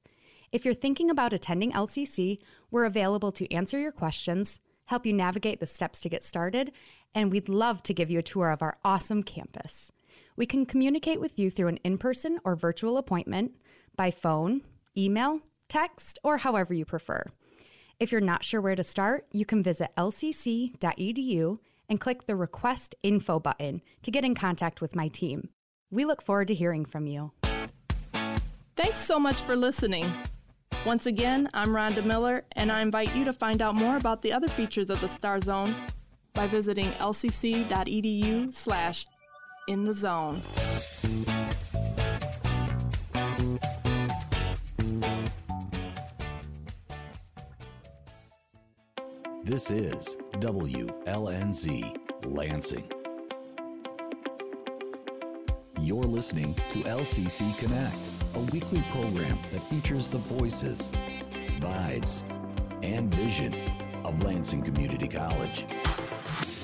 If 0.52 0.66
you're 0.66 0.74
thinking 0.74 1.10
about 1.10 1.32
attending 1.32 1.72
LCC, 1.72 2.40
we're 2.70 2.84
available 2.84 3.32
to 3.32 3.50
answer 3.54 3.80
your 3.80 3.94
questions, 3.94 4.60
help 4.88 5.06
you 5.06 5.14
navigate 5.14 5.62
the 5.62 5.66
steps 5.66 6.02
to 6.02 6.10
get 6.10 6.22
started, 6.22 6.74
and 7.16 7.32
we'd 7.32 7.48
love 7.48 7.82
to 7.84 7.94
give 7.94 8.12
you 8.12 8.20
a 8.20 8.24
tour 8.24 8.50
of 8.50 8.62
our 8.62 8.78
awesome 8.84 9.24
campus. 9.24 9.94
We 10.36 10.46
can 10.46 10.66
communicate 10.66 11.20
with 11.20 11.38
you 11.38 11.50
through 11.50 11.68
an 11.68 11.80
in 11.84 11.98
person 11.98 12.40
or 12.44 12.56
virtual 12.56 12.98
appointment, 12.98 13.54
by 13.96 14.12
phone, 14.12 14.62
email, 14.98 15.42
text, 15.68 16.20
or 16.24 16.38
however 16.38 16.74
you 16.74 16.86
prefer. 16.86 17.26
If 18.00 18.12
you're 18.12 18.22
not 18.22 18.44
sure 18.44 18.62
where 18.62 18.76
to 18.76 18.84
start, 18.84 19.28
you 19.32 19.46
can 19.46 19.62
visit 19.62 19.92
lcc.edu 19.98 21.60
and 21.88 22.00
click 22.00 22.26
the 22.26 22.36
Request 22.36 22.96
Info 23.04 23.40
button 23.40 23.82
to 24.02 24.12
get 24.12 24.26
in 24.26 24.34
contact 24.34 24.82
with 24.82 24.96
my 24.96 25.08
team. 25.08 25.50
We 25.92 26.06
look 26.06 26.22
forward 26.22 26.48
to 26.48 26.54
hearing 26.54 26.86
from 26.86 27.06
you. 27.06 27.32
Thanks 28.76 29.00
so 29.00 29.20
much 29.20 29.42
for 29.42 29.56
listening. 29.56 30.12
Once 30.86 31.06
again, 31.06 31.50
I'm 31.54 31.68
Rhonda 31.68 32.04
Miller, 32.04 32.46
and 32.54 32.72
I 32.72 32.82
invite 32.82 33.16
you 33.16 33.24
to 33.26 33.34
find 33.34 33.62
out 33.62 33.76
more 33.76 33.98
about 33.98 34.24
the 34.24 34.34
other 34.34 34.48
features 34.48 34.90
of 34.90 35.00
the 35.00 35.08
Star 35.08 35.40
Zone 35.40 35.76
by 36.34 36.48
visiting 36.48 36.92
lcc.edu 36.94 38.52
slash 38.54 39.06
in 39.72 39.86
the 39.86 39.94
zone. 39.94 40.42
This 49.46 49.72
is 49.72 50.18
WLNZ 50.34 51.98
Lansing. 52.26 52.92
You're 55.80 56.04
listening 56.04 56.54
to 56.56 56.80
LCC 56.80 57.58
Connect, 57.58 57.96
a 58.36 58.40
weekly 58.52 58.84
program 58.92 59.40
that 59.54 59.64
features 59.70 60.10
the 60.10 60.18
voices, 60.18 60.92
vibes, 61.62 62.24
and 62.84 63.14
vision 63.16 63.56
of 64.04 64.22
Lansing 64.22 64.64
Community 64.64 65.08
College. 65.08 65.66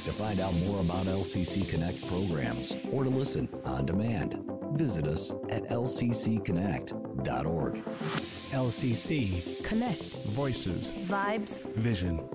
To 0.07 0.13
find 0.13 0.39
out 0.39 0.53
more 0.65 0.79
about 0.79 1.05
LCC 1.05 1.67
Connect 1.67 2.07
programs 2.07 2.77
or 2.93 3.03
to 3.03 3.09
listen 3.09 3.49
on 3.65 3.85
demand, 3.85 4.41
visit 4.71 5.05
us 5.05 5.31
at 5.49 5.65
lccconnect.org. 5.65 7.83
LCC 8.53 9.65
Connect. 9.65 10.01
Voices. 10.27 10.93
Vibes. 10.93 11.65
Vision. 11.73 12.25